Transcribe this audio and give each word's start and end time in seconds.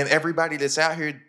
And 0.00 0.08
everybody 0.08 0.56
that's 0.56 0.78
out 0.78 0.96
here 0.96 1.22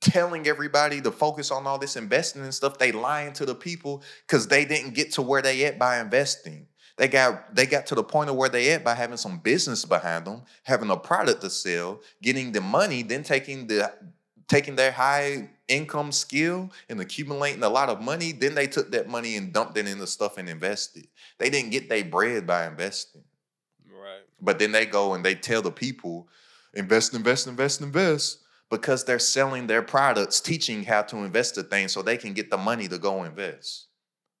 telling 0.00 0.46
everybody 0.46 1.00
to 1.02 1.10
focus 1.10 1.50
on 1.50 1.66
all 1.66 1.78
this 1.78 1.96
investing 1.96 2.42
and 2.42 2.54
stuff, 2.54 2.78
they 2.78 2.92
lying 2.92 3.34
to 3.34 3.44
the 3.44 3.54
people 3.54 4.02
because 4.26 4.48
they 4.48 4.64
didn't 4.64 4.94
get 4.94 5.12
to 5.12 5.22
where 5.22 5.42
they 5.42 5.66
at 5.66 5.78
by 5.78 6.00
investing. 6.00 6.66
They 6.96 7.08
got 7.08 7.54
they 7.54 7.66
got 7.66 7.84
to 7.86 7.94
the 7.94 8.02
point 8.02 8.30
of 8.30 8.36
where 8.36 8.48
they 8.48 8.72
at 8.72 8.82
by 8.82 8.94
having 8.94 9.18
some 9.18 9.38
business 9.38 9.84
behind 9.84 10.24
them, 10.24 10.42
having 10.62 10.88
a 10.88 10.96
product 10.96 11.42
to 11.42 11.50
sell, 11.50 12.00
getting 12.22 12.52
the 12.52 12.62
money, 12.62 13.02
then 13.02 13.22
taking 13.22 13.66
the 13.66 13.92
taking 14.48 14.76
their 14.76 14.92
high 14.92 15.50
income 15.68 16.10
skill 16.10 16.70
and 16.88 16.98
accumulating 16.98 17.62
a 17.62 17.68
lot 17.68 17.90
of 17.90 18.00
money. 18.00 18.32
Then 18.32 18.54
they 18.54 18.66
took 18.66 18.92
that 18.92 19.08
money 19.08 19.36
and 19.36 19.52
dumped 19.52 19.76
it 19.76 19.86
into 19.86 20.06
stuff 20.06 20.38
and 20.38 20.48
invested. 20.48 21.06
They 21.36 21.50
didn't 21.50 21.70
get 21.70 21.90
their 21.90 22.04
bread 22.04 22.46
by 22.46 22.66
investing. 22.66 23.24
Right. 23.90 24.22
But 24.40 24.58
then 24.58 24.72
they 24.72 24.86
go 24.86 25.12
and 25.12 25.22
they 25.22 25.34
tell 25.34 25.60
the 25.60 25.70
people, 25.70 26.28
invest, 26.76 27.14
invest, 27.14 27.46
invest, 27.46 27.80
invest, 27.80 28.38
because 28.70 29.04
they're 29.04 29.18
selling 29.18 29.66
their 29.66 29.82
products, 29.82 30.40
teaching 30.40 30.84
how 30.84 31.02
to 31.02 31.18
invest 31.18 31.54
the 31.54 31.62
thing 31.62 31.88
so 31.88 32.02
they 32.02 32.16
can 32.16 32.32
get 32.32 32.50
the 32.50 32.56
money 32.56 32.86
to 32.88 32.98
go 32.98 33.24
invest. 33.24 33.86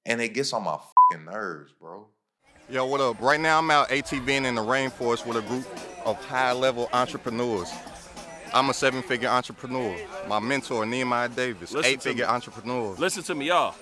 And 0.04 0.20
it 0.20 0.34
gets 0.34 0.52
on 0.52 0.64
my 0.64 0.78
fucking 1.10 1.24
nerves, 1.24 1.72
bro. 1.80 2.06
Yo, 2.68 2.84
what 2.84 3.00
up? 3.00 3.20
Right 3.20 3.40
now 3.40 3.58
I'm 3.58 3.70
out 3.70 3.88
ATVing 3.88 4.44
in 4.44 4.54
the 4.56 4.60
rainforest 4.60 5.26
with 5.26 5.36
a 5.36 5.42
group 5.42 5.66
of 6.04 6.22
high-level 6.24 6.88
entrepreneurs. 6.92 7.72
I'm 8.52 8.70
a 8.70 8.74
seven-figure 8.74 9.28
entrepreneur. 9.28 9.96
My 10.28 10.40
mentor, 10.40 10.84
Nehemiah 10.86 11.28
Davis, 11.28 11.72
Listen 11.72 11.92
eight-figure 11.92 12.26
entrepreneur. 12.26 12.94
Listen 12.96 13.22
to 13.24 13.34
me, 13.34 13.48
y'all. 13.48 13.74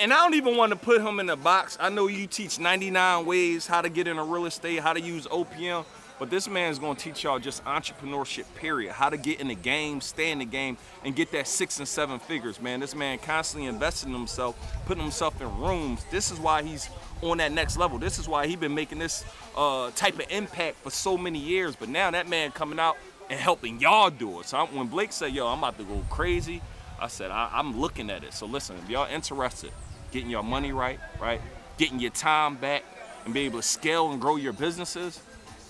And 0.00 0.12
I 0.12 0.16
don't 0.16 0.34
even 0.34 0.56
want 0.56 0.70
to 0.70 0.76
put 0.76 1.00
him 1.00 1.20
in 1.20 1.30
a 1.30 1.36
box. 1.36 1.78
I 1.80 1.88
know 1.88 2.08
you 2.08 2.26
teach 2.26 2.58
99 2.58 3.24
ways 3.24 3.66
how 3.66 3.80
to 3.80 3.88
get 3.88 4.08
into 4.08 4.24
real 4.24 4.46
estate, 4.46 4.80
how 4.80 4.92
to 4.92 5.00
use 5.00 5.26
OPM, 5.28 5.84
but 6.18 6.30
this 6.30 6.48
man 6.48 6.70
is 6.70 6.78
gonna 6.78 6.94
teach 6.94 7.24
y'all 7.24 7.38
just 7.38 7.64
entrepreneurship, 7.64 8.44
period. 8.54 8.92
How 8.92 9.10
to 9.10 9.16
get 9.16 9.40
in 9.40 9.48
the 9.48 9.54
game, 9.54 10.00
stay 10.00 10.30
in 10.30 10.38
the 10.38 10.44
game, 10.44 10.78
and 11.04 11.14
get 11.14 11.30
that 11.32 11.46
six 11.46 11.78
and 11.78 11.86
seven 11.86 12.18
figures, 12.18 12.60
man. 12.60 12.80
This 12.80 12.94
man 12.94 13.18
constantly 13.18 13.68
investing 13.68 14.10
in 14.10 14.16
himself, 14.16 14.56
putting 14.86 15.02
himself 15.02 15.40
in 15.40 15.58
rooms. 15.58 16.04
This 16.10 16.30
is 16.30 16.38
why 16.38 16.62
he's 16.62 16.88
on 17.22 17.38
that 17.38 17.52
next 17.52 17.76
level. 17.76 17.98
This 17.98 18.18
is 18.18 18.28
why 18.28 18.46
he's 18.46 18.56
been 18.56 18.74
making 18.74 18.98
this 18.98 19.24
uh, 19.56 19.90
type 19.94 20.18
of 20.18 20.26
impact 20.30 20.76
for 20.82 20.90
so 20.90 21.18
many 21.18 21.38
years. 21.38 21.76
But 21.76 21.88
now 21.88 22.10
that 22.10 22.28
man 22.28 22.50
coming 22.50 22.78
out 22.78 22.96
and 23.28 23.38
helping 23.38 23.80
y'all 23.80 24.10
do 24.10 24.40
it. 24.40 24.46
So 24.46 24.58
I'm, 24.58 24.74
when 24.74 24.86
Blake 24.86 25.12
said, 25.12 25.32
"Yo, 25.32 25.46
I'm 25.46 25.58
about 25.58 25.78
to 25.78 25.84
go 25.84 26.02
crazy," 26.08 26.62
I 27.00 27.08
said, 27.08 27.30
I, 27.30 27.50
"I'm 27.52 27.78
looking 27.78 28.10
at 28.10 28.24
it." 28.24 28.32
So 28.32 28.46
listen, 28.46 28.76
if 28.82 28.88
y'all 28.88 29.08
interested, 29.08 29.72
getting 30.12 30.30
your 30.30 30.42
money 30.42 30.72
right, 30.72 31.00
right, 31.20 31.40
getting 31.76 32.00
your 32.00 32.12
time 32.12 32.56
back, 32.56 32.84
and 33.24 33.34
be 33.34 33.40
able 33.40 33.58
to 33.58 33.66
scale 33.66 34.12
and 34.12 34.20
grow 34.20 34.36
your 34.36 34.52
businesses, 34.52 35.20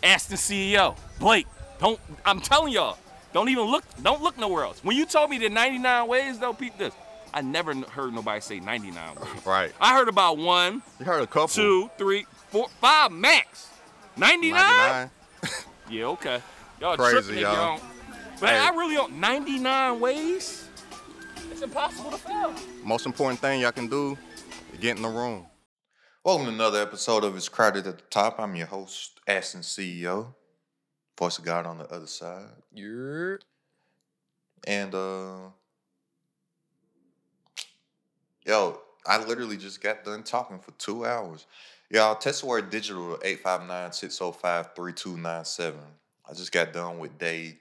Asten 0.02 0.36
CEO, 0.36 0.96
Blake. 1.18 1.46
Don't. 1.78 1.98
I'm 2.24 2.40
telling 2.40 2.72
y'all, 2.72 2.98
don't 3.32 3.48
even 3.48 3.64
look. 3.64 3.84
Don't 4.02 4.22
look 4.22 4.38
nowhere 4.38 4.64
else. 4.64 4.82
When 4.84 4.96
you 4.96 5.06
told 5.06 5.30
me 5.30 5.38
the 5.38 5.48
99 5.48 6.08
ways, 6.08 6.38
though, 6.38 6.52
peep 6.52 6.78
this. 6.78 6.94
I 7.34 7.42
never 7.42 7.74
heard 7.74 8.14
nobody 8.14 8.40
say 8.40 8.60
99 8.60 9.14
ways. 9.16 9.24
Right. 9.44 9.72
I 9.80 9.94
heard 9.94 10.08
about 10.08 10.38
one, 10.38 10.80
You 10.98 11.04
heard 11.04 11.22
a 11.22 11.26
couple. 11.26 11.48
two, 11.48 11.90
three, 11.98 12.24
four, 12.48 12.68
five 12.80 13.12
max. 13.12 13.68
99? 14.16 14.52
99. 14.54 15.10
Yeah, 15.90 16.04
okay. 16.06 16.40
Y'all 16.80 16.96
Crazy, 16.96 17.12
tripping 17.12 17.34
if 17.36 17.40
y'all. 17.42 17.54
y'all. 17.76 17.80
But 18.40 18.48
Hey. 18.50 18.58
I 18.58 18.70
really 18.70 18.94
don't. 18.94 19.20
99 19.20 20.00
ways? 20.00 20.68
It's 21.52 21.62
impossible 21.62 22.10
to 22.10 22.16
fail. 22.16 22.52
Most 22.84 23.06
important 23.06 23.38
thing 23.40 23.60
y'all 23.60 23.70
can 23.72 23.86
do 23.86 24.16
is 24.72 24.78
get 24.80 24.96
in 24.96 25.02
the 25.02 25.08
room. 25.08 25.46
Welcome 26.26 26.46
to 26.46 26.52
another 26.52 26.82
episode 26.82 27.22
of 27.22 27.36
It's 27.36 27.48
Crowded 27.48 27.86
at 27.86 27.98
the 27.98 28.04
Top. 28.10 28.40
I'm 28.40 28.56
your 28.56 28.66
host, 28.66 29.20
Asten 29.28 29.60
CEO, 29.60 30.34
voice 31.16 31.38
of 31.38 31.44
God 31.44 31.66
on 31.66 31.78
the 31.78 31.84
other 31.84 32.08
side. 32.08 32.48
You're. 32.74 33.38
And 34.66 34.92
uh 34.92 35.50
yo, 38.44 38.80
I 39.06 39.24
literally 39.24 39.56
just 39.56 39.80
got 39.80 40.02
done 40.02 40.24
talking 40.24 40.58
for 40.58 40.72
two 40.72 41.06
hours. 41.06 41.46
Y'all, 41.90 42.18
word 42.42 42.70
digital 42.70 43.18
859-605-3297. 43.18 45.74
I 46.28 46.34
just 46.34 46.50
got 46.50 46.72
done 46.72 46.98
with 46.98 47.16
day 47.18 47.58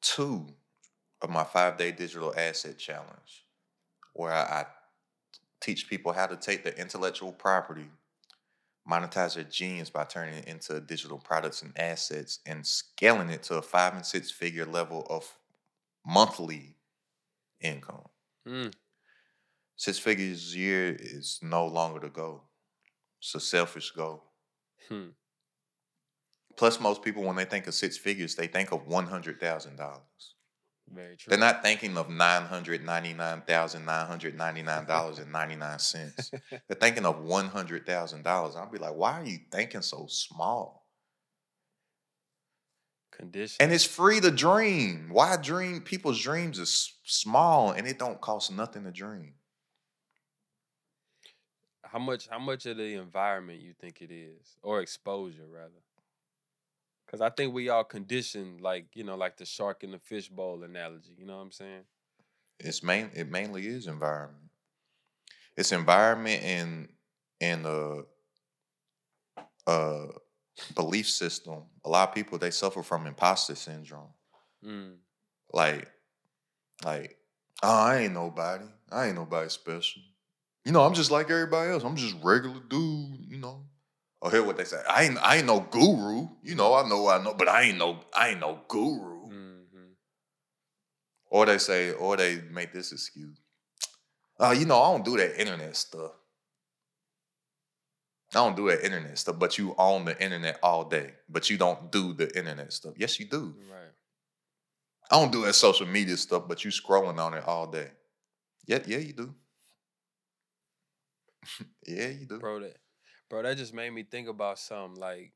two 0.00 0.44
of 1.20 1.30
my 1.30 1.44
five-day 1.44 1.92
digital 1.92 2.34
asset 2.36 2.78
challenge, 2.78 3.44
where 4.12 4.32
I, 4.32 4.42
I 4.42 4.66
teach 5.62 5.88
people 5.88 6.12
how 6.12 6.26
to 6.26 6.36
take 6.36 6.64
their 6.64 6.74
intellectual 6.74 7.32
property, 7.32 7.88
monetize 8.90 9.36
their 9.36 9.44
genius 9.44 9.90
by 9.90 10.04
turning 10.04 10.34
it 10.34 10.48
into 10.48 10.80
digital 10.80 11.18
products 11.18 11.62
and 11.62 11.72
assets 11.78 12.40
and 12.46 12.66
scaling 12.66 13.30
it 13.30 13.42
to 13.44 13.54
a 13.54 13.62
five 13.62 13.94
and 13.94 14.04
six 14.04 14.30
figure 14.30 14.66
level 14.66 15.06
of 15.08 15.36
monthly 16.04 16.76
income. 17.60 18.08
Mm. 18.46 18.72
Six 19.76 19.98
figures 19.98 20.54
a 20.54 20.58
year 20.58 20.96
is 20.98 21.38
no 21.42 21.66
longer 21.66 22.00
the 22.00 22.08
goal. 22.08 22.44
It's 23.20 23.34
a 23.34 23.40
selfish 23.40 23.92
goal. 23.92 24.24
Hmm. 24.88 25.10
Plus, 26.56 26.80
most 26.80 27.02
people, 27.02 27.22
when 27.22 27.36
they 27.36 27.44
think 27.44 27.66
of 27.66 27.74
six 27.74 27.96
figures, 27.96 28.34
they 28.34 28.46
think 28.46 28.72
of 28.72 28.86
one 28.86 29.06
hundred 29.06 29.40
thousand 29.40 29.76
dollars. 29.76 30.34
Very 30.90 31.16
true. 31.16 31.30
They're 31.30 31.38
not 31.38 31.62
thinking 31.62 31.96
of 31.96 32.10
nine 32.10 32.42
hundred 32.42 32.84
ninety 32.84 33.14
nine 33.14 33.42
thousand 33.42 33.84
nine 33.86 34.06
hundred 34.06 34.36
ninety 34.36 34.62
nine 34.62 34.86
dollars 34.86 35.18
and 35.18 35.32
ninety 35.32 35.56
nine 35.56 35.78
cents. 35.78 36.30
They're 36.50 36.78
thinking 36.78 37.06
of 37.06 37.20
one 37.22 37.48
hundred 37.48 37.86
thousand 37.86 38.24
dollars. 38.24 38.56
I'll 38.56 38.70
be 38.70 38.78
like, 38.78 38.94
why 38.94 39.20
are 39.20 39.24
you 39.24 39.38
thinking 39.50 39.82
so 39.82 40.06
small? 40.08 40.86
Condition. 43.10 43.56
And 43.60 43.72
it's 43.72 43.84
free 43.84 44.20
to 44.20 44.30
dream. 44.30 45.08
Why 45.10 45.36
dream? 45.36 45.80
People's 45.82 46.20
dreams 46.20 46.58
is 46.58 46.94
small 47.04 47.70
and 47.72 47.86
it 47.86 47.98
don't 47.98 48.20
cost 48.20 48.52
nothing 48.52 48.84
to 48.84 48.90
dream. 48.90 49.34
how 51.84 51.98
much 51.98 52.26
how 52.28 52.38
much 52.38 52.64
of 52.66 52.78
the 52.78 52.94
environment 52.94 53.60
you 53.60 53.74
think 53.78 54.00
it 54.00 54.10
is 54.10 54.56
or 54.62 54.80
exposure 54.80 55.46
rather 55.46 55.82
because 57.12 57.20
i 57.22 57.30
think 57.30 57.54
we 57.54 57.68
all 57.70 57.84
conditioned 57.84 58.62
like 58.62 58.86
you 58.96 59.04
know 59.04 59.16
like 59.16 59.36
the 59.38 59.46
shark 59.46 59.84
in 59.84 59.92
the 59.92 60.00
fishbowl 60.00 60.64
analogy 60.64 61.12
you 61.18 61.26
know 61.26 61.36
what 61.36 61.42
i'm 61.42 61.52
saying 61.52 61.84
It's 62.60 62.82
main. 62.82 63.10
It 63.14 63.28
mainly 63.30 63.66
is 63.66 63.86
environment. 63.88 64.50
It's 65.56 65.72
environment 65.72 66.42
and 66.44 66.88
and 67.40 67.66
uh 67.66 68.02
uh 69.66 70.06
belief 70.74 71.08
system. 71.08 71.64
A 71.84 71.88
lot 71.88 72.08
of 72.08 72.14
people 72.14 72.38
they 72.38 72.50
suffer 72.52 72.82
from 72.82 73.06
imposter 73.06 73.54
syndrome. 73.56 74.14
mm. 74.64 74.96
Like, 75.52 75.90
like, 76.84 77.18
oh, 77.62 77.68
I 77.90 77.98
ain't 77.98 78.14
nobody. 78.14 78.66
I 78.90 79.06
ain't 79.06 79.16
nobody 79.16 79.48
special. 79.50 80.02
You 80.64 80.72
know, 80.72 80.82
I'm 80.82 80.94
just 80.94 81.10
like 81.10 81.30
everybody 81.30 81.72
else. 81.72 81.84
I'm 81.84 81.96
just 81.96 82.16
regular 82.22 82.60
dude. 82.60 83.26
You 83.28 83.38
know. 83.38 83.66
Or 84.22 84.30
hear 84.30 84.44
what 84.44 84.56
they 84.56 84.64
say. 84.64 84.80
I 84.88 85.02
ain't. 85.02 85.18
I 85.18 85.36
ain't 85.38 85.46
no 85.46 85.60
guru. 85.60 86.28
You 86.44 86.54
know. 86.54 86.74
I 86.74 86.88
know. 86.88 87.08
I 87.08 87.22
know. 87.22 87.34
But 87.34 87.48
I 87.48 87.62
ain't 87.64 87.78
no. 87.78 87.98
I 88.14 88.28
ain't 88.28 88.40
no 88.40 88.60
guru. 88.68 89.26
hmm 89.26 89.90
Or 91.28 91.44
they 91.46 91.58
say, 91.58 91.90
or 91.92 92.16
they 92.16 92.40
make 92.52 92.72
this 92.72 92.92
excuse. 92.92 93.36
Oh, 94.38 94.52
you 94.52 94.64
know, 94.64 94.80
I 94.80 94.92
don't 94.92 95.04
do 95.04 95.16
that 95.16 95.40
internet 95.40 95.76
stuff. 95.76 96.12
I 98.32 98.38
don't 98.38 98.56
do 98.56 98.68
that 98.70 98.84
internet 98.84 99.18
stuff, 99.18 99.38
but 99.38 99.58
you 99.58 99.74
own 99.76 100.04
the 100.04 100.20
internet 100.22 100.58
all 100.62 100.84
day. 100.84 101.14
But 101.28 101.50
you 101.50 101.58
don't 101.58 101.90
do 101.90 102.14
the 102.14 102.34
internet 102.38 102.72
stuff. 102.72 102.94
Yes, 102.96 103.18
you 103.20 103.26
do. 103.26 103.54
right 103.70 103.90
I 105.10 105.20
don't 105.20 105.32
do 105.32 105.44
that 105.44 105.54
social 105.54 105.86
media 105.86 106.16
stuff, 106.16 106.44
but 106.48 106.64
you 106.64 106.70
scrolling 106.70 107.18
on 107.18 107.34
it 107.34 107.44
all 107.46 107.66
day. 107.66 107.90
Yeah, 108.66 108.78
yeah, 108.86 108.98
you 108.98 109.12
do. 109.12 109.34
yeah, 111.86 112.08
you 112.08 112.26
do. 112.26 112.38
bro 112.38 112.60
that 112.60 112.76
bro 113.32 113.42
that 113.42 113.56
just 113.56 113.72
made 113.72 113.88
me 113.88 114.02
think 114.02 114.28
about 114.28 114.58
something 114.58 115.00
like 115.00 115.32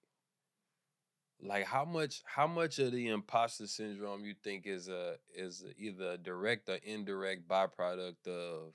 like 1.42 1.64
how 1.64 1.82
much 1.82 2.20
how 2.26 2.46
much 2.46 2.78
of 2.78 2.92
the 2.92 3.08
imposter 3.08 3.66
syndrome 3.66 4.22
you 4.22 4.34
think 4.44 4.66
is 4.66 4.88
a 4.88 5.14
is 5.34 5.64
either 5.78 6.10
a 6.12 6.18
direct 6.18 6.68
or 6.68 6.78
indirect 6.84 7.48
byproduct 7.48 8.28
of 8.28 8.74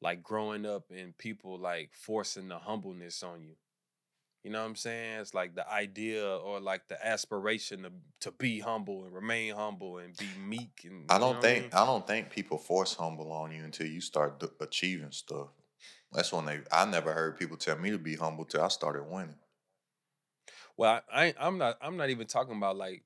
like 0.00 0.22
growing 0.22 0.64
up 0.64 0.84
and 0.96 1.18
people 1.18 1.58
like 1.58 1.90
forcing 1.94 2.46
the 2.46 2.58
humbleness 2.58 3.24
on 3.24 3.42
you 3.42 3.56
you 4.44 4.52
know 4.52 4.60
what 4.60 4.68
i'm 4.68 4.76
saying 4.76 5.20
it's 5.20 5.34
like 5.34 5.56
the 5.56 5.68
idea 5.68 6.24
or 6.24 6.60
like 6.60 6.86
the 6.86 7.04
aspiration 7.04 7.82
to 7.82 7.90
to 8.20 8.30
be 8.30 8.60
humble 8.60 9.04
and 9.04 9.12
remain 9.12 9.52
humble 9.52 9.98
and 9.98 10.16
be 10.16 10.26
meek 10.46 10.82
and 10.84 11.10
I 11.10 11.18
don't 11.18 11.36
what 11.36 11.38
I 11.38 11.40
think 11.40 11.62
mean? 11.62 11.70
I 11.72 11.84
don't 11.84 12.06
think 12.06 12.30
people 12.30 12.58
force 12.58 12.94
humble 12.94 13.32
on 13.32 13.50
you 13.50 13.64
until 13.64 13.88
you 13.88 14.00
start 14.00 14.38
d- 14.38 14.46
achieving 14.60 15.10
stuff. 15.10 15.48
That's 16.12 16.32
when 16.32 16.44
they. 16.44 16.60
I 16.70 16.84
never 16.84 17.12
heard 17.12 17.38
people 17.38 17.56
tell 17.56 17.78
me 17.78 17.90
to 17.90 17.98
be 17.98 18.16
humble 18.16 18.44
till 18.44 18.62
I 18.62 18.68
started 18.68 19.04
winning. 19.04 19.36
Well, 20.76 21.00
I, 21.12 21.26
I 21.26 21.34
I'm 21.38 21.58
not 21.58 21.78
I'm 21.80 21.96
not 21.96 22.10
even 22.10 22.26
talking 22.26 22.56
about 22.56 22.76
like 22.76 23.02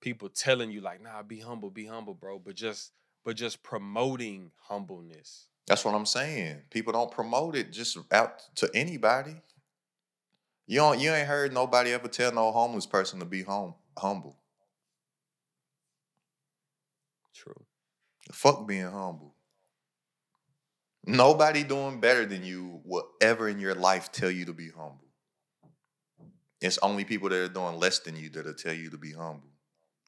people 0.00 0.28
telling 0.28 0.70
you 0.70 0.80
like, 0.80 1.02
nah, 1.02 1.22
be 1.22 1.40
humble, 1.40 1.70
be 1.70 1.86
humble, 1.86 2.14
bro. 2.14 2.38
But 2.38 2.54
just 2.54 2.92
but 3.24 3.36
just 3.36 3.62
promoting 3.62 4.50
humbleness. 4.56 5.46
That's 5.66 5.84
what 5.84 5.94
I'm 5.94 6.06
saying. 6.06 6.62
People 6.70 6.94
don't 6.94 7.10
promote 7.10 7.54
it 7.54 7.72
just 7.72 7.98
out 8.10 8.42
to 8.56 8.70
anybody. 8.74 9.36
You 10.66 10.78
don't. 10.78 11.00
You 11.00 11.12
ain't 11.12 11.28
heard 11.28 11.52
nobody 11.52 11.92
ever 11.92 12.08
tell 12.08 12.32
no 12.32 12.50
homeless 12.52 12.86
person 12.86 13.18
to 13.18 13.24
be 13.26 13.42
home 13.42 13.74
humble. 13.98 14.36
True. 17.34 17.64
Fuck 18.32 18.66
being 18.66 18.90
humble. 18.90 19.34
Nobody 21.08 21.64
doing 21.64 22.00
better 22.00 22.26
than 22.26 22.44
you 22.44 22.82
will 22.84 23.08
ever 23.22 23.48
in 23.48 23.58
your 23.58 23.74
life 23.74 24.12
tell 24.12 24.30
you 24.30 24.44
to 24.44 24.52
be 24.52 24.68
humble. 24.68 25.08
It's 26.60 26.78
only 26.78 27.04
people 27.04 27.30
that 27.30 27.38
are 27.38 27.48
doing 27.48 27.78
less 27.78 28.00
than 28.00 28.14
you 28.14 28.28
that'll 28.28 28.52
tell 28.52 28.74
you 28.74 28.90
to 28.90 28.98
be 28.98 29.12
humble. 29.12 29.48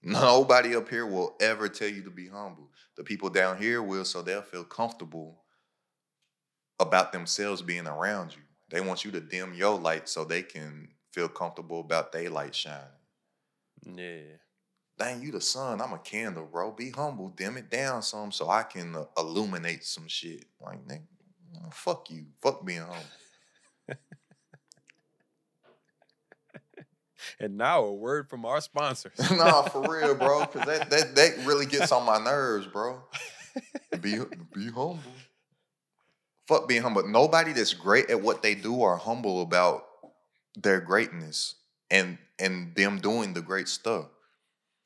Nobody 0.03 0.77
up 0.77 0.91
here 0.91 1.07
will 1.07 1.37
ever 1.41 1.69
tell 1.69 1.89
you 1.89 2.03
to 2.03 2.11
be 2.11 2.29
humble. 2.29 2.71
The 2.97 3.05
people 3.05 3.31
down 3.31 3.57
here 3.57 3.83
will, 3.83 4.05
so 4.05 4.21
they'll 4.21 4.43
feel 4.43 4.65
comfortable 4.65 5.43
about 6.79 7.13
themselves 7.13 7.63
being 7.63 7.87
around 7.87 8.35
you. 8.35 8.43
They 8.69 8.83
want 8.83 9.05
you 9.05 9.11
to 9.13 9.21
dim 9.21 9.55
your 9.55 9.79
light 9.79 10.07
so 10.07 10.25
they 10.25 10.43
can 10.43 10.89
feel 11.13 11.29
comfortable 11.29 11.81
about 11.81 12.13
their 12.13 12.29
light 12.29 12.55
shining. 12.55 12.85
Yeah. 13.85 14.37
Dang, 15.01 15.23
you 15.23 15.33
the 15.33 15.41
sun. 15.41 15.81
I'm 15.81 15.95
a 15.95 15.99
candle, 15.99 16.45
bro. 16.45 16.73
Be 16.73 16.91
humble. 16.91 17.31
Dim 17.31 17.57
it 17.57 17.71
down 17.71 18.03
some 18.03 18.31
so 18.31 18.51
I 18.51 18.63
can 18.63 18.95
uh, 18.95 19.07
illuminate 19.17 19.83
some 19.83 20.07
shit. 20.07 20.45
Like, 20.61 20.87
nigga, 20.87 21.01
fuck 21.73 22.11
you. 22.11 22.27
Fuck 22.43 22.67
being 22.67 22.81
humble. 22.81 22.97
And 27.39 27.59
now 27.59 27.85
a 27.85 27.93
word 27.93 28.31
from 28.31 28.47
our 28.47 28.63
sponsors. 28.63 29.13
nah, 29.31 29.61
for 29.61 29.83
real, 29.93 30.15
bro. 30.15 30.47
Cause 30.47 30.65
that, 30.65 30.89
that 30.89 31.15
that 31.15 31.45
really 31.45 31.67
gets 31.67 31.93
on 31.93 32.07
my 32.07 32.17
nerves, 32.19 32.67
bro. 32.67 33.03
Be 34.01 34.21
be 34.55 34.65
humble. 34.65 34.99
Fuck 36.49 36.67
being 36.67 36.81
humble. 36.81 37.07
Nobody 37.07 37.53
that's 37.53 37.75
great 37.75 38.09
at 38.09 38.23
what 38.23 38.43
they 38.43 38.55
do 38.55 38.81
are 38.81 38.97
humble 38.97 39.43
about 39.43 39.85
their 40.57 40.81
greatness 40.81 41.57
and 41.91 42.17
and 42.39 42.75
them 42.75 43.01
doing 43.01 43.35
the 43.35 43.43
great 43.43 43.69
stuff. 43.69 44.07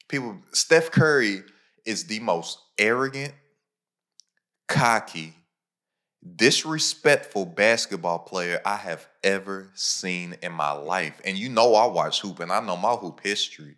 People, 0.09 0.39
Steph 0.53 0.91
Curry 0.91 1.43
is 1.85 2.05
the 2.05 2.21
most 2.21 2.59
arrogant, 2.79 3.35
cocky, 4.69 5.35
disrespectful 6.37 7.45
basketball 7.45 8.19
player 8.19 8.61
I 8.65 8.77
have 8.77 9.07
ever 9.23 9.71
seen 9.75 10.37
in 10.43 10.53
my 10.53 10.73
life. 10.73 11.21
And 11.25 11.37
you 11.39 11.49
know 11.49 11.75
I 11.75 11.87
watch 11.87 12.21
hoop 12.21 12.41
and 12.41 12.51
I 12.51 12.61
know 12.61 12.77
my 12.77 12.93
hoop 12.93 13.21
history. 13.23 13.77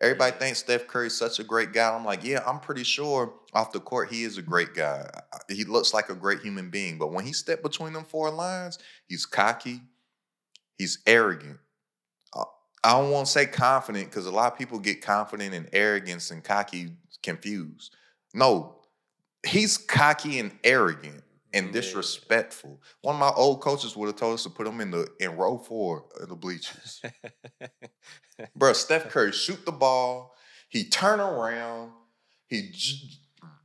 Everybody 0.00 0.32
mm-hmm. 0.32 0.40
thinks 0.40 0.58
Steph 0.58 0.86
Curry's 0.86 1.16
such 1.16 1.38
a 1.38 1.44
great 1.44 1.72
guy. 1.72 1.94
I'm 1.94 2.04
like, 2.04 2.22
yeah, 2.22 2.42
I'm 2.46 2.60
pretty 2.60 2.84
sure 2.84 3.32
off 3.54 3.72
the 3.72 3.80
court 3.80 4.12
he 4.12 4.24
is 4.24 4.36
a 4.36 4.42
great 4.42 4.74
guy. 4.74 5.08
He 5.48 5.64
looks 5.64 5.94
like 5.94 6.10
a 6.10 6.14
great 6.14 6.40
human 6.40 6.68
being. 6.68 6.98
But 6.98 7.12
when 7.12 7.24
he 7.24 7.32
stepped 7.32 7.62
between 7.62 7.94
them 7.94 8.04
four 8.04 8.30
lines, 8.30 8.78
he's 9.08 9.24
cocky, 9.24 9.80
he's 10.76 10.98
arrogant. 11.06 11.58
I 12.84 12.92
don't 12.92 13.10
want 13.10 13.26
to 13.26 13.32
say 13.32 13.46
confident 13.46 14.10
because 14.10 14.26
a 14.26 14.30
lot 14.30 14.52
of 14.52 14.58
people 14.58 14.78
get 14.78 15.02
confident 15.02 15.54
and 15.54 15.68
arrogance 15.72 16.30
and 16.30 16.42
cocky 16.44 16.90
confused. 17.22 17.94
No, 18.34 18.76
he's 19.46 19.76
cocky 19.76 20.38
and 20.38 20.52
arrogant 20.62 21.22
and 21.52 21.72
disrespectful. 21.72 22.80
One 23.00 23.16
of 23.16 23.20
my 23.20 23.30
old 23.30 23.60
coaches 23.60 23.96
would 23.96 24.06
have 24.06 24.16
told 24.16 24.34
us 24.34 24.42
to 24.42 24.50
put 24.50 24.66
him 24.66 24.80
in 24.80 24.90
the 24.90 25.08
in 25.18 25.36
row 25.36 25.58
four 25.58 26.04
of 26.20 26.28
the 26.28 26.36
bleachers. 26.36 27.02
Bro, 28.56 28.74
Steph 28.74 29.08
Curry 29.08 29.32
shoot 29.32 29.64
the 29.64 29.72
ball, 29.72 30.34
he 30.68 30.84
turn 30.84 31.20
around, 31.20 31.92
he 32.46 32.70
j- 32.72 33.18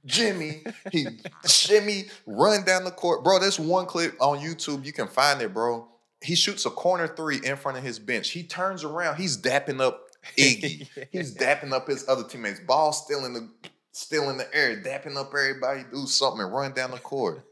Jimmy, 0.06 0.64
he 0.92 1.06
shimmy, 1.46 2.06
run 2.26 2.64
down 2.64 2.86
the 2.86 2.92
court. 2.92 3.24
Bro, 3.24 3.40
there's 3.40 3.60
one 3.60 3.86
clip 3.86 4.16
on 4.22 4.40
YouTube. 4.40 4.86
You 4.86 4.94
can 4.94 5.08
find 5.08 5.42
it, 5.42 5.54
bro. 5.54 5.88
He 6.24 6.36
shoots 6.36 6.66
a 6.66 6.70
corner 6.70 7.08
three 7.08 7.40
in 7.44 7.56
front 7.56 7.78
of 7.78 7.84
his 7.84 8.00
bench. 8.00 8.30
He 8.30 8.44
turns 8.44 8.84
around, 8.84 9.18
he's 9.18 9.38
dapping 9.38 9.82
up 9.82 10.12
Iggy. 10.38 10.88
He's 11.12 11.36
dapping 11.36 11.72
up 11.72 11.88
his 11.88 12.08
other 12.08 12.24
teammates. 12.24 12.60
Ball 12.60 12.94
still 12.94 13.26
in 13.26 13.34
the 13.34 13.50
still 13.92 14.30
in 14.30 14.38
the 14.38 14.56
air, 14.56 14.78
dapping 14.78 15.18
up 15.18 15.32
everybody, 15.34 15.84
do 15.92 16.06
something 16.06 16.42
and 16.42 16.54
run 16.54 16.74
down 16.74 16.92
the 16.92 16.98
court. 16.98 17.44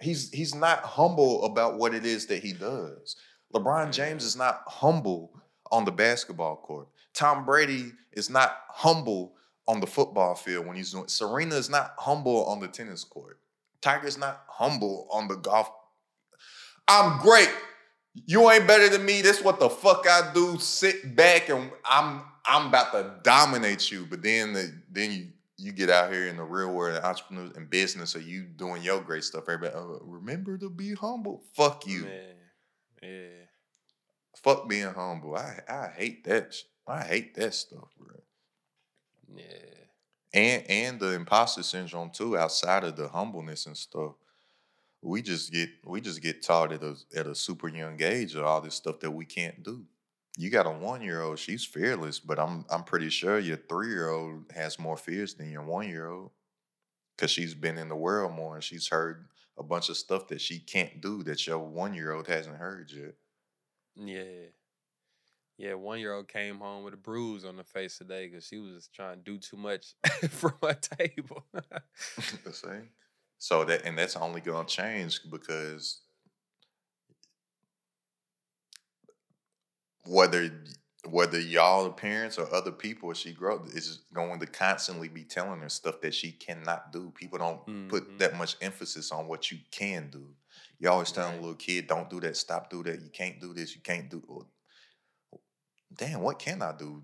he's 0.00 0.30
he's 0.30 0.54
not 0.54 0.80
humble 0.80 1.44
about 1.44 1.78
what 1.78 1.94
it 1.94 2.04
is 2.04 2.26
that 2.26 2.42
he 2.42 2.52
does. 2.52 3.16
LeBron 3.54 3.92
James 3.92 4.24
is 4.24 4.36
not 4.36 4.62
humble 4.66 5.30
on 5.70 5.84
the 5.84 5.92
basketball 5.92 6.56
court. 6.56 6.88
Tom 7.14 7.44
Brady 7.44 7.92
is 8.12 8.28
not 8.28 8.58
humble 8.68 9.34
on 9.66 9.80
the 9.80 9.86
football 9.86 10.34
field 10.34 10.66
when 10.66 10.76
he's 10.76 10.92
doing. 10.92 11.08
Serena 11.08 11.54
is 11.54 11.70
not 11.70 11.94
humble 11.98 12.44
on 12.46 12.60
the 12.60 12.68
tennis 12.68 13.04
court. 13.04 13.38
Tiger's 13.80 14.18
not 14.18 14.44
humble 14.48 15.08
on 15.10 15.28
the 15.28 15.36
golf. 15.36 15.70
I'm 16.88 17.20
great. 17.20 17.50
You 18.14 18.50
ain't 18.50 18.66
better 18.66 18.88
than 18.88 19.04
me. 19.04 19.22
This 19.22 19.42
what 19.42 19.58
the 19.58 19.68
fuck 19.68 20.06
I 20.08 20.30
do. 20.32 20.58
Sit 20.58 21.16
back 21.16 21.48
and 21.48 21.70
I'm 21.84 22.22
I'm 22.46 22.68
about 22.68 22.92
to 22.92 23.14
dominate 23.22 23.90
you. 23.90 24.06
But 24.08 24.22
then 24.22 24.52
the, 24.52 24.72
then 24.90 25.12
you 25.12 25.26
you 25.56 25.72
get 25.72 25.90
out 25.90 26.12
here 26.12 26.26
in 26.26 26.36
the 26.36 26.44
real 26.44 26.72
world, 26.72 27.00
entrepreneurs 27.02 27.56
and 27.56 27.70
business, 27.70 28.10
so 28.10 28.18
you 28.18 28.42
doing 28.42 28.82
your 28.82 29.00
great 29.00 29.24
stuff. 29.24 29.48
Everybody, 29.48 29.74
oh, 29.74 30.00
remember 30.04 30.58
to 30.58 30.68
be 30.68 30.94
humble. 30.94 31.42
Fuck 31.54 31.86
you. 31.86 32.02
Man. 32.02 32.34
Yeah. 33.02 33.28
Fuck 34.42 34.68
being 34.68 34.92
humble. 34.92 35.36
I 35.36 35.60
I 35.68 35.88
hate 35.96 36.24
that. 36.24 36.54
I 36.86 37.02
hate 37.02 37.34
that 37.36 37.54
stuff, 37.54 37.88
bro. 37.98 38.16
Yeah. 39.34 39.44
And 40.32 40.64
and 40.68 41.00
the 41.00 41.14
imposter 41.14 41.62
syndrome 41.62 42.10
too. 42.10 42.36
Outside 42.36 42.84
of 42.84 42.96
the 42.96 43.08
humbleness 43.08 43.66
and 43.66 43.76
stuff, 43.76 44.14
we 45.04 45.22
just 45.22 45.52
get 45.52 45.68
we 45.84 46.00
just 46.00 46.22
get 46.22 46.42
taught 46.42 46.72
at 46.72 46.82
a 46.82 46.96
at 47.14 47.26
a 47.26 47.34
super 47.34 47.68
young 47.68 48.02
age 48.02 48.34
of 48.34 48.44
all 48.44 48.60
this 48.60 48.74
stuff 48.74 49.00
that 49.00 49.10
we 49.10 49.24
can't 49.26 49.62
do. 49.62 49.86
You 50.36 50.50
got 50.50 50.66
a 50.66 50.70
one 50.70 51.02
year 51.02 51.22
old, 51.22 51.38
she's 51.38 51.64
fearless, 51.64 52.18
but 52.18 52.38
I'm 52.38 52.64
I'm 52.70 52.84
pretty 52.84 53.10
sure 53.10 53.38
your 53.38 53.58
three 53.58 53.88
year 53.88 54.08
old 54.08 54.50
has 54.54 54.78
more 54.78 54.96
fears 54.96 55.34
than 55.34 55.50
your 55.50 55.62
one 55.62 55.88
year 55.88 56.08
old, 56.08 56.32
because 57.16 57.30
she's 57.30 57.54
been 57.54 57.78
in 57.78 57.88
the 57.88 57.96
world 57.96 58.32
more 58.32 58.56
and 58.56 58.64
she's 58.64 58.88
heard 58.88 59.28
a 59.58 59.62
bunch 59.62 59.88
of 59.90 59.96
stuff 59.96 60.28
that 60.28 60.40
she 60.40 60.58
can't 60.60 61.00
do 61.00 61.22
that 61.24 61.46
your 61.46 61.58
one 61.60 61.94
year 61.94 62.12
old 62.12 62.28
hasn't 62.28 62.56
heard 62.56 62.90
yet. 62.90 63.14
Yeah. 63.96 64.50
Yeah, 65.56 65.74
one 65.74 66.00
year 66.00 66.12
old 66.12 66.26
came 66.26 66.58
home 66.58 66.82
with 66.82 66.94
a 66.94 66.96
bruise 66.96 67.44
on 67.44 67.56
the 67.56 67.62
face 67.64 67.98
today 67.98 68.26
because 68.26 68.46
she 68.46 68.58
was 68.58 68.88
trying 68.88 69.18
to 69.18 69.22
do 69.22 69.38
too 69.38 69.56
much 69.56 69.94
from 70.28 70.54
her 70.62 70.74
table. 70.74 71.44
the 71.52 72.52
same. 72.52 72.90
So 73.44 73.62
that 73.66 73.84
and 73.84 73.98
that's 73.98 74.16
only 74.16 74.40
gonna 74.40 74.66
change 74.66 75.20
because 75.30 76.00
whether 80.06 80.50
whether 81.10 81.38
y'all 81.38 81.90
parents 81.92 82.38
or 82.38 82.50
other 82.54 82.72
people 82.72 83.12
she 83.12 83.34
grow 83.34 83.62
is 83.74 84.04
going 84.14 84.40
to 84.40 84.46
constantly 84.46 85.08
be 85.08 85.24
telling 85.24 85.60
her 85.60 85.68
stuff 85.68 86.00
that 86.00 86.14
she 86.14 86.32
cannot 86.32 86.90
do. 86.90 87.10
People 87.10 87.36
don't 87.36 87.66
Mhm. 87.66 87.90
put 87.90 88.18
that 88.18 88.34
much 88.34 88.56
emphasis 88.62 89.12
on 89.12 89.28
what 89.28 89.50
you 89.50 89.58
can 89.70 90.08
do. 90.08 90.34
You 90.78 90.88
always 90.88 91.12
telling 91.12 91.36
a 91.36 91.40
little 91.42 91.54
kid, 91.54 91.86
don't 91.86 92.08
do 92.08 92.20
that, 92.20 92.38
stop 92.38 92.70
do 92.70 92.82
that, 92.84 93.02
you 93.02 93.10
can't 93.10 93.38
do 93.42 93.52
this, 93.52 93.74
you 93.74 93.82
can't 93.82 94.08
do 94.08 94.22
well, 94.26 94.50
damn, 95.94 96.22
what 96.22 96.38
can 96.38 96.62
I 96.62 96.72
do? 96.72 97.02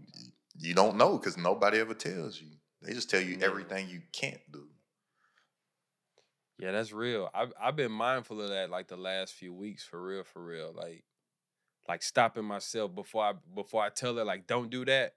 You 0.59 0.73
don't 0.73 0.97
know 0.97 1.19
because 1.19 1.37
nobody 1.37 1.81
ever 1.81 1.93
tells 1.93 2.41
you. 2.41 2.49
They 2.81 2.95
just 2.95 3.11
tell 3.11 3.21
you 3.21 3.39
everything 3.43 3.91
you 3.91 4.01
can't 4.11 4.41
do. 4.51 4.70
Yeah, 6.61 6.73
that's 6.73 6.93
real. 6.93 7.31
I've 7.35 7.53
I've 7.61 7.77
been 7.77 7.93
mindful 7.93 8.41
of 8.41 8.49
that 8.51 8.71
like 8.71 8.89
the 8.89 8.97
last 8.97 9.35
few 9.35 9.53
weeks 9.53 9.83
for 9.85 10.01
real, 10.03 10.25
for 10.25 10.45
real. 10.45 10.73
Like 10.75 11.05
like 11.89 12.03
stopping 12.03 12.45
myself 12.45 12.95
before 12.95 13.25
I 13.25 13.33
before 13.55 13.83
I 13.83 13.89
tell 13.89 14.17
her 14.17 14.25
like 14.25 14.47
don't 14.47 14.71
do 14.71 14.85
that. 14.85 15.15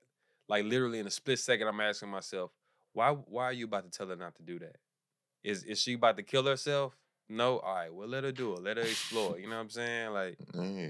Like 0.48 0.66
literally 0.66 1.00
in 1.00 1.08
a 1.08 1.12
split 1.12 1.40
second, 1.40 1.68
I'm 1.68 1.80
asking 1.80 2.10
myself, 2.10 2.52
why 2.94 3.12
why 3.12 3.46
are 3.46 3.54
you 3.54 3.66
about 3.66 3.84
to 3.92 3.96
tell 3.98 4.08
her 4.08 4.16
not 4.16 4.36
to 4.36 4.44
do 4.44 4.60
that? 4.60 4.78
Is 5.44 5.64
is 5.64 5.82
she 5.82 5.94
about 5.94 6.18
to 6.18 6.24
kill 6.24 6.46
herself? 6.46 6.98
No, 7.30 7.60
all 7.60 7.76
right. 7.76 7.94
Well, 7.94 8.08
let 8.08 8.24
her 8.24 8.32
do 8.32 8.54
it. 8.54 8.64
Let 8.64 8.78
her 8.78 8.84
explore. 8.84 9.40
You 9.40 9.48
know 9.48 9.56
what 9.56 9.62
I'm 9.62 9.70
saying? 9.70 10.12
Like, 10.12 10.38
Yeah, 10.54 10.88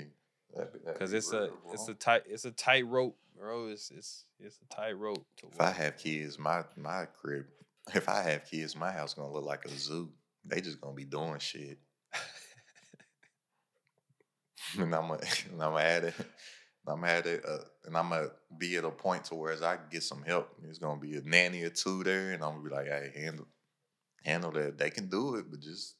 that'd 0.55 0.74
be- 0.74 0.79
that'd 0.79 1.00
cause 1.00 1.13
it's 1.13 1.31
a 1.31 1.41
real, 1.41 1.57
it's 1.74 1.88
a 1.88 1.93
tight 1.93 2.24
it's 2.27 2.45
a 2.45 2.51
tight 2.51 2.86
rope, 2.88 3.17
bro. 3.38 3.67
It's 3.67 3.91
it's 3.91 4.25
it's 4.39 4.60
a 4.62 4.75
tight 4.75 4.93
rope. 4.93 5.25
To 5.38 5.48
If 5.48 5.62
I 5.62 5.72
have 5.72 5.98
kids, 5.98 6.38
my 6.39 6.63
my 6.77 7.05
crib. 7.05 7.45
If 7.93 8.07
I 8.07 8.22
have 8.22 8.45
kids, 8.45 8.75
my 8.77 8.91
house 8.91 9.13
gonna 9.13 9.31
look 9.31 9.43
like 9.43 9.65
a 9.65 9.69
zoo. 9.69 10.10
They 10.46 10.62
just 10.62 10.82
gonna 10.82 10.96
be 10.96 11.06
doing 11.06 11.40
shit, 11.40 11.80
and 14.78 14.94
I'm 14.94 15.08
gonna 15.08 15.20
and 15.52 15.62
I'm 15.62 15.72
gonna 15.72 15.84
add 15.84 16.04
it. 16.06 16.16
I'm 16.88 17.00
gonna 17.00 17.22
it, 17.26 17.46
uh, 17.48 17.60
and 17.86 17.98
I'm 17.98 18.10
gonna 18.10 18.30
be 18.58 18.76
at 18.76 18.84
a 18.84 18.92
point 18.92 19.26
to 19.26 19.36
where 19.36 19.54
as 19.54 19.62
I 19.62 19.78
can 19.78 19.86
get 19.90 20.04
some 20.04 20.24
help. 20.24 20.50
There's 20.62 20.80
gonna 20.80 21.00
be 21.00 21.16
a 21.16 21.22
nanny 21.22 21.64
or 21.64 21.70
two 21.70 22.04
there, 22.04 22.32
and 22.32 22.44
I'm 22.44 22.58
gonna 22.58 22.70
be 22.70 22.76
like, 22.76 22.88
"Hey, 22.88 23.12
handle 23.16 23.48
handle 24.26 24.52
that. 24.52 24.78
They 24.78 24.90
can 24.90 25.10
do 25.10 25.36
it, 25.36 25.46
but 25.50 25.62
just 25.62 25.96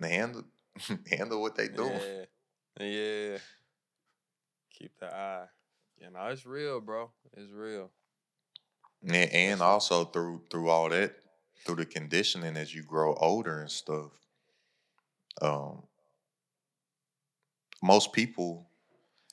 handle 0.00 0.44
handle 1.10 1.40
what 1.40 1.56
they 1.56 1.68
doing." 1.68 2.00
Yeah, 2.78 2.84
yeah. 2.84 3.38
Keep 4.78 4.92
the 5.00 5.14
eye. 5.14 5.46
You 5.98 6.10
know, 6.10 6.26
it's 6.26 6.44
real, 6.44 6.82
bro. 6.82 7.10
It's 7.34 7.50
real. 7.50 7.90
And, 9.02 9.32
and 9.32 9.62
also 9.62 10.04
through 10.04 10.42
through 10.50 10.68
all 10.68 10.90
that, 10.90 11.16
through 11.64 11.76
the 11.76 11.86
conditioning 11.86 12.56
as 12.56 12.74
you 12.74 12.82
grow 12.82 13.14
older 13.14 13.60
and 13.60 13.70
stuff, 13.70 14.12
um, 15.42 15.82
most 17.82 18.12
people, 18.12 18.68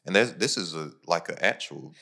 and 0.05 0.15
this 0.15 0.57
is 0.57 0.75
a 0.75 0.91
like 1.07 1.29
an 1.29 1.37
actual, 1.41 1.93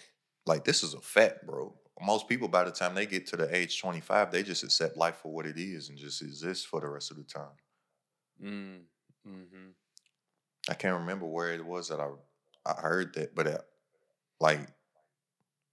like 0.46 0.64
this 0.64 0.84
is 0.84 0.94
a 0.94 1.02
fact, 1.02 1.46
bro. 1.46 1.74
most 2.02 2.28
people 2.28 2.48
by 2.48 2.64
the 2.64 2.72
time 2.72 2.96
they 2.96 3.06
get 3.06 3.28
to 3.28 3.38
the 3.38 3.56
age 3.56 3.80
25, 3.80 4.32
they 4.32 4.44
just 4.44 4.64
accept 4.64 4.98
life 4.98 5.18
for 5.18 5.32
what 5.32 5.46
it 5.46 5.58
is 5.58 5.90
and 5.90 5.98
just 5.98 6.22
exist 6.22 6.68
for 6.68 6.82
the 6.82 6.88
rest 6.88 7.12
of 7.12 7.18
the 7.18 7.24
time. 7.24 7.58
Mm. 8.44 8.80
Mm-hmm. 9.28 9.70
I 10.70 10.74
can't 10.74 11.00
remember 11.00 11.26
where 11.26 11.54
it 11.54 11.66
was 11.66 11.90
that 11.90 12.00
I 12.00 12.10
I 12.66 12.80
heard 12.80 13.14
that, 13.16 13.34
but 13.36 13.48
uh, 13.48 13.58
like 14.40 14.60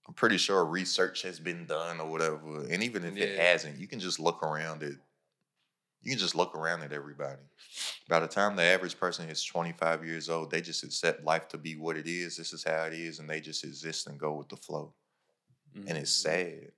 I'm 0.09 0.15
pretty 0.15 0.39
sure 0.39 0.65
research 0.65 1.21
has 1.21 1.39
been 1.39 1.67
done 1.67 2.01
or 2.01 2.09
whatever. 2.09 2.65
And 2.67 2.83
even 2.83 3.05
if 3.05 3.15
it 3.15 3.39
hasn't, 3.39 3.79
you 3.79 3.87
can 3.87 3.99
just 3.99 4.19
look 4.19 4.41
around 4.43 4.81
at 4.81 4.93
you 6.01 6.11
can 6.11 6.19
just 6.19 6.35
look 6.35 6.55
around 6.55 6.81
at 6.81 6.93
everybody. 6.93 7.41
By 8.07 8.19
the 8.21 8.27
time 8.27 8.55
the 8.55 8.63
average 8.63 8.97
person 8.99 9.29
is 9.29 9.43
25 9.43 10.05
years 10.05 10.29
old, 10.29 10.51
they 10.51 10.61
just 10.61 10.83
accept 10.83 11.23
life 11.25 11.47
to 11.49 11.57
be 11.57 11.75
what 11.75 11.97
it 11.97 12.07
is. 12.07 12.37
This 12.37 12.53
is 12.53 12.63
how 12.63 12.85
it 12.85 12.93
is, 12.93 13.19
and 13.19 13.29
they 13.29 13.41
just 13.41 13.63
exist 13.65 14.07
and 14.07 14.19
go 14.19 14.33
with 14.33 14.49
the 14.49 14.57
flow. 14.57 14.95
And 15.87 15.97
it's 15.97 16.11
Mhm. 16.11 16.13
sad. 16.13 16.73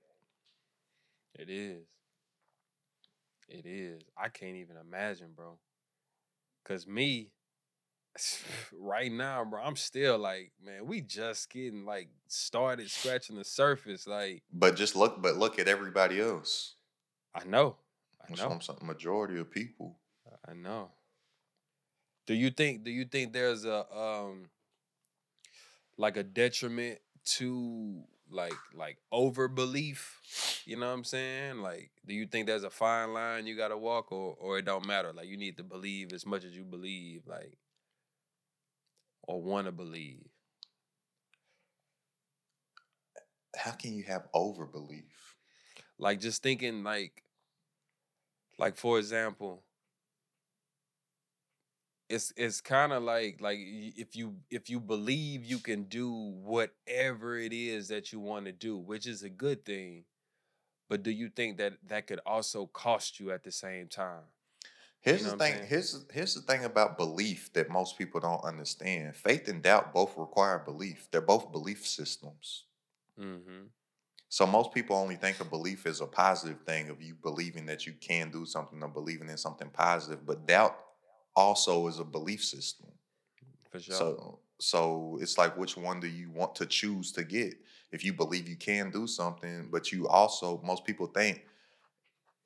It 1.34 1.50
is. 1.50 1.86
It 3.48 3.66
is. 3.66 4.02
I 4.16 4.28
can't 4.30 4.56
even 4.56 4.76
imagine, 4.76 5.32
bro. 5.34 5.60
Cause 6.64 6.86
me, 6.86 7.30
right 8.78 9.10
now, 9.10 9.44
bro, 9.44 9.62
I'm 9.62 9.76
still 9.76 10.18
like, 10.18 10.52
man, 10.64 10.86
we 10.86 11.00
just 11.00 11.50
getting 11.50 11.84
like 11.84 12.08
started 12.28 12.90
scratching 12.90 13.36
the 13.36 13.44
surface. 13.44 14.06
Like, 14.06 14.42
But 14.52 14.76
just 14.76 14.96
look, 14.96 15.22
but 15.22 15.36
look 15.36 15.58
at 15.58 15.68
everybody 15.68 16.20
else. 16.20 16.74
I 17.34 17.44
know. 17.44 17.76
I 18.20 18.34
know. 18.34 18.50
I'm 18.50 18.60
saying. 18.60 18.78
Majority 18.82 19.38
of 19.40 19.50
people. 19.50 19.96
I 20.46 20.54
know. 20.54 20.90
Do 22.26 22.34
you 22.34 22.50
think 22.50 22.84
do 22.84 22.90
you 22.90 23.04
think 23.04 23.32
there's 23.32 23.64
a 23.64 23.84
um 23.96 24.50
like 25.96 26.16
a 26.16 26.22
detriment 26.22 26.98
to 27.24 28.02
like 28.30 28.54
like 28.74 28.98
over 29.10 29.48
belief? 29.48 30.20
You 30.64 30.78
know 30.78 30.86
what 30.86 30.92
I'm 30.92 31.04
saying? 31.04 31.58
Like 31.58 31.90
do 32.06 32.14
you 32.14 32.26
think 32.26 32.46
there's 32.46 32.64
a 32.64 32.70
fine 32.70 33.12
line 33.12 33.46
you 33.46 33.56
gotta 33.56 33.76
walk 33.76 34.12
or 34.12 34.36
or 34.38 34.58
it 34.58 34.64
don't 34.64 34.86
matter? 34.86 35.12
Like 35.12 35.26
you 35.26 35.36
need 35.36 35.56
to 35.56 35.64
believe 35.64 36.12
as 36.12 36.24
much 36.24 36.44
as 36.44 36.56
you 36.56 36.64
believe, 36.64 37.22
like 37.26 37.58
or 39.22 39.42
wanna 39.42 39.72
believe. 39.72 40.28
How 43.56 43.72
can 43.72 43.94
you 43.94 44.04
have 44.04 44.30
overbelief? 44.34 45.36
Like 45.98 46.20
just 46.20 46.42
thinking 46.42 46.84
like 46.84 47.24
like 48.58 48.76
for 48.76 48.98
example, 48.98 49.64
it's 52.08 52.32
it's 52.36 52.60
kind 52.60 52.92
of 52.92 53.02
like 53.02 53.40
like 53.40 53.58
if 53.60 54.14
you 54.14 54.36
if 54.50 54.68
you 54.68 54.80
believe 54.80 55.44
you 55.44 55.58
can 55.58 55.84
do 55.84 56.12
whatever 56.12 57.38
it 57.38 57.52
is 57.52 57.88
that 57.88 58.12
you 58.12 58.20
want 58.20 58.44
to 58.46 58.52
do, 58.52 58.76
which 58.76 59.06
is 59.06 59.22
a 59.22 59.30
good 59.30 59.64
thing. 59.64 60.04
But 60.88 61.02
do 61.02 61.10
you 61.10 61.30
think 61.30 61.58
that 61.58 61.74
that 61.88 62.06
could 62.06 62.20
also 62.26 62.66
cost 62.66 63.20
you 63.20 63.32
at 63.32 63.44
the 63.44 63.52
same 63.52 63.88
time? 63.88 64.24
Here's 65.02 65.24
know 65.24 65.32
the 65.32 65.36
thing. 65.36 65.54
saying? 65.54 65.66
Here's 65.66 66.04
here's 66.12 66.34
the 66.34 66.40
thing 66.40 66.64
about 66.64 66.96
belief 66.96 67.52
that 67.52 67.68
most 67.68 67.98
people 67.98 68.20
don't 68.20 68.42
understand. 68.44 69.16
Faith 69.16 69.48
and 69.48 69.60
doubt 69.60 69.92
both 69.92 70.16
require 70.16 70.60
belief. 70.60 71.08
They're 71.10 71.20
both 71.20 71.50
belief 71.50 71.86
systems. 71.86 72.64
Mm-hmm. 73.20 73.66
So 74.28 74.46
most 74.46 74.72
people 74.72 74.96
only 74.96 75.16
think 75.16 75.40
of 75.40 75.50
belief 75.50 75.84
as 75.86 76.00
a 76.00 76.06
positive 76.06 76.62
thing 76.62 76.88
of 76.88 77.02
you 77.02 77.14
believing 77.22 77.66
that 77.66 77.84
you 77.84 77.92
can 78.00 78.30
do 78.30 78.46
something 78.46 78.82
or 78.82 78.88
believing 78.88 79.28
in 79.28 79.36
something 79.36 79.68
positive. 79.68 80.24
But 80.24 80.46
doubt 80.46 80.78
also 81.36 81.86
is 81.88 81.98
a 81.98 82.04
belief 82.04 82.42
system. 82.42 82.88
For 83.70 83.80
sure. 83.80 83.94
So 83.94 84.38
so 84.60 85.18
it's 85.20 85.36
like 85.36 85.56
which 85.58 85.76
one 85.76 85.98
do 85.98 86.06
you 86.06 86.30
want 86.30 86.54
to 86.56 86.66
choose 86.66 87.10
to 87.12 87.24
get? 87.24 87.54
If 87.90 88.04
you 88.04 88.12
believe 88.12 88.48
you 88.48 88.56
can 88.56 88.90
do 88.90 89.08
something, 89.08 89.68
but 89.70 89.90
you 89.90 90.06
also 90.06 90.62
most 90.64 90.84
people 90.84 91.08
think 91.08 91.44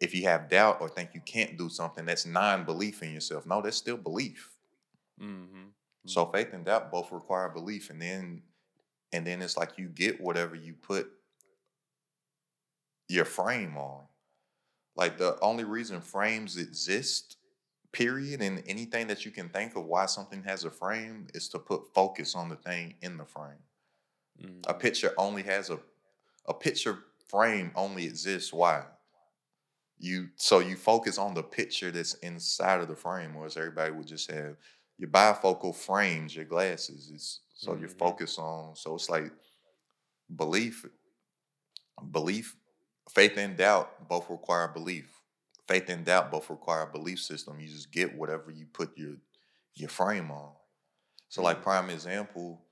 if 0.00 0.14
you 0.14 0.24
have 0.24 0.48
doubt 0.48 0.78
or 0.80 0.88
think 0.88 1.10
you 1.14 1.20
can't 1.20 1.56
do 1.56 1.68
something, 1.68 2.04
that's 2.04 2.26
non-belief 2.26 3.02
in 3.02 3.12
yourself. 3.12 3.46
No, 3.46 3.62
that's 3.62 3.76
still 3.76 3.96
belief. 3.96 4.50
mm-hmm. 5.20 5.68
So 6.06 6.26
faith 6.26 6.52
and 6.52 6.64
doubt 6.64 6.92
both 6.92 7.10
require 7.10 7.48
belief, 7.48 7.90
and 7.90 8.00
then 8.00 8.42
and 9.12 9.26
then 9.26 9.42
it's 9.42 9.56
like 9.56 9.72
you 9.76 9.88
get 9.88 10.20
whatever 10.20 10.54
you 10.54 10.74
put 10.74 11.10
your 13.08 13.24
frame 13.24 13.76
on. 13.76 14.02
Like 14.94 15.18
the 15.18 15.38
only 15.40 15.64
reason 15.64 16.00
frames 16.00 16.56
exist, 16.56 17.36
period, 17.92 18.40
and 18.40 18.62
anything 18.66 19.08
that 19.08 19.24
you 19.24 19.30
can 19.30 19.48
think 19.48 19.74
of 19.74 19.84
why 19.84 20.06
something 20.06 20.42
has 20.44 20.64
a 20.64 20.70
frame 20.70 21.26
is 21.34 21.48
to 21.50 21.58
put 21.58 21.92
focus 21.92 22.34
on 22.34 22.48
the 22.48 22.56
thing 22.56 22.94
in 23.02 23.16
the 23.16 23.24
frame. 23.24 23.64
A 24.38 24.46
mm-hmm. 24.46 24.78
picture 24.78 25.12
only 25.18 25.42
has 25.42 25.70
a 25.70 25.80
a 26.46 26.54
picture 26.54 26.98
frame 27.28 27.72
only 27.74 28.04
exists 28.04 28.52
why? 28.52 28.84
You 29.98 30.28
so 30.36 30.58
you 30.58 30.76
focus 30.76 31.18
on 31.18 31.34
the 31.34 31.42
picture 31.42 31.90
that's 31.90 32.14
inside 32.14 32.80
of 32.80 32.88
the 32.88 32.96
frame, 32.96 33.34
whereas 33.34 33.56
everybody 33.56 33.92
would 33.92 34.06
just 34.06 34.30
have 34.30 34.56
your 34.98 35.10
bifocal 35.10 35.74
frames, 35.74 36.36
your 36.36 36.44
glasses. 36.44 37.10
It's 37.12 37.40
so 37.54 37.74
you're 37.74 37.88
Mhm. 37.88 37.98
focused 37.98 38.38
on. 38.38 38.76
So 38.76 38.94
it's 38.94 39.08
like 39.08 39.32
belief, 40.34 40.84
belief, 42.10 42.56
faith 43.10 43.36
and 43.36 43.56
doubt 43.56 44.08
both 44.08 44.28
require 44.30 44.68
belief. 44.68 45.20
Faith 45.68 45.88
and 45.88 46.04
doubt 46.04 46.30
both 46.30 46.48
require 46.50 46.82
a 46.82 46.92
belief 46.92 47.20
system. 47.20 47.58
You 47.58 47.68
just 47.68 47.92
get 47.92 48.16
whatever 48.16 48.50
you 48.50 48.66
put 48.66 48.96
your 48.96 49.16
your 49.74 49.88
frame 49.88 50.30
on. 50.30 50.54
So 51.28 51.42
like 51.42 51.62
Mhm. 51.62 51.62
prime 51.62 51.90
example, 51.90 52.65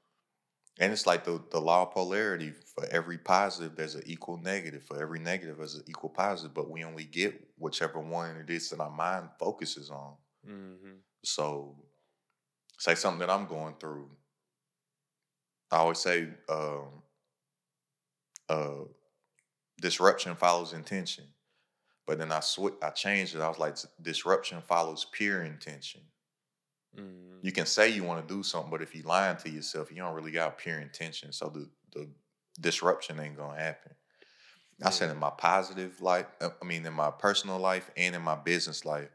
and 0.81 0.93
it's 0.93 1.07
like 1.07 1.25
the, 1.25 1.41
the 1.51 1.61
law 1.61 1.83
of 1.83 1.93
polarity. 1.93 2.53
For 2.75 2.87
every 2.91 3.19
positive, 3.19 3.77
there's 3.77 3.95
an 3.95 4.03
equal 4.07 4.39
negative. 4.39 4.83
For 4.83 5.01
every 5.01 5.21
negative, 5.21 5.59
there's 5.59 5.77
an 5.77 5.85
equal 5.87 6.11
positive. 6.11 6.53
But 6.53 6.71
we 6.71 6.83
only 6.83 7.05
get 7.05 7.41
whichever 7.59 8.01
one 8.01 8.37
it 8.37 8.51
is 8.51 8.71
that 8.71 8.81
our 8.81 8.91
mind 8.91 9.29
focuses 9.39 9.91
on. 9.91 10.15
Mm-hmm. 10.49 10.97
So, 11.23 11.77
say 12.79 12.97
something 12.97 13.21
that 13.21 13.31
I'm 13.31 13.47
going 13.47 13.75
through. 13.79 14.11
I 15.71 15.77
always 15.77 15.99
say, 15.99 16.29
um, 16.49 17.03
uh, 18.49 18.85
disruption 19.81 20.35
follows 20.35 20.73
intention. 20.73 21.25
But 22.07 22.19
then 22.19 22.33
I 22.33 22.41
switch, 22.41 22.75
I 22.83 22.91
changed 22.91 23.35
it. 23.35 23.41
I 23.41 23.49
was 23.49 23.59
like, 23.59 23.77
disruption 24.03 24.61
follows 24.61 25.07
pure 25.11 25.43
intention. 25.43 26.03
Mm-hmm. 26.97 27.39
You 27.43 27.53
can 27.53 27.67
say 27.67 27.91
you 27.91 28.05
want 28.05 28.27
to 28.27 28.35
do 28.35 28.43
something, 28.43 28.71
but 28.71 28.83
if 28.83 28.95
you 28.95 29.03
lying 29.03 29.37
to 29.39 29.51
yourself, 29.51 29.91
you 29.91 29.99
don't 29.99 30.15
really 30.15 30.33
got 30.33 30.59
pure 30.59 30.79
intention. 30.79 31.33
So 31.33 31.49
the 31.49 31.69
the 31.93 32.09
disruption 32.61 33.21
ain't 33.21 33.37
gonna 33.37 33.59
happen. 33.59 33.93
I 34.83 34.91
said 34.91 35.11
in 35.11 35.19
my 35.19 35.31
positive 35.31 36.01
life, 36.01 36.27
uh, 36.41 36.51
I 36.61 36.65
mean 36.65 36.85
in 36.85 36.93
my 36.93 37.11
personal 37.11 37.59
life 37.59 37.91
and 37.97 38.15
in 38.15 38.23
my 38.23 38.35
business 38.35 38.85
life, 38.85 39.11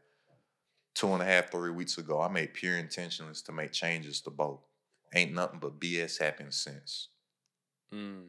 two 0.94 1.08
and 1.12 1.22
a 1.22 1.24
half, 1.24 1.50
three 1.50 1.70
weeks 1.70 1.98
ago, 1.98 2.20
I 2.20 2.28
made 2.28 2.54
pure 2.54 2.76
intentions 2.76 3.42
to 3.42 3.52
make 3.52 3.72
changes 3.72 4.20
to 4.22 4.30
both. 4.30 4.60
Ain't 5.14 5.34
nothing 5.34 5.58
but 5.58 5.80
BS 5.80 6.20
happened 6.20 6.54
since. 6.54 7.08
Mm. 7.92 8.28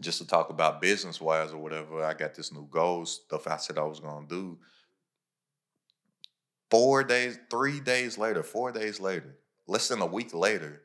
Just 0.00 0.18
to 0.18 0.26
talk 0.26 0.50
about 0.50 0.80
business 0.80 1.20
wise 1.20 1.52
or 1.52 1.58
whatever, 1.58 2.04
I 2.04 2.14
got 2.14 2.34
this 2.34 2.52
new 2.52 2.66
goal 2.68 3.06
stuff 3.06 3.46
I 3.46 3.56
said 3.56 3.78
I 3.78 3.82
was 3.82 4.00
gonna 4.00 4.26
do. 4.26 4.58
Four 6.70 7.04
days, 7.04 7.38
three 7.50 7.80
days 7.80 8.18
later, 8.18 8.42
four 8.42 8.72
days 8.72 9.00
later, 9.00 9.38
less 9.66 9.88
than 9.88 10.02
a 10.02 10.06
week 10.06 10.34
later, 10.34 10.82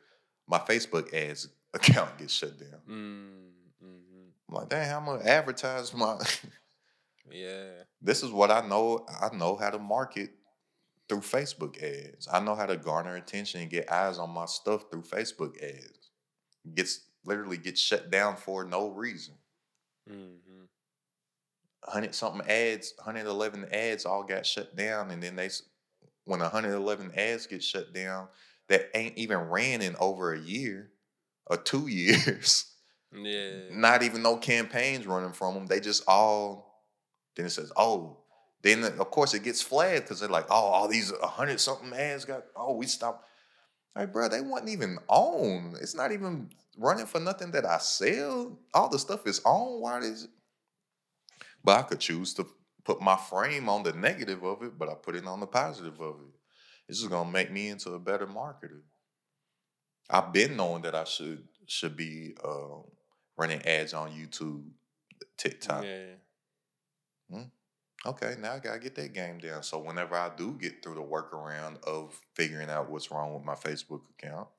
my 0.48 0.60
Facebook 0.60 1.14
ads 1.14 1.50
account 1.74 2.18
gets 2.18 2.34
shut 2.34 2.58
down. 2.60 2.80
Mm-hmm. 2.90 3.88
I'm 4.50 4.56
like, 4.56 4.70
damn, 4.70 5.00
I'm 5.00 5.06
gonna 5.06 5.30
advertise 5.30 5.94
my. 5.94 6.18
Yeah. 7.32 7.70
this 8.02 8.22
is 8.22 8.32
what 8.32 8.52
I 8.52 8.68
know. 8.68 9.08
I 9.10 9.34
know 9.34 9.56
how 9.56 9.70
to 9.70 9.80
market 9.80 10.32
through 11.08 11.22
Facebook 11.22 11.82
ads. 11.82 12.28
I 12.32 12.40
know 12.40 12.54
how 12.54 12.66
to 12.66 12.76
garner 12.78 13.16
attention 13.16 13.62
and 13.62 13.72
get 13.72 13.92
eyes 13.92 14.20
on 14.20 14.30
my 14.30 14.46
stuff 14.46 14.86
through 14.92 15.04
Facebook 15.04 15.62
ads. 15.64 16.12
Gets 16.76 17.00
literally 17.26 17.58
gets 17.58 17.82
shut 17.82 18.12
down 18.12 18.36
for 18.36 18.66
no 18.66 18.90
reason. 18.90 19.36
Mm-hmm. 20.10 20.66
hundred 21.84 22.14
something 22.14 22.48
ads, 22.50 22.94
111 22.98 23.68
ads 23.72 24.06
all 24.06 24.24
got 24.24 24.46
shut 24.46 24.76
down, 24.76 25.10
and 25.12 25.24
then 25.24 25.36
they, 25.38 25.50
when 26.26 26.40
111 26.40 27.12
ads 27.16 27.48
get 27.48 27.64
shut 27.64 27.94
down, 27.94 28.28
that 28.70 28.90
ain't 28.96 29.18
even 29.18 29.38
ran 29.38 29.82
in 29.82 29.96
over 30.00 30.34
a 30.34 30.40
year 30.40 30.92
or 31.48 31.58
two 31.58 31.88
years. 31.88 32.72
Yeah. 33.14 33.60
Not 33.72 34.04
even 34.04 34.24
no 34.24 34.38
campaigns 34.38 35.06
running 35.06 35.34
from 35.34 35.54
them. 35.54 35.68
They 35.68 35.80
just 35.80 36.04
all. 36.08 36.84
Then 37.36 37.46
it 37.48 37.52
says, 37.52 37.72
oh. 37.78 38.20
Then 38.62 38.84
of 38.84 39.12
course 39.12 39.34
it 39.34 39.44
gets 39.44 39.62
flagged 39.62 40.06
because 40.06 40.22
they're 40.22 40.30
like, 40.30 40.46
oh, 40.50 40.54
all 40.54 40.88
these 40.88 41.12
100 41.12 41.60
something 41.60 41.92
ads 41.94 42.26
got. 42.26 42.46
Oh, 42.56 42.76
we 42.76 42.86
stopped. 42.86 43.26
Like, 43.96 44.12
bro, 44.12 44.30
they 44.30 44.42
wasn't 44.42 44.70
even 44.70 44.98
on. 45.08 45.76
It's 45.82 45.96
not 45.96 46.12
even 46.12 46.50
running 46.78 47.06
for 47.06 47.20
nothing 47.20 47.52
that 47.52 47.66
I 47.66 47.78
sell. 47.78 48.58
All 48.74 48.90
the 48.90 48.98
stuff 48.98 49.28
is 49.28 49.42
on. 49.46 49.82
Why 49.82 50.00
is 50.00 50.24
it? 50.24 50.30
But 51.64 51.80
I 51.80 51.82
could 51.84 52.00
choose 52.00 52.34
to 52.36 52.48
put 52.84 53.02
my 53.02 53.16
frame 53.16 53.70
on 53.70 53.84
the 53.84 53.94
negative 53.94 54.44
of 54.44 54.64
it, 54.64 54.78
but 54.78 54.90
I 54.90 54.96
put 54.96 55.16
it 55.16 55.26
on 55.26 55.40
the 55.40 55.48
positive 55.48 56.00
of 56.00 56.16
it. 56.16 56.40
This 56.88 57.02
is 57.02 57.08
gonna 57.08 57.30
make 57.30 57.52
me 57.52 57.70
into 57.70 57.92
a 57.92 58.00
better 58.00 58.28
marketer. 58.28 58.82
I've 60.10 60.34
been 60.34 60.58
knowing 60.58 60.82
that 60.84 60.96
I 60.96 61.06
should 61.06 61.48
should 61.66 61.96
be 61.96 62.36
uh, 62.44 62.82
running 63.38 63.62
ads 63.66 63.94
on 63.94 64.12
YouTube. 64.12 64.64
TikTok. 65.38 65.84
Yeah. 65.84 66.16
Okay, 68.06 68.36
now 68.40 68.54
I 68.54 68.60
gotta 68.60 68.80
get 68.80 68.96
that 68.96 69.14
game 69.14 69.38
down. 69.38 69.64
So 69.64 69.80
whenever 69.80 70.16
I 70.16 70.30
do 70.36 70.54
get 70.54 70.84
through 70.84 70.96
the 70.96 71.02
workaround 71.02 71.82
of 71.86 72.20
figuring 72.34 72.70
out 72.70 72.90
what's 72.90 73.12
wrong 73.12 73.34
with 73.34 73.46
my 73.46 73.56
Facebook 73.56 74.02
account, 74.18 74.50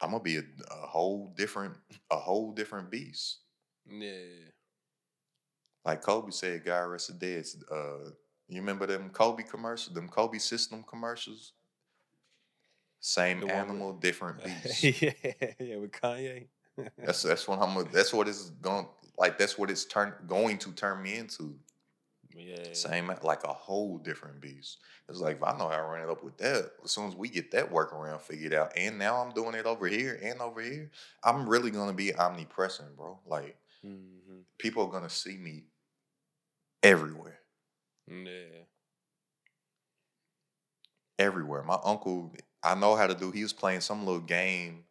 I'm 0.00 0.12
gonna 0.12 0.22
be 0.22 0.36
a, 0.36 0.42
a 0.70 0.86
whole 0.86 1.34
different, 1.36 1.74
a 2.10 2.16
whole 2.16 2.52
different 2.52 2.90
beast. 2.90 3.40
Yeah. 3.86 4.50
Like 5.84 6.02
Kobe 6.02 6.30
said, 6.30 6.64
"God 6.64 6.80
rest 6.84 7.08
the 7.08 7.14
dead." 7.14 7.44
Uh, 7.70 8.10
you 8.48 8.60
remember 8.60 8.86
them 8.86 9.10
Kobe 9.10 9.42
commercials, 9.42 9.94
them 9.94 10.08
Kobe 10.08 10.38
system 10.38 10.82
commercials? 10.88 11.52
Same 13.00 13.40
The 13.40 13.46
one 13.46 13.54
with- 13.56 13.64
animal, 13.68 13.92
different 13.94 14.42
beast. 14.44 14.82
yeah, 15.02 15.12
yeah, 15.60 15.76
with 15.76 15.92
Kanye. 15.92 16.46
that's 16.98 17.22
that's 17.28 17.46
what 17.46 17.60
I'm. 17.60 17.86
That's 17.92 18.12
what 18.12 18.28
it's 18.28 18.50
going. 18.50 18.86
Like 19.18 19.38
that's 19.38 19.58
what 19.58 19.70
it's 19.70 19.84
turn 19.84 20.14
going 20.26 20.58
to 20.58 20.72
turn 20.72 21.02
me 21.02 21.16
into. 21.16 21.54
yeah. 22.34 22.56
Same, 22.72 23.12
like 23.22 23.44
a 23.44 23.52
whole 23.52 23.98
different 23.98 24.40
beast. 24.40 24.78
It's 25.08 25.20
like 25.20 25.36
if 25.36 25.42
I 25.44 25.56
know 25.56 25.68
how 25.68 25.76
to 25.76 25.82
run 25.82 26.00
it 26.00 26.08
up 26.10 26.24
with 26.24 26.36
that, 26.38 26.72
as 26.82 26.90
soon 26.90 27.06
as 27.08 27.14
we 27.14 27.28
get 27.28 27.50
that 27.52 27.70
workaround 27.70 28.22
figured 28.22 28.54
out, 28.54 28.72
and 28.76 28.98
now 28.98 29.22
I'm 29.22 29.32
doing 29.32 29.54
it 29.54 29.66
over 29.66 29.86
here 29.86 30.18
and 30.22 30.40
over 30.40 30.60
here, 30.62 30.90
I'm 31.22 31.48
really 31.48 31.70
gonna 31.70 31.92
be 31.92 32.14
omnipresent, 32.14 32.96
bro. 32.96 33.18
Like 33.26 33.56
hmm 33.82 33.98
people 34.58 34.84
are 34.86 34.90
gonna 34.90 35.10
see 35.10 35.36
me 35.36 35.64
everywhere, 36.84 37.40
Yeah. 38.06 38.64
everywhere. 41.18 41.62
My 41.62 41.78
uncle, 41.84 42.34
I 42.62 42.74
know 42.74 42.96
how 42.96 43.06
to 43.06 43.14
do. 43.14 43.30
He 43.30 43.42
was 43.42 43.52
playing 43.52 43.80
some 43.80 44.04
little 44.04 44.20
game 44.20 44.84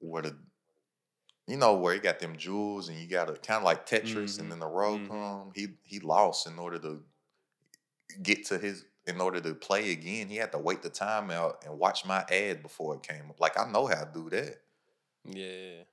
where 0.00 0.22
the, 0.22 0.38
you 1.46 1.56
know, 1.56 1.74
where 1.76 1.94
he 1.94 2.00
got 2.00 2.20
them 2.20 2.36
jewels 2.36 2.88
and 2.88 2.98
you 2.98 3.06
got 3.06 3.26
to 3.26 3.34
kind 3.34 3.58
of 3.58 3.64
like 3.64 3.86
Tetris, 3.86 4.38
Mhm, 4.38 4.38
and 4.38 4.50
then 4.50 4.60
the 4.60 4.66
row 4.66 4.98
mhm. 4.98 5.08
come. 5.08 5.52
He 5.54 5.68
he 5.82 6.00
lost 6.00 6.46
in 6.46 6.58
order 6.58 6.78
to 6.80 7.04
get 8.22 8.44
to 8.46 8.58
his 8.58 8.86
in 9.06 9.20
order 9.20 9.40
to 9.40 9.54
play 9.54 9.90
again, 9.90 10.28
he 10.28 10.36
had 10.36 10.52
to 10.52 10.58
wait 10.58 10.82
the 10.82 10.90
time 10.90 11.28
out 11.30 11.64
and 11.64 11.76
watch 11.78 12.04
my 12.04 12.24
ad 12.30 12.62
before 12.62 12.94
it 12.94 13.02
came 13.02 13.28
up. 13.30 13.40
Like 13.40 13.58
I 13.58 13.68
know 13.70 13.86
how 13.86 14.04
to 14.04 14.10
do 14.12 14.30
that 14.30 14.58
Yeah. 15.24 15.84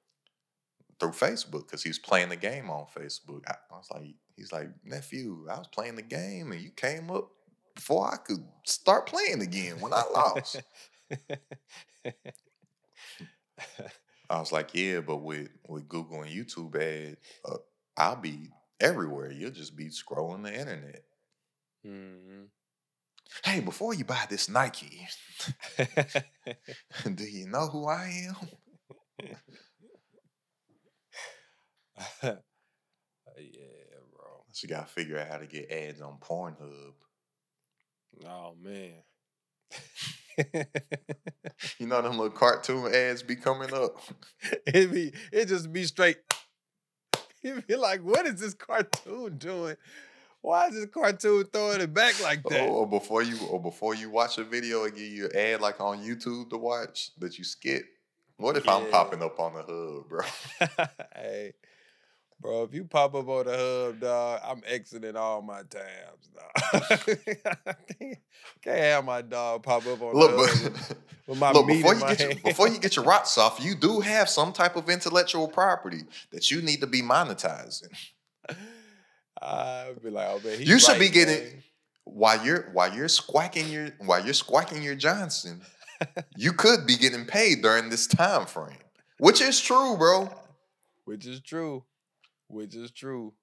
Through 1.00 1.12
Facebook 1.12 1.68
because 1.68 1.84
he 1.84 1.90
was 1.90 2.00
playing 2.00 2.30
the 2.30 2.36
game 2.36 2.70
on 2.70 2.86
Facebook. 2.96 3.44
I, 3.48 3.56
I 3.72 3.78
was 3.78 3.88
like, 3.92 4.16
he's 4.36 4.52
like, 4.52 4.70
nephew, 4.84 5.48
I 5.50 5.58
was 5.58 5.68
playing 5.68 5.96
the 5.96 6.02
game 6.02 6.52
and 6.52 6.62
you 6.62 6.72
came 6.72 7.10
up 7.12 7.30
before 7.76 8.12
I 8.12 8.18
could 8.18 8.44
start 8.66 9.08
playing 9.08 9.42
again 9.42 9.80
when 9.80 9.94
I 9.94 10.04
lost. 10.14 10.62
I 14.30 14.40
was 14.40 14.52
like, 14.52 14.70
yeah, 14.74 15.00
but 15.02 15.18
with 15.18 15.50
with 15.68 15.88
Google 15.88 16.22
and 16.22 16.32
YouTube 16.32 16.76
ad, 16.76 17.18
uh, 17.46 17.58
I'll 17.98 18.16
be 18.16 18.50
everywhere. 18.80 19.32
You'll 19.32 19.52
just 19.52 19.76
be 19.76 19.88
scrolling 19.88 20.44
the 20.44 20.54
internet. 20.58 21.04
hmm 21.84 22.44
Hey, 23.44 23.60
before 23.60 23.94
you 23.94 24.06
buy 24.06 24.26
this 24.30 24.50
Nike, 24.50 25.08
do 27.16 27.24
you 27.24 27.48
know 27.48 27.68
who 27.68 27.88
I 27.88 28.28
am? 28.30 28.36
Oh, 33.32 33.42
yeah, 33.42 34.00
bro. 34.12 34.44
So 34.52 34.66
you 34.66 34.70
gotta 34.70 34.88
figure 34.88 35.20
out 35.20 35.28
how 35.28 35.38
to 35.38 35.46
get 35.46 35.72
ads 35.72 36.02
on 36.02 36.18
Pornhub. 36.20 36.94
Oh 38.28 38.56
man. 38.62 38.94
You 41.78 41.88
know 41.88 42.02
them 42.02 42.14
little 42.14 42.30
cartoon 42.30 42.94
ads 42.94 43.24
be 43.24 43.36
coming 43.36 43.74
up. 43.74 44.00
it 44.68 44.92
be 44.92 45.12
it 45.32 45.48
just 45.48 45.72
be 45.72 45.84
straight. 45.84 46.18
You 47.42 47.62
be 47.68 47.76
like, 47.76 48.02
what 48.02 48.26
is 48.26 48.40
this 48.40 48.54
cartoon 48.54 49.38
doing? 49.38 49.76
Why 50.42 50.68
is 50.68 50.76
this 50.76 50.86
cartoon 50.86 51.46
throwing 51.52 51.82
it 51.82 51.94
back 51.94 52.22
like 52.22 52.42
oh, 52.46 52.50
that? 52.50 52.68
Or 52.70 52.88
before 52.88 53.22
you 53.22 53.38
or 53.48 53.62
before 53.62 53.96
you 53.96 54.10
watch 54.10 54.38
a 54.38 54.44
video, 54.44 54.84
it 54.84 54.96
give 54.96 55.08
you 55.08 55.26
an 55.26 55.36
ad 55.36 55.62
like 55.62 55.82
on 55.82 56.00
YouTube 56.00 56.50
to 56.50 56.58
watch 56.58 57.12
that 57.18 57.38
you 57.38 57.44
skip. 57.44 57.84
What 58.38 58.56
if 58.56 58.68
I'm 58.70 58.90
popping 58.90 59.22
up 59.22 59.38
on 59.40 59.54
the 59.54 59.64
hub, 59.64 60.08
bro? 60.08 60.22
hey, 61.16 61.54
bro, 62.42 62.64
if 62.64 62.74
you 62.74 62.84
pop 62.86 63.16
up 63.16 63.28
on 63.28 63.46
the 63.46 63.58
hub, 63.58 64.00
dog, 64.00 64.42
I'm 64.44 64.62
exiting 64.68 65.16
all 65.16 65.42
my 65.42 65.62
tabs, 65.70 66.30
dog. 66.34 67.18
can't, 68.64 68.80
have 68.80 69.06
my 69.06 69.22
dog 69.22 69.64
pop 69.64 69.86
up 69.86 70.02
on 70.02 70.14
Look, 70.16 70.32
the 70.32 70.48
hub 70.48 70.74
but, 70.74 70.98
with 71.28 71.38
my 71.40 71.52
look 71.52 71.66
meat 71.68 71.78
before 71.78 71.94
in 71.94 72.00
you 72.00 72.06
my 72.06 72.10
get 72.12 72.20
your, 72.20 72.30
hand. 72.30 72.44
before 72.44 72.68
you 72.68 72.80
get 72.80 72.96
your 72.96 73.06
rocks 73.06 73.38
off, 73.38 73.60
you 73.64 73.76
do 73.76 74.00
have 74.00 74.30
some 74.30 74.54
type 74.54 74.76
of 74.76 74.90
intellectual 74.90 75.48
property 75.48 76.04
that 76.32 76.50
you 76.52 76.62
need 76.62 76.82
to 76.82 76.88
be 76.88 77.02
monetizing. 77.02 77.90
I'd 79.42 80.02
be 80.04 80.10
like, 80.10 80.28
oh 80.30 80.42
man, 80.44 80.58
You 80.62 80.80
should 80.80 81.00
be 81.00 81.10
getting- 81.10 81.44
man. 81.44 81.64
While 82.06 82.44
you're 82.44 82.72
while 82.74 82.92
you're 82.92 83.06
squacking 83.08 83.72
your 83.72 83.90
while 84.00 84.26
you're 84.26 84.34
squacking 84.34 84.84
your 84.84 84.96
Johnson, 84.96 85.62
you 86.36 86.54
could 86.54 86.88
be 86.88 86.98
getting 86.98 87.24
paid 87.26 87.62
during 87.62 87.90
this 87.90 88.08
time 88.08 88.48
frame, 88.48 88.80
which 89.20 89.42
is 89.42 89.62
true, 89.62 89.96
bro. 89.96 90.28
Which 91.06 91.28
is 91.28 91.40
true. 91.40 91.84
Which 92.50 92.76
is 92.76 92.92
true. 92.92 93.34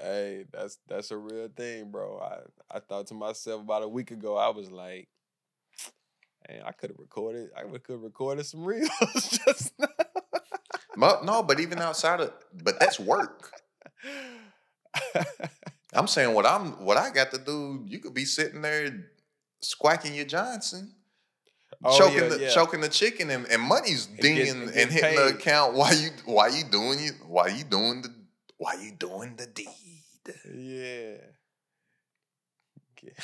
Hey, 0.00 0.46
that's 0.52 0.78
that's 0.88 1.10
a 1.10 1.16
real 1.16 1.48
thing, 1.54 1.90
bro. 1.90 2.18
I, 2.18 2.76
I 2.76 2.80
thought 2.80 3.06
to 3.08 3.14
myself 3.14 3.60
about 3.62 3.82
a 3.82 3.88
week 3.88 4.10
ago, 4.10 4.36
I 4.36 4.48
was 4.48 4.70
like, 4.70 5.08
man, 6.48 6.62
I 6.66 6.72
could 6.72 6.90
have 6.90 6.98
recorded, 6.98 7.50
I 7.56 7.62
could 7.62 7.92
have 7.92 8.02
recorded 8.02 8.44
some 8.46 8.64
reels 8.64 8.90
just 9.46 9.72
now. 9.78 9.86
But 10.96 11.24
no, 11.24 11.42
but 11.42 11.60
even 11.60 11.78
outside 11.78 12.20
of 12.20 12.32
but 12.64 12.80
that's 12.80 12.98
work. 12.98 13.52
I'm 15.94 16.06
saying 16.06 16.34
what 16.34 16.46
I'm 16.46 16.84
what 16.84 16.96
I 16.96 17.10
got 17.10 17.30
to 17.32 17.38
do. 17.38 17.84
You 17.86 17.98
could 17.98 18.14
be 18.14 18.24
sitting 18.24 18.62
there 18.62 19.08
squacking 19.62 20.16
your 20.16 20.24
Johnson, 20.24 20.94
Oh, 21.84 21.98
choking 21.98 22.18
yeah, 22.22 22.28
the 22.28 22.40
yeah. 22.40 22.48
choking 22.50 22.80
the 22.80 22.88
chicken, 22.88 23.30
and, 23.30 23.46
and 23.46 23.60
money's 23.62 24.06
And 24.06 24.18
dinging 24.18 24.48
and 24.50 24.62
and, 24.62 24.72
get 24.74 24.90
hitting 24.90 25.16
the 25.16 25.26
account 25.28 25.74
while 25.74 25.94
you 25.94 26.10
while 26.24 26.52
you 26.54 26.64
doing 26.64 26.98
you 27.00 27.12
while 27.26 27.50
you 27.50 27.64
doing 27.64 28.02
the 28.02 28.14
while 28.62 28.80
you 28.80 28.92
doing 28.92 29.34
the 29.36 29.46
deed. 29.46 29.66
yeah. 30.54 31.16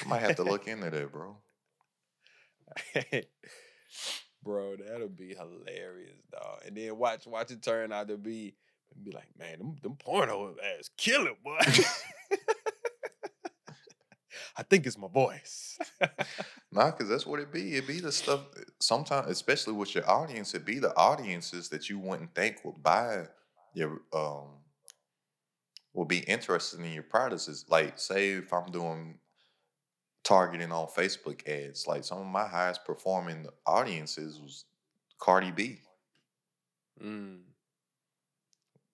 I 0.04 0.08
might 0.08 0.22
have 0.22 0.34
to 0.36 0.42
look 0.42 0.66
into 0.72 0.90
that, 0.90 1.12
bro. 1.12 1.36
bro, 4.42 4.74
that'll 4.76 5.08
be 5.08 5.28
hilarious, 5.34 6.20
dog. 6.32 6.62
And 6.66 6.76
then 6.76 6.98
watch 6.98 7.24
watch 7.28 7.52
it 7.52 7.62
turn 7.62 7.92
out 7.92 8.08
to 8.08 8.16
be 8.16 8.56
be 9.04 9.12
like, 9.12 9.28
man, 9.38 9.58
them, 9.58 9.76
them 9.80 9.94
porno 9.96 10.56
ass 10.76 10.90
kill 10.96 11.28
it, 11.28 11.40
boy. 11.44 11.58
I 14.56 14.64
think 14.64 14.86
it's 14.86 14.98
my 14.98 15.06
voice. 15.06 15.78
Nah, 16.72 16.90
because 16.90 17.08
that's 17.08 17.24
what 17.24 17.38
it 17.38 17.52
be. 17.52 17.76
It 17.76 17.86
be 17.86 18.00
the 18.00 18.10
stuff. 18.10 18.40
Sometimes, 18.80 19.30
especially 19.30 19.74
with 19.74 19.94
your 19.94 20.10
audience, 20.10 20.52
it 20.54 20.66
be 20.66 20.80
the 20.80 20.96
audiences 20.96 21.68
that 21.68 21.88
you 21.88 22.00
wouldn't 22.00 22.34
think 22.34 22.64
would 22.64 22.82
buy 22.82 23.28
your 23.72 24.00
um 24.12 24.48
will 25.94 26.04
be 26.04 26.18
interested 26.20 26.80
in 26.80 26.92
your 26.92 27.02
products. 27.02 27.48
Is 27.48 27.64
like, 27.68 27.98
say, 27.98 28.30
if 28.32 28.52
I'm 28.52 28.70
doing 28.70 29.18
targeting 30.24 30.72
on 30.72 30.86
Facebook 30.88 31.46
ads, 31.48 31.86
like 31.86 32.04
some 32.04 32.18
of 32.18 32.26
my 32.26 32.46
highest 32.46 32.84
performing 32.84 33.46
audiences 33.66 34.40
was 34.40 34.64
Cardi 35.18 35.50
B. 35.50 35.80
mm, 37.02 37.38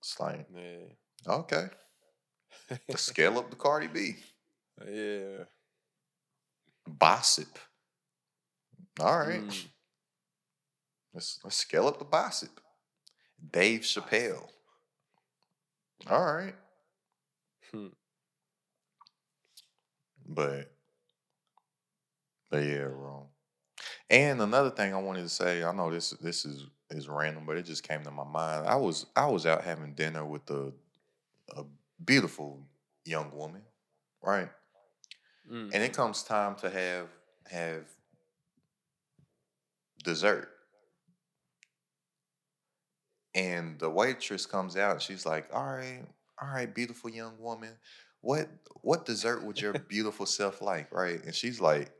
It's 0.00 0.18
like, 0.20 0.46
yeah. 0.54 0.86
okay, 1.26 1.66
let's 2.88 3.02
scale 3.02 3.38
up 3.38 3.50
the 3.50 3.56
Cardi 3.56 3.88
B. 3.88 4.16
yeah. 4.88 5.44
Bossip. 6.88 7.56
All 9.00 9.18
right. 9.20 9.46
Mm. 9.46 9.66
Let's 11.14 11.40
let's 11.44 11.56
scale 11.56 11.86
up 11.88 11.98
the 11.98 12.04
Bossip. 12.04 12.60
Dave 13.52 13.80
Chappelle. 13.82 14.48
All 16.08 16.24
right. 16.34 16.54
Hmm. 17.74 17.86
But 20.26 20.72
but 22.50 22.58
yeah, 22.62 22.86
wrong. 22.90 23.26
And 24.08 24.40
another 24.40 24.70
thing 24.70 24.94
I 24.94 25.00
wanted 25.00 25.22
to 25.22 25.28
say, 25.28 25.64
I 25.64 25.72
know 25.72 25.90
this 25.90 26.10
this 26.10 26.44
is 26.44 26.66
is 26.90 27.08
random, 27.08 27.44
but 27.46 27.56
it 27.56 27.64
just 27.64 27.82
came 27.82 28.04
to 28.04 28.10
my 28.10 28.24
mind. 28.24 28.66
I 28.66 28.76
was 28.76 29.06
I 29.16 29.26
was 29.26 29.44
out 29.46 29.64
having 29.64 29.94
dinner 29.94 30.24
with 30.24 30.48
a 30.50 30.72
a 31.56 31.64
beautiful 32.04 32.60
young 33.04 33.34
woman, 33.36 33.62
right? 34.22 34.50
Mm. 35.50 35.70
and 35.74 35.82
it 35.82 35.92
comes 35.92 36.22
time 36.22 36.54
to 36.56 36.70
have 36.70 37.08
have 37.50 37.84
dessert 40.02 40.48
and 43.34 43.78
the 43.78 43.90
waitress 43.90 44.46
comes 44.46 44.76
out 44.76 44.92
and 44.92 45.02
she's 45.02 45.26
like 45.26 45.48
all 45.52 45.64
right 45.66 46.02
all 46.40 46.48
right 46.48 46.74
beautiful 46.74 47.10
young 47.10 47.38
woman 47.38 47.70
what 48.20 48.48
what 48.82 49.06
dessert 49.06 49.44
would 49.44 49.60
your 49.60 49.72
beautiful 49.88 50.26
self 50.26 50.60
like 50.62 50.92
right 50.92 51.22
and 51.24 51.34
she's 51.34 51.60
like 51.60 51.92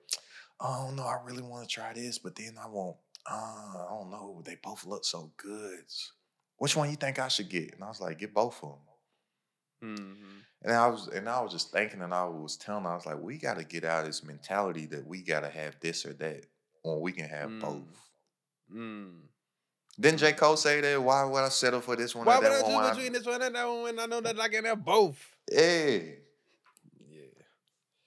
oh 0.61 0.92
no 0.94 1.03
i 1.03 1.18
really 1.25 1.42
want 1.42 1.68
to 1.68 1.73
try 1.73 1.92
this 1.92 2.18
but 2.18 2.35
then 2.37 2.55
i 2.62 2.66
won't 2.68 2.97
uh, 3.31 3.35
i 3.35 3.87
don't 3.90 4.11
know 4.11 4.42
they 4.44 4.57
both 4.62 4.85
look 4.87 5.05
so 5.05 5.33
good 5.37 5.85
which 6.59 6.77
one 6.77 6.90
you 6.90 6.97
think 6.97 7.18
I 7.18 7.29
should 7.29 7.49
get? 7.49 7.75
And 7.75 7.83
I 7.85 7.88
was 7.88 8.01
like, 8.01 8.18
get 8.18 8.33
both 8.35 8.62
of 8.62 8.70
them. 8.70 9.99
Mm-hmm. 9.99 10.38
And 10.62 10.73
I 10.73 10.87
was 10.87 11.09
and 11.09 11.29
I 11.29 11.40
was 11.42 11.53
just 11.53 11.73
thinking, 11.73 12.01
and 12.01 12.14
I 12.14 12.25
was 12.25 12.57
telling, 12.57 12.87
I 12.87 12.94
was 12.94 13.05
like, 13.05 13.20
we 13.20 13.37
got 13.38 13.59
to 13.59 13.64
get 13.64 13.85
out 13.85 14.01
of 14.01 14.07
this 14.07 14.25
mentality 14.25 14.87
that 14.87 15.07
we 15.07 15.20
got 15.23 15.40
to 15.40 15.51
have 15.51 15.79
this 15.81 16.07
or 16.07 16.14
that 16.14 16.47
when 16.83 17.01
we 17.01 17.12
can 17.12 17.29
have 17.29 17.51
Mm. 17.51 17.61
both. 17.61 18.09
Mm. 18.75 19.20
Didn't 19.99 20.19
J 20.19 20.33
Cole 20.33 20.57
say 20.57 20.81
that? 20.81 21.03
Why 21.03 21.25
would 21.25 21.43
I 21.43 21.49
settle 21.51 21.81
for 21.81 21.95
this 21.97 22.15
one 22.15 22.27
Why 22.27 22.39
would 22.39 22.47
I 22.47 22.63
one? 22.63 22.65
choose 22.65 22.75
when 22.77 22.91
between 22.95 23.13
this 23.13 23.27
one 23.27 23.43
and 23.43 23.55
that 23.55 23.67
one 23.67 23.83
when 23.83 23.99
I 24.01 24.07
know 24.07 24.21
that 24.21 24.39
I 24.41 24.49
can 24.49 24.65
have 24.65 24.85
both? 24.85 25.17
Yeah. 25.51 25.99
Yeah. 27.09 27.21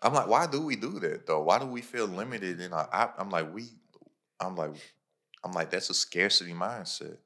I'm 0.01 0.13
like, 0.13 0.27
why 0.27 0.47
do 0.47 0.61
we 0.61 0.75
do 0.75 0.99
that 0.99 1.25
though? 1.25 1.43
Why 1.43 1.59
do 1.59 1.65
we 1.65 1.81
feel 1.81 2.05
limited 2.07 2.59
in 2.59 2.73
our? 2.73 2.89
I, 2.91 3.09
I'm 3.17 3.29
like, 3.29 3.53
we. 3.53 3.69
I'm 4.39 4.55
like, 4.55 4.71
I'm 5.43 5.51
like, 5.53 5.69
that's 5.71 5.89
a 5.89 5.93
scarcity 5.93 6.53
mindset. 6.53 7.17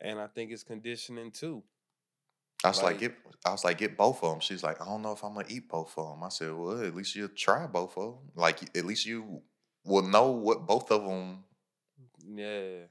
And 0.00 0.18
I 0.18 0.26
think 0.26 0.50
it's 0.50 0.64
conditioning 0.64 1.30
too. 1.30 1.62
I 2.64 2.68
was 2.68 2.78
like, 2.82 2.92
Like- 2.92 3.00
get. 3.00 3.14
I 3.46 3.50
was 3.50 3.62
like, 3.62 3.76
get 3.76 3.94
both 3.98 4.22
of 4.24 4.30
them. 4.30 4.40
She's 4.40 4.62
like, 4.62 4.80
I 4.80 4.86
don't 4.86 5.02
know 5.02 5.12
if 5.12 5.22
I'm 5.22 5.34
gonna 5.34 5.44
eat 5.50 5.68
both 5.68 5.92
of 5.98 6.08
them. 6.08 6.22
I 6.24 6.30
said, 6.30 6.54
well, 6.54 6.82
at 6.82 6.94
least 6.94 7.14
you'll 7.14 7.28
try 7.28 7.66
both 7.66 7.94
of 7.98 8.04
them. 8.04 8.14
Like, 8.34 8.74
at 8.74 8.86
least 8.86 9.04
you 9.04 9.42
will 9.84 10.00
know 10.02 10.30
what 10.30 10.66
both 10.66 10.90
of 10.90 11.04
them 11.04 11.44
Yeah. 12.26 12.86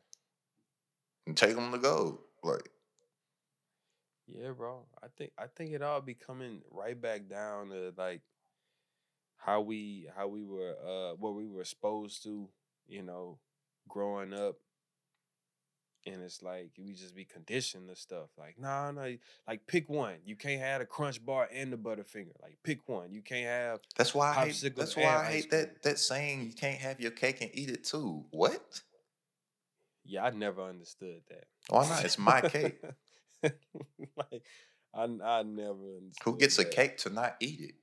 And 1.25 1.37
take 1.37 1.55
them 1.55 1.71
to 1.71 1.77
go. 1.77 2.19
Like, 2.43 2.69
Yeah, 4.27 4.51
bro. 4.51 4.85
I 5.01 5.07
think 5.17 5.31
I 5.37 5.45
think 5.47 5.71
it 5.71 5.81
all 5.81 6.01
be 6.01 6.13
coming 6.13 6.61
right 6.71 6.99
back 6.99 7.29
down 7.29 7.69
to 7.69 7.93
like 7.97 8.21
how 9.37 9.61
we 9.61 10.07
how 10.15 10.27
we 10.27 10.43
were 10.43 10.75
uh 10.85 11.15
what 11.15 11.35
we 11.35 11.47
were 11.47 11.61
exposed 11.61 12.23
to, 12.23 12.49
you 12.87 13.03
know, 13.03 13.39
growing 13.87 14.33
up. 14.33 14.55
And 16.05 16.21
it's 16.21 16.43
like 16.43 16.71
we 16.77 16.91
just 16.91 17.15
be 17.15 17.23
conditioned 17.23 17.87
to 17.87 17.95
stuff. 17.95 18.27
Like, 18.37 18.59
nah, 18.59 18.91
no, 18.91 19.15
like 19.47 19.65
pick 19.67 19.87
one. 19.87 20.15
You 20.25 20.35
can't 20.35 20.59
have 20.59 20.81
a 20.81 20.85
crunch 20.85 21.25
bar 21.25 21.47
and 21.53 21.71
the 21.71 21.77
butterfinger. 21.77 22.33
Like 22.41 22.57
pick 22.61 22.79
one. 22.89 23.13
You 23.13 23.21
can't 23.21 23.45
have 23.45 23.79
that's 23.95 24.13
why 24.13 24.31
I 24.31 24.45
hate. 24.47 24.75
That's 24.75 24.97
why 24.97 25.15
I 25.15 25.31
hate 25.31 25.49
that 25.51 25.81
that 25.83 25.99
saying. 25.99 26.43
You 26.43 26.51
can't 26.51 26.79
have 26.79 26.99
your 26.99 27.11
cake 27.11 27.37
and 27.39 27.51
eat 27.53 27.69
it 27.69 27.85
too. 27.85 28.25
What? 28.31 28.81
Yeah, 30.05 30.25
I 30.25 30.29
never 30.31 30.61
understood 30.61 31.21
that. 31.29 31.45
Why 31.69 31.87
not? 31.87 32.03
It's 32.05 32.17
my 32.17 32.41
cake. 32.41 32.81
like 33.43 34.43
I 34.93 35.03
I 35.03 35.43
never 35.43 35.97
understood. 35.97 36.23
Who 36.23 36.37
gets 36.37 36.59
a 36.59 36.65
cake 36.65 36.97
to 36.99 37.09
not 37.09 37.35
eat 37.39 37.61
it? 37.61 37.75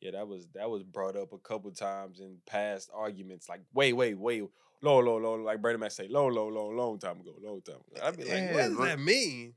Yeah, 0.00 0.12
that 0.12 0.28
was 0.28 0.48
that 0.54 0.68
was 0.68 0.82
brought 0.82 1.16
up 1.16 1.32
a 1.32 1.38
couple 1.38 1.70
times 1.70 2.20
in 2.20 2.36
past 2.46 2.90
arguments. 2.94 3.48
Like, 3.48 3.62
wait, 3.72 3.94
wait, 3.94 4.18
wait, 4.18 4.44
low, 4.82 4.98
low, 5.00 5.16
low. 5.16 5.34
Like 5.36 5.62
Brandon 5.62 5.80
Mac 5.80 5.92
say, 5.92 6.08
low, 6.08 6.26
low, 6.26 6.48
low, 6.48 6.68
long 6.68 6.98
time 6.98 7.20
ago, 7.20 7.34
long 7.42 7.62
time 7.62 7.76
ago. 7.76 8.06
I'd 8.06 8.16
be 8.16 8.24
like, 8.24 8.32
Yeah, 8.32 8.52
what 8.52 8.58
does 8.62 8.72
look- 8.72 8.88
that 8.88 9.00
mean? 9.00 9.54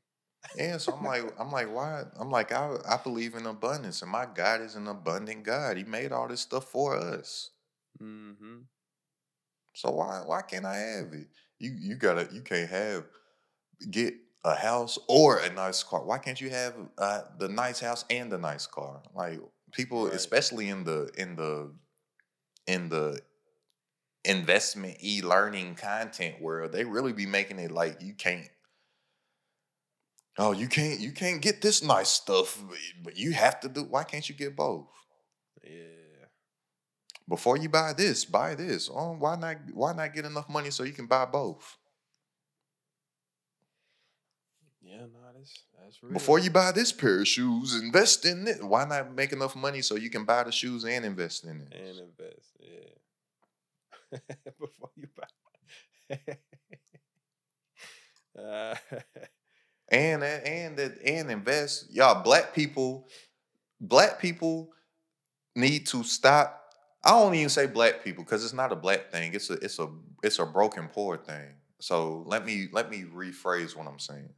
Yeah, 0.56 0.78
so 0.78 0.94
I'm 0.94 1.04
like, 1.04 1.24
I'm 1.38 1.52
like, 1.52 1.74
why? 1.74 2.04
I'm 2.18 2.30
like, 2.30 2.54
I, 2.54 2.76
I 2.88 2.98
believe 3.04 3.36
in 3.36 3.46
abundance, 3.46 4.02
and 4.02 4.10
my 4.12 4.26
God 4.26 4.62
is 4.62 4.76
an 4.76 4.88
abundant 4.88 5.44
God. 5.44 5.76
He 5.76 5.84
made 5.84 6.14
all 6.14 6.28
this 6.30 6.42
stuff 6.42 6.66
for 6.66 6.96
us. 6.96 7.50
Mm-hmm. 8.02 8.60
So 9.78 9.92
why, 9.92 10.24
why 10.26 10.42
can't 10.42 10.66
I 10.66 10.76
have 10.78 11.14
it? 11.14 11.28
You, 11.60 11.72
you 11.78 11.96
gotta, 11.96 12.28
you 12.34 12.42
can't 12.42 12.70
have, 12.70 13.06
get 13.92 14.16
a 14.46 14.56
house 14.56 15.00
or 15.10 15.40
a 15.40 15.52
nice 15.54 15.84
car. 15.84 16.04
Why 16.06 16.20
can't 16.20 16.42
you 16.42 16.50
have 16.52 16.76
uh, 16.98 17.22
the 17.40 17.50
nice 17.50 17.80
house 17.80 18.06
and 18.10 18.32
the 18.32 18.38
nice 18.40 18.68
car? 18.68 19.04
Like 19.16 19.42
people, 19.74 20.06
Right. 20.06 20.16
especially 20.16 20.70
in 20.70 20.84
the, 20.86 21.12
in 21.18 21.36
the, 21.36 21.74
in 22.68 22.90
the 22.90 23.22
investment 24.26 24.98
e-learning 25.02 25.76
content 25.76 26.42
world, 26.42 26.72
they 26.72 26.84
really 26.84 27.14
be 27.14 27.26
making 27.26 27.60
it 27.60 27.72
like 27.72 28.02
you 28.02 28.14
can't 28.14 28.50
Oh, 30.40 30.52
you 30.52 30.68
can't 30.68 31.00
you 31.00 31.12
can't 31.12 31.42
get 31.42 31.62
this 31.62 31.82
nice 31.84 32.10
stuff, 32.10 32.58
but- 32.68 32.78
but 33.04 33.18
you 33.18 33.34
have 33.34 33.60
to 33.62 33.70
do. 33.70 33.84
Why 33.84 34.04
can't 34.04 34.28
you 34.30 34.36
get 34.36 34.56
both? 34.56 34.88
Yeah. 35.64 35.97
Before 37.28 37.58
you 37.58 37.68
buy 37.68 37.94
this, 37.94 38.24
buy 38.24 38.56
this. 38.56 38.90
Oh, 38.94 39.16
why 39.20 39.36
not? 39.36 39.58
Why 39.74 39.94
not 39.94 40.14
get 40.14 40.26
enough 40.26 40.48
money 40.50 40.72
so 40.72 40.84
you 40.84 40.94
can 40.94 41.08
buy 41.08 41.26
both? 41.26 41.78
Yeah, 44.82 45.00
no, 45.00 45.20
that's 45.36 45.64
that's 45.78 46.02
real. 46.02 46.14
Before 46.14 46.40
you 46.40 46.50
buy 46.50 46.72
this 46.72 46.94
pair 46.94 47.22
of 47.22 47.28
shoes, 47.28 47.76
invest 47.76 48.26
in 48.26 48.48
it. 48.48 48.64
Why 48.64 48.86
not 48.86 49.14
make 49.14 49.34
enough 49.34 49.56
money 49.56 49.82
so 49.82 49.96
you 49.96 50.10
can 50.10 50.24
buy 50.24 50.44
the 50.44 50.52
shoes 50.52 50.86
and 50.86 51.04
invest 51.04 51.44
in 51.44 51.62
it? 51.62 51.74
and 51.74 52.00
invest, 52.00 52.56
yeah. 52.60 52.92
Before 54.60 54.90
you 54.96 55.08
buy. 55.18 55.28
uh, 58.42 58.76
and 59.90 60.24
and 60.24 60.80
and 60.80 61.32
invest. 61.32 61.92
Y'all, 61.92 62.24
black 62.24 62.54
people, 62.54 63.10
black 63.82 64.20
people 64.20 64.72
need 65.56 65.88
to 65.88 66.04
stop. 66.04 66.67
I 67.08 67.12
don't 67.12 67.36
even 67.36 67.50
say 67.50 67.68
black 67.68 68.04
people 68.04 68.26
because 68.26 68.44
it's 68.44 68.54
not 68.54 68.74
a 68.74 68.76
black 68.76 69.12
thing. 69.12 69.34
It's 69.34 69.50
a 69.50 69.54
it's 69.54 69.80
a 69.80 69.90
it's 70.24 70.40
a 70.40 70.46
broken 70.46 70.90
poor 70.90 71.18
thing. 71.18 71.56
So 71.80 72.24
let 72.28 72.46
me 72.46 72.68
let 72.74 72.90
me 72.92 73.06
rephrase 73.06 73.76
what 73.78 73.88
I'm 73.88 74.00
saying. 74.00 74.30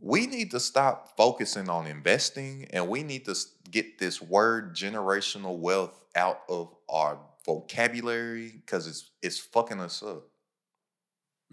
We 0.00 0.26
need 0.26 0.50
to 0.52 0.60
stop 0.60 1.16
focusing 1.16 1.70
on 1.70 1.86
investing 1.86 2.68
and 2.72 2.88
we 2.88 3.04
need 3.04 3.24
to 3.26 3.36
get 3.70 3.98
this 3.98 4.20
word 4.22 4.74
generational 4.74 5.58
wealth 5.58 6.00
out 6.16 6.40
of 6.48 6.74
our 6.88 7.20
vocabulary 7.46 8.52
because 8.52 8.88
it's 8.88 9.12
it's 9.22 9.38
fucking 9.38 9.80
us 9.80 10.02
up 10.02 10.24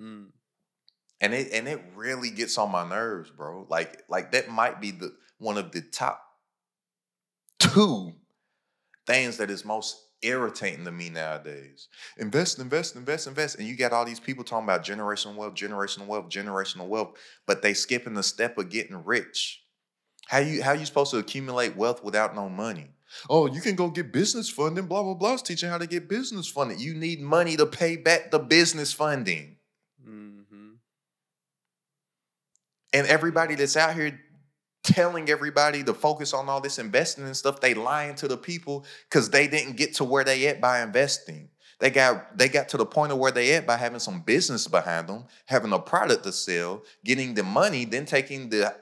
mm, 0.01 0.27
and 1.21 1.33
it 1.33 1.53
and 1.53 1.67
it 1.67 1.81
really 1.95 2.31
gets 2.31 2.57
on 2.57 2.71
my 2.71 2.87
nerves, 2.87 3.29
bro. 3.31 3.67
Like 3.69 4.03
like 4.09 4.31
that 4.31 4.49
might 4.49 4.81
be 4.81 4.91
the 4.91 5.15
one 5.37 5.57
of 5.57 5.71
the 5.71 5.81
top 5.81 6.21
two 7.59 8.13
things 9.07 9.37
that 9.37 9.49
is 9.49 9.65
most 9.65 9.97
irritating 10.21 10.85
to 10.85 10.91
me 10.91 11.09
nowadays. 11.09 11.87
Invest, 12.17 12.59
invest, 12.59 12.95
invest, 12.95 13.27
invest, 13.27 13.59
and 13.59 13.67
you 13.67 13.75
got 13.77 13.93
all 13.93 14.05
these 14.05 14.19
people 14.19 14.43
talking 14.43 14.65
about 14.65 14.83
generational 14.85 15.35
wealth, 15.35 15.53
generational 15.53 16.07
wealth, 16.07 16.29
generational 16.29 16.87
wealth, 16.87 17.17
but 17.45 17.61
they 17.61 17.73
skipping 17.73 18.13
the 18.15 18.23
step 18.23 18.57
of 18.57 18.69
getting 18.69 19.03
rich. 19.03 19.63
How 20.27 20.39
you 20.39 20.63
how 20.63 20.73
you 20.73 20.85
supposed 20.85 21.11
to 21.11 21.17
accumulate 21.17 21.75
wealth 21.75 22.03
without 22.03 22.35
no 22.35 22.49
money? 22.49 22.87
Oh, 23.29 23.45
you 23.45 23.61
can 23.61 23.75
go 23.75 23.89
get 23.89 24.11
business 24.11 24.49
funding. 24.49 24.87
Blah 24.87 25.03
blah 25.03 25.13
blah. 25.13 25.33
It's 25.33 25.43
teaching 25.43 25.69
how 25.69 25.77
to 25.77 25.87
get 25.87 26.09
business 26.09 26.47
funding. 26.47 26.79
You 26.79 26.95
need 26.95 27.21
money 27.21 27.55
to 27.57 27.65
pay 27.67 27.97
back 27.97 28.31
the 28.31 28.39
business 28.39 28.91
funding. 28.91 29.57
mm-hmm. 30.03 30.71
and 32.93 33.07
everybody 33.07 33.55
that's 33.55 33.77
out 33.77 33.95
here 33.95 34.19
telling 34.85 35.29
everybody 35.29 35.83
to 35.83 35.93
focus 35.93 36.33
on 36.33 36.47
all 36.47 36.61
this 36.61 36.79
investing 36.79 37.25
and 37.25 37.35
stuff 37.35 37.59
they 37.59 37.73
lying 37.73 38.15
to 38.15 38.27
the 38.27 38.37
people 38.37 38.85
because 39.09 39.29
they 39.29 39.47
didn't 39.47 39.75
get 39.77 39.95
to 39.95 40.03
where 40.03 40.23
they 40.23 40.47
at 40.47 40.61
by 40.61 40.81
investing. 40.81 41.49
They 41.79 41.89
got 41.89 42.37
they 42.37 42.47
got 42.47 42.69
to 42.69 42.77
the 42.77 42.85
point 42.85 43.11
of 43.11 43.17
where 43.17 43.31
they 43.31 43.53
at 43.53 43.67
by 43.67 43.75
having 43.75 43.99
some 43.99 44.21
business 44.21 44.67
behind 44.67 45.09
them 45.09 45.25
having 45.45 45.73
a 45.73 45.79
product 45.79 46.23
to 46.23 46.31
sell 46.31 46.83
getting 47.03 47.33
the 47.33 47.43
money 47.43 47.83
then 47.83 48.05
taking 48.05 48.49
the 48.49 48.73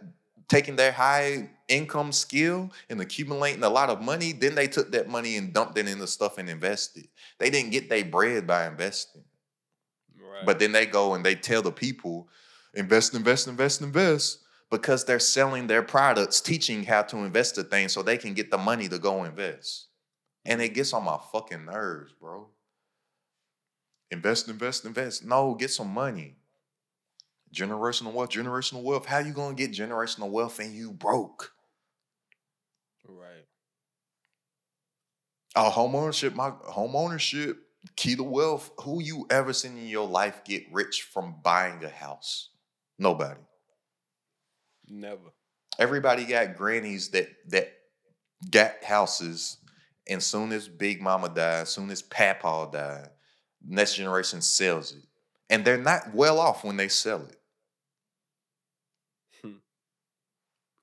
taking 0.48 0.76
their 0.76 0.92
high 0.92 1.50
income 1.68 2.12
skill 2.12 2.70
and 2.92 3.02
accumulating 3.02 3.64
a 3.64 3.70
lot 3.70 3.90
of 3.90 4.00
money 4.00 4.32
then 4.32 4.54
they 4.54 4.68
took 4.68 4.92
that 4.92 5.10
money 5.10 5.38
and 5.38 5.54
dumped 5.54 5.76
it 5.80 5.88
into 5.88 6.06
stuff 6.06 6.38
and 6.38 6.48
invested. 6.48 7.08
They 7.40 7.50
didn't 7.50 7.72
get 7.72 7.90
their 7.90 8.06
bread 8.06 8.46
by 8.46 8.68
investing. 8.68 9.24
Right. 10.34 10.46
but 10.46 10.60
then 10.60 10.72
they 10.72 10.86
go 10.86 11.14
and 11.14 11.24
they 11.24 11.36
tell 11.36 11.62
the 11.62 11.72
people, 11.72 12.28
invest, 12.74 13.14
invest, 13.14 13.48
invest, 13.48 13.82
invest, 13.82 14.40
because 14.74 15.06
they're 15.06 15.20
selling 15.20 15.68
their 15.68 15.84
products, 15.84 16.42
teaching 16.42 16.84
how 16.84 17.04
to 17.04 17.18
invest 17.18 17.54
the 17.54 17.64
thing 17.64 17.88
so 17.88 18.02
they 18.02 18.18
can 18.18 18.34
get 18.34 18.50
the 18.50 18.58
money 18.58 18.90
to 18.90 18.98
go 18.98 19.24
invest. 19.24 19.86
And 20.46 20.64
it 20.64 20.74
gets 20.74 20.94
on 20.94 21.04
my 21.04 21.20
fucking 21.32 21.66
nerves, 21.66 22.12
bro. 22.20 22.48
Invest, 24.10 24.50
invest, 24.50 24.84
invest. 24.84 25.24
No, 25.24 25.54
get 25.54 25.70
some 25.70 25.90
money. 25.90 26.38
Generational 27.54 28.14
wealth, 28.14 28.32
generational 28.32 28.82
wealth. 28.82 29.06
How 29.06 29.20
you 29.20 29.32
gonna 29.32 29.54
get 29.54 29.72
generational 29.72 30.32
wealth 30.32 30.60
and 30.60 30.74
you 30.74 30.92
broke? 30.92 31.52
right. 33.08 33.46
Oh, 35.56 35.70
home 35.70 35.96
ownership, 35.96 36.34
my 36.34 36.50
home 36.50 36.96
ownership, 36.96 37.58
key 37.96 38.16
to 38.16 38.24
wealth. 38.24 38.72
Who 38.82 39.04
you 39.04 39.28
ever 39.30 39.54
seen 39.54 39.78
in 39.78 39.88
your 39.88 40.08
life 40.08 40.44
get 40.44 40.64
rich 40.72 41.04
from 41.14 41.36
buying 41.44 41.84
a 41.84 41.90
house? 41.90 42.50
Nobody. 42.98 43.40
Never. 44.94 45.34
Everybody 45.80 46.26
got 46.26 46.56
grannies 46.56 47.10
that 47.10 47.30
that 47.50 47.74
got 48.52 48.84
houses, 48.84 49.58
and 50.08 50.22
soon 50.22 50.52
as 50.52 50.68
Big 50.68 51.02
Mama 51.02 51.30
died, 51.30 51.68
soon 51.68 51.90
as 51.90 52.04
Papa 52.04 52.70
died, 52.72 53.10
next 53.66 53.96
generation 53.96 54.42
sells 54.42 54.94
it, 54.94 55.04
and 55.50 55.66
they're 55.66 55.78
not 55.78 56.14
well 56.14 56.40
off 56.40 56.64
when 56.64 56.78
they 56.78 56.90
sell 56.90 57.26
it. 57.26 57.40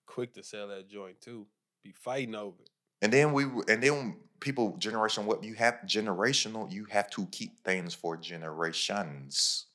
Quick 0.06 0.34
to 0.34 0.42
sell 0.42 0.66
that 0.68 0.88
joint 0.88 1.20
too. 1.20 1.46
Be 1.84 1.92
fighting 1.92 2.34
over 2.34 2.56
it. 2.62 2.70
And 3.00 3.12
then 3.12 3.32
we 3.32 3.44
and 3.44 3.80
then 3.80 4.16
people 4.40 4.76
generation 4.76 5.24
what 5.24 5.44
you 5.44 5.54
have 5.54 5.78
generational, 5.86 6.70
you 6.70 6.86
have 6.86 7.08
to 7.10 7.26
keep 7.26 7.62
things 7.64 7.94
for 7.94 8.16
generations. 8.16 9.66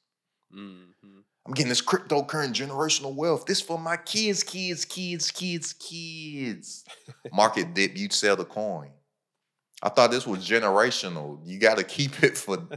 Mm-hmm. 0.53 1.19
I'm 1.45 1.53
getting 1.53 1.69
this 1.69 1.81
cryptocurrency 1.81 2.53
generational 2.53 3.13
wealth. 3.13 3.45
This 3.45 3.61
for 3.61 3.77
my 3.77 3.97
kids, 3.97 4.41
kids, 4.43 4.83
kids, 4.83 5.29
kids, 5.29 5.73
kids. 5.73 6.85
Market 7.31 7.73
dip, 7.75 7.95
you 7.95 8.09
sell 8.09 8.35
the 8.35 8.45
coin. 8.45 8.89
I 9.83 9.89
thought 9.89 10.09
this 10.09 10.25
was 10.25 10.47
generational. 10.47 11.39
You 11.45 11.59
got 11.59 11.77
to 11.77 11.83
keep 11.83 12.23
it 12.23 12.37
for 12.37 12.57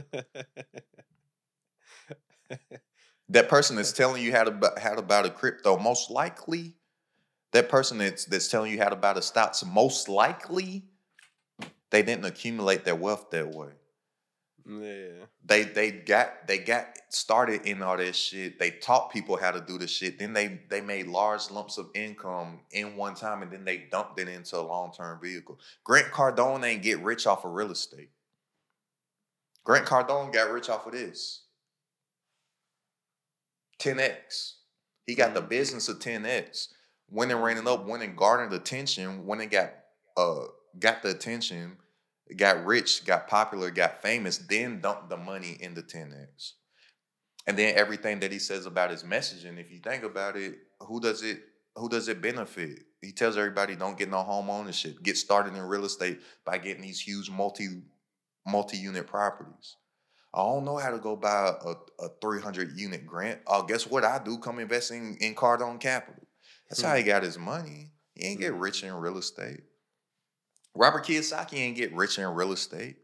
that 3.29 3.49
person 3.49 3.75
that's 3.75 3.91
telling 3.91 4.21
you 4.21 4.31
how 4.31 4.43
to 4.43 4.73
how 4.79 4.93
to 4.93 5.01
buy 5.01 5.23
the 5.23 5.31
crypto. 5.31 5.77
Most 5.77 6.11
likely, 6.11 6.75
that 7.51 7.69
person 7.69 7.97
that's 7.97 8.25
that's 8.25 8.47
telling 8.49 8.71
you 8.71 8.77
how 8.77 8.89
to 8.89 8.95
buy 8.95 9.13
the 9.13 9.21
stocks. 9.23 9.65
Most 9.65 10.07
likely, 10.07 10.83
they 11.89 12.03
didn't 12.03 12.25
accumulate 12.25 12.85
their 12.85 12.95
wealth 12.95 13.31
that 13.31 13.49
way. 13.49 13.78
Yeah. 14.65 15.25
They 15.45 15.63
they 15.63 15.91
got 15.91 16.47
they 16.47 16.59
got 16.59 16.97
started 17.09 17.65
in 17.65 17.81
all 17.81 17.97
that 17.97 18.15
shit. 18.15 18.59
They 18.59 18.71
taught 18.71 19.11
people 19.11 19.37
how 19.37 19.51
to 19.51 19.61
do 19.61 19.77
the 19.77 19.87
shit. 19.87 20.19
Then 20.19 20.33
they 20.33 20.59
they 20.69 20.81
made 20.81 21.07
large 21.07 21.49
lumps 21.51 21.77
of 21.77 21.89
income 21.95 22.61
in 22.71 22.95
one 22.95 23.15
time, 23.15 23.41
and 23.41 23.51
then 23.51 23.65
they 23.65 23.77
dumped 23.91 24.19
it 24.19 24.27
into 24.27 24.57
a 24.57 24.61
long 24.61 24.91
term 24.91 25.19
vehicle. 25.21 25.59
Grant 25.83 26.07
Cardone 26.11 26.63
ain't 26.65 26.83
get 26.83 26.99
rich 26.99 27.25
off 27.27 27.45
of 27.45 27.53
real 27.53 27.71
estate. 27.71 28.09
Grant 29.63 29.85
Cardone 29.85 30.33
got 30.33 30.51
rich 30.51 30.69
off 30.69 30.85
of 30.87 30.93
this. 30.93 31.43
10x. 33.79 34.55
He 35.05 35.15
got 35.15 35.33
the 35.33 35.41
Mhm. 35.41 35.49
business 35.49 35.87
of 35.89 35.99
10x. 35.99 36.69
Went 37.09 37.31
and 37.31 37.43
ran 37.43 37.57
it 37.57 37.67
up, 37.67 37.85
went 37.85 38.03
and 38.03 38.17
garnered 38.17 38.53
attention, 38.53 39.25
went 39.25 39.41
and 39.41 39.51
got 39.51 39.73
uh 40.17 40.47
got 40.77 41.01
the 41.01 41.09
attention, 41.09 41.77
got 42.35 42.65
rich, 42.65 43.05
got 43.05 43.27
popular, 43.27 43.71
got 43.71 44.01
famous, 44.01 44.37
then 44.37 44.81
dumped 44.81 45.09
the 45.09 45.17
money 45.17 45.57
into 45.59 45.81
10x. 45.81 46.53
And 47.47 47.57
then 47.57 47.75
everything 47.75 48.19
that 48.19 48.31
he 48.31 48.39
says 48.39 48.65
about 48.65 48.91
his 48.91 49.03
messaging, 49.03 49.59
if 49.59 49.71
you 49.71 49.79
think 49.79 50.03
about 50.03 50.35
it, 50.35 50.55
who 50.81 50.99
does 50.99 51.23
it 51.23 51.41
who 51.75 51.89
does 51.89 52.07
it 52.07 52.21
benefit? 52.21 52.83
He 53.01 53.11
tells 53.11 53.37
everybody 53.37 53.75
don't 53.75 53.97
get 53.97 54.09
no 54.09 54.21
home 54.21 54.49
ownership. 54.49 55.01
Get 55.01 55.17
started 55.17 55.55
in 55.55 55.61
real 55.61 55.85
estate 55.85 56.19
by 56.45 56.57
getting 56.57 56.81
these 56.81 56.99
huge 56.99 57.29
multi 57.29 57.81
multi-unit 58.45 59.07
properties. 59.07 59.77
I 60.33 60.39
don't 60.39 60.65
know 60.65 60.77
how 60.77 60.91
to 60.91 60.99
go 60.99 61.15
buy 61.15 61.53
a, 61.65 62.03
a 62.03 62.09
300 62.21 62.77
unit 62.77 63.05
grant. 63.05 63.39
Oh, 63.47 63.63
guess 63.63 63.87
what 63.87 64.03
I 64.03 64.19
do? 64.19 64.37
Come 64.37 64.59
invest 64.59 64.91
in, 64.91 65.17
in 65.19 65.33
Cardone 65.33 65.79
Capital. 65.79 66.27
That's 66.69 66.81
how 66.81 66.95
he 66.95 67.01
hmm. 67.01 67.07
got 67.07 67.23
his 67.23 67.37
money. 67.37 67.91
He 68.13 68.27
ain't 68.27 68.39
get 68.39 68.53
hmm. 68.53 68.59
rich 68.59 68.83
in 68.83 68.93
real 68.93 69.17
estate. 69.17 69.61
Robert 70.75 71.05
Kiyosaki 71.05 71.55
ain't 71.55 71.77
get 71.77 71.93
rich 71.93 72.17
in 72.17 72.27
real 72.27 72.51
estate. 72.51 72.97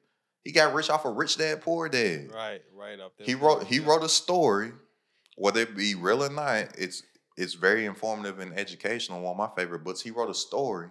He 0.44 0.52
got 0.52 0.74
rich 0.74 0.90
off 0.90 1.06
of 1.06 1.16
Rich 1.16 1.38
Dad 1.38 1.62
Poor 1.62 1.90
Dad. 1.90 2.32
Right, 2.32 2.62
right 2.74 3.00
up 3.00 3.14
there. 3.18 3.26
He 3.26 3.34
wrote 3.34 3.64
he 3.64 3.80
wrote 3.80 4.04
a 4.04 4.10
story, 4.10 4.72
whether 5.38 5.62
it 5.62 5.76
be 5.76 5.96
real 5.96 6.24
or 6.24 6.30
not. 6.30 6.78
It's 6.78 7.02
it's 7.36 7.56
very 7.56 7.86
informative 7.86 8.40
and 8.40 8.58
educational. 8.58 9.22
One 9.22 9.32
of 9.32 9.38
my 9.38 9.50
favorite 9.56 9.84
books. 9.84 10.02
He 10.02 10.12
wrote 10.12 10.30
a 10.30 10.36
story, 10.36 10.90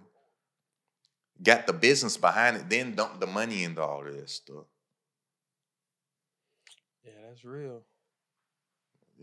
got 1.42 1.66
the 1.66 1.72
business 1.72 2.16
behind 2.16 2.56
it, 2.56 2.68
then 2.68 2.94
dumped 2.94 3.20
the 3.20 3.26
money 3.28 3.62
into 3.62 3.80
all 3.80 4.06
of 4.06 4.12
this 4.12 4.32
stuff. 4.32 4.64
Yeah, 7.04 7.12
that's 7.28 7.44
real. 7.44 7.82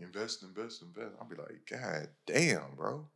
Invest, 0.00 0.42
invest, 0.42 0.82
invest. 0.82 1.14
I'll 1.20 1.28
be 1.28 1.36
like, 1.36 1.60
God 1.70 2.08
damn, 2.26 2.74
bro. 2.74 3.08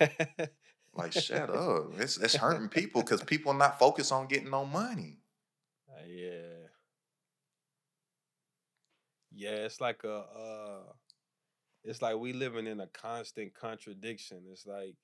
Like, 0.96 1.12
shut 1.12 1.50
up. 1.50 1.92
It's 1.98 2.16
it's 2.18 2.34
hurting 2.44 2.68
people 2.68 3.02
because 3.02 3.22
people 3.22 3.52
are 3.52 3.58
not 3.58 3.78
focused 3.78 4.12
on 4.12 4.26
getting 4.26 4.50
no 4.50 4.64
money. 4.64 5.18
Uh, 5.88 6.06
yeah. 6.06 6.68
Yeah, 9.36 9.64
it's 9.64 9.80
like 9.80 10.04
a 10.04 10.14
uh 10.14 10.92
it's 11.82 12.00
like 12.00 12.16
we 12.16 12.32
living 12.32 12.66
in 12.66 12.80
a 12.80 12.86
constant 12.86 13.52
contradiction. 13.54 14.42
It's 14.50 14.66
like 14.66 14.94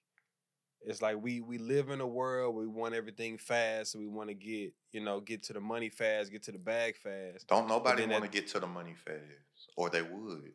it's 0.82 1.02
like 1.02 1.20
we 1.20 1.40
we 1.40 1.58
live 1.58 1.90
in 1.90 2.00
a 2.00 2.06
world 2.06 2.54
we 2.54 2.66
want 2.66 2.94
everything 2.94 3.36
fast, 3.36 3.92
so 3.92 3.98
we 3.98 4.06
want 4.06 4.28
to 4.28 4.34
get, 4.34 4.72
you 4.92 5.00
know, 5.00 5.20
get 5.20 5.42
to 5.44 5.52
the 5.52 5.60
money 5.60 5.90
fast, 5.90 6.32
get 6.32 6.42
to 6.44 6.52
the 6.52 6.58
bag 6.58 6.96
fast. 6.96 7.48
Don't 7.48 7.68
nobody 7.68 8.06
want 8.06 8.24
to 8.24 8.30
get 8.30 8.48
to 8.48 8.60
the 8.60 8.66
money 8.66 8.94
fast, 8.94 9.72
or 9.76 9.90
they 9.90 10.02
would. 10.02 10.52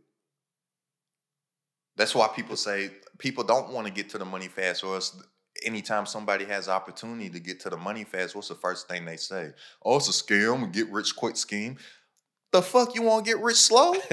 That's 1.98 2.14
why 2.14 2.28
people 2.28 2.56
say 2.56 2.90
people 3.18 3.44
don't 3.44 3.72
want 3.72 3.88
to 3.88 3.94
get 3.94 4.10
to 4.10 4.18
the 4.18 4.26
money 4.26 4.48
fast, 4.48 4.84
or 4.84 4.96
else 4.96 5.22
anytime 5.64 6.06
somebody 6.06 6.46
has 6.46 6.68
opportunity 6.68 7.30
to 7.30 7.40
get 7.40 7.60
to 7.62 7.70
the 7.70 7.78
money 7.78 8.04
fast, 8.04 8.36
what's 8.36 8.50
the 8.50 8.56
first 8.56 8.88
thing 8.88 9.06
they 9.06 9.18
say? 9.18 9.52
Oh, 9.84 9.98
it's 9.98 10.10
a 10.10 10.12
scam, 10.12 10.64
a 10.64 10.68
get 10.68 10.90
rich 10.90 11.16
quick 11.16 11.38
scheme. 11.38 11.78
The 12.52 12.62
fuck 12.62 12.96
you 12.96 13.04
want 13.04 13.26
to 13.26 13.32
get 13.32 13.42
rich 13.42 13.58
slow? 13.58 13.96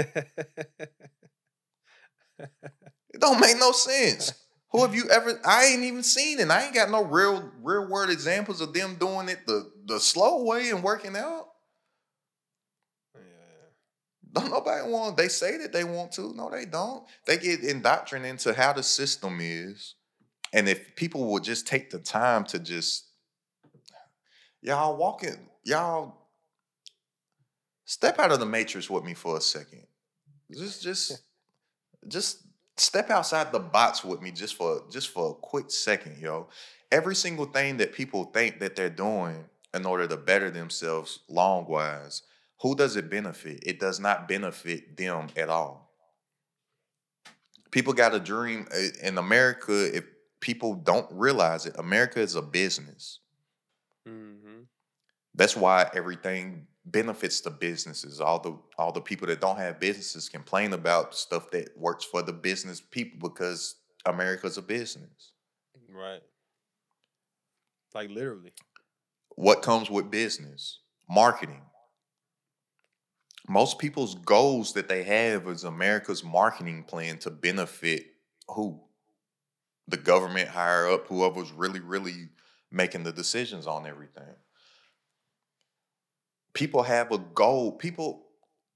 It 3.12 3.20
don't 3.20 3.40
make 3.40 3.58
no 3.58 3.72
sense. 3.72 4.32
Who 4.70 4.82
have 4.82 4.94
you 4.94 5.04
ever? 5.10 5.38
I 5.44 5.66
ain't 5.66 5.82
even 5.82 6.02
seen 6.02 6.40
it. 6.40 6.50
I 6.50 6.64
ain't 6.64 6.74
got 6.74 6.90
no 6.90 7.04
real, 7.04 7.50
real 7.62 7.86
world 7.86 8.10
examples 8.10 8.60
of 8.60 8.72
them 8.72 8.96
doing 8.96 9.28
it 9.28 9.46
the 9.46 9.70
the 9.84 10.00
slow 10.00 10.44
way 10.44 10.70
and 10.70 10.82
working 10.82 11.14
out. 11.14 11.48
Don't 14.32 14.50
nobody 14.50 14.90
want. 14.90 15.16
They 15.16 15.28
say 15.28 15.58
that 15.58 15.72
they 15.72 15.84
want 15.84 16.12
to. 16.12 16.32
No, 16.34 16.50
they 16.50 16.64
don't. 16.64 17.04
They 17.26 17.36
get 17.36 17.60
indoctrinated 17.60 18.30
into 18.30 18.54
how 18.54 18.72
the 18.72 18.82
system 18.82 19.38
is, 19.40 19.94
and 20.52 20.68
if 20.68 20.96
people 20.96 21.24
would 21.32 21.44
just 21.44 21.66
take 21.66 21.90
the 21.90 21.98
time 21.98 22.44
to 22.44 22.58
just 22.58 23.06
y'all 24.62 24.96
walking, 24.96 25.36
y'all 25.64 26.14
step 27.84 28.18
out 28.18 28.32
of 28.32 28.40
the 28.40 28.46
matrix 28.46 28.88
with 28.88 29.04
me 29.04 29.12
for 29.12 29.36
a 29.36 29.40
second. 29.40 29.86
Just, 30.50 30.82
just, 30.82 31.22
just 32.08 32.42
step 32.76 33.10
outside 33.10 33.52
the 33.52 33.60
box 33.60 34.04
with 34.04 34.22
me 34.22 34.30
just 34.30 34.54
for 34.54 34.82
just 34.90 35.08
for 35.08 35.30
a 35.30 35.34
quick 35.34 35.70
second, 35.70 36.18
yo. 36.18 36.48
Every 36.90 37.14
single 37.14 37.46
thing 37.46 37.78
that 37.78 37.92
people 37.92 38.24
think 38.24 38.60
that 38.60 38.76
they're 38.76 38.90
doing 38.90 39.44
in 39.74 39.86
order 39.86 40.06
to 40.06 40.16
better 40.16 40.50
themselves 40.50 41.20
long 41.28 41.66
wise, 41.66 42.22
who 42.62 42.76
does 42.76 42.96
it 42.96 43.10
benefit? 43.10 43.60
It 43.64 43.80
does 43.80 43.98
not 43.98 44.28
benefit 44.28 44.96
them 44.96 45.26
at 45.36 45.48
all. 45.48 45.90
People 47.72 47.92
got 47.92 48.14
a 48.14 48.20
dream 48.20 48.68
uh, 48.72 48.78
in 49.02 49.18
America. 49.18 49.96
If 49.96 50.04
people 50.40 50.74
don't 50.74 51.08
realize 51.10 51.66
it, 51.66 51.74
America 51.78 52.20
is 52.20 52.36
a 52.36 52.42
business. 52.42 53.18
Mm-hmm. 54.08 54.62
That's 55.34 55.56
why 55.56 55.90
everything 55.94 56.66
benefits 56.84 57.40
the 57.40 57.50
businesses. 57.50 58.20
All 58.20 58.38
the 58.38 58.56
all 58.78 58.92
the 58.92 59.00
people 59.00 59.26
that 59.28 59.40
don't 59.40 59.58
have 59.58 59.80
businesses 59.80 60.28
complain 60.28 60.72
about 60.72 61.16
stuff 61.16 61.50
that 61.50 61.76
works 61.76 62.04
for 62.04 62.22
the 62.22 62.32
business 62.32 62.80
people 62.80 63.28
because 63.28 63.76
America's 64.06 64.56
a 64.56 64.62
business. 64.62 65.32
Right. 65.88 66.22
Like 67.94 68.10
literally. 68.10 68.52
What 69.34 69.62
comes 69.62 69.90
with 69.90 70.10
business? 70.10 70.80
Marketing. 71.08 71.62
Most 73.48 73.78
people's 73.78 74.14
goals 74.14 74.72
that 74.74 74.88
they 74.88 75.02
have 75.02 75.48
is 75.48 75.64
America's 75.64 76.22
marketing 76.22 76.84
plan 76.84 77.18
to 77.18 77.30
benefit 77.30 78.06
who? 78.48 78.80
The 79.88 79.96
government 79.96 80.48
higher 80.48 80.88
up, 80.88 81.08
whoever's 81.08 81.50
really, 81.50 81.80
really 81.80 82.28
making 82.70 83.02
the 83.02 83.12
decisions 83.12 83.66
on 83.66 83.86
everything. 83.86 84.34
People 86.54 86.84
have 86.84 87.10
a 87.10 87.18
goal. 87.18 87.72
People, 87.72 88.26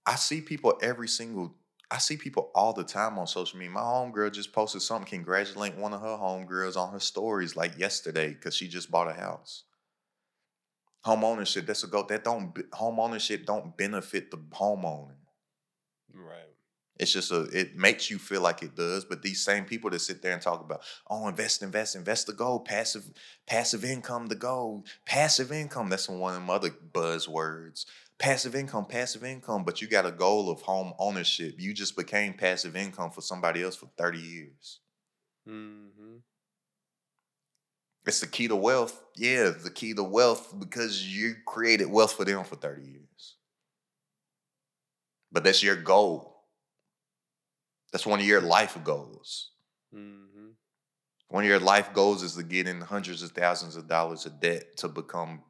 I 0.04 0.16
see 0.16 0.40
people 0.40 0.78
every 0.82 1.08
single, 1.08 1.54
I 1.90 1.98
see 1.98 2.16
people 2.16 2.50
all 2.54 2.72
the 2.72 2.84
time 2.84 3.18
on 3.18 3.28
social 3.28 3.58
media. 3.58 3.72
My 3.72 3.80
homegirl 3.80 4.32
just 4.32 4.52
posted 4.52 4.82
something 4.82 5.08
congratulating 5.08 5.80
one 5.80 5.94
of 5.94 6.00
her 6.00 6.18
homegirls 6.18 6.76
on 6.76 6.92
her 6.92 7.00
stories 7.00 7.54
like 7.54 7.78
yesterday 7.78 8.30
because 8.30 8.56
she 8.56 8.66
just 8.66 8.90
bought 8.90 9.08
a 9.08 9.14
house 9.14 9.62
home 11.06 11.24
ownership 11.24 11.66
that's 11.66 11.84
a 11.84 11.86
go 11.88 12.02
that 12.04 12.24
don't 12.24 12.56
home 12.72 12.98
ownership 13.00 13.46
don't 13.46 13.76
benefit 13.76 14.30
the 14.30 14.38
homeowner 14.38 15.16
Right. 16.12 16.56
it's 16.98 17.12
just 17.12 17.30
a 17.30 17.42
it 17.52 17.76
makes 17.76 18.10
you 18.10 18.18
feel 18.18 18.40
like 18.40 18.62
it 18.62 18.74
does 18.74 19.04
but 19.04 19.22
these 19.22 19.44
same 19.44 19.64
people 19.64 19.90
that 19.90 19.98
sit 20.00 20.22
there 20.22 20.32
and 20.32 20.42
talk 20.42 20.60
about 20.62 20.82
oh 21.08 21.28
invest 21.28 21.62
invest 21.62 21.94
invest 21.94 22.26
the 22.26 22.32
goal 22.32 22.60
passive 22.60 23.10
passive 23.46 23.84
income 23.84 24.26
the 24.26 24.34
goal 24.34 24.84
passive 25.04 25.52
income 25.52 25.88
that's 25.90 26.08
one 26.08 26.34
of 26.34 26.40
them 26.40 26.50
other 26.50 26.70
buzzwords 26.70 27.84
passive 28.18 28.54
income 28.54 28.86
passive 28.86 29.24
income 29.24 29.62
but 29.64 29.82
you 29.82 29.88
got 29.88 30.06
a 30.06 30.12
goal 30.12 30.50
of 30.50 30.62
home 30.62 30.92
ownership 30.98 31.54
you 31.58 31.74
just 31.74 31.96
became 31.96 32.32
passive 32.32 32.74
income 32.76 33.10
for 33.10 33.20
somebody 33.20 33.62
else 33.62 33.76
for 33.76 33.90
30 33.98 34.18
years 34.18 34.80
Mm-hmm. 35.48 36.16
It's 38.06 38.20
the 38.20 38.26
key 38.26 38.48
to 38.48 38.56
wealth. 38.56 39.00
Yeah 39.16 39.50
the 39.50 39.70
key 39.70 39.94
to 39.94 40.02
wealth 40.02 40.54
because 40.58 41.04
you 41.04 41.34
created 41.46 41.90
wealth 41.90 42.12
for 42.12 42.24
them 42.24 42.44
for 42.44 42.56
30 42.56 42.82
years. 42.82 43.36
But 45.32 45.44
that's 45.44 45.62
your 45.62 45.76
goal. 45.76 46.44
That's 47.92 48.06
one 48.06 48.20
of 48.20 48.26
your 48.26 48.40
life 48.40 48.78
goals. 48.84 49.50
Mm-hmm. 49.94 50.48
one 51.28 51.44
of 51.44 51.48
your 51.48 51.60
life 51.60 51.94
goals 51.94 52.22
is 52.22 52.34
to 52.34 52.42
get 52.42 52.66
in 52.66 52.80
hundreds 52.80 53.22
of 53.22 53.30
thousands 53.30 53.76
of 53.76 53.88
dollars 53.88 54.26
of 54.26 54.40
debt 54.40 54.76
to 54.78 54.88
become 54.88 55.42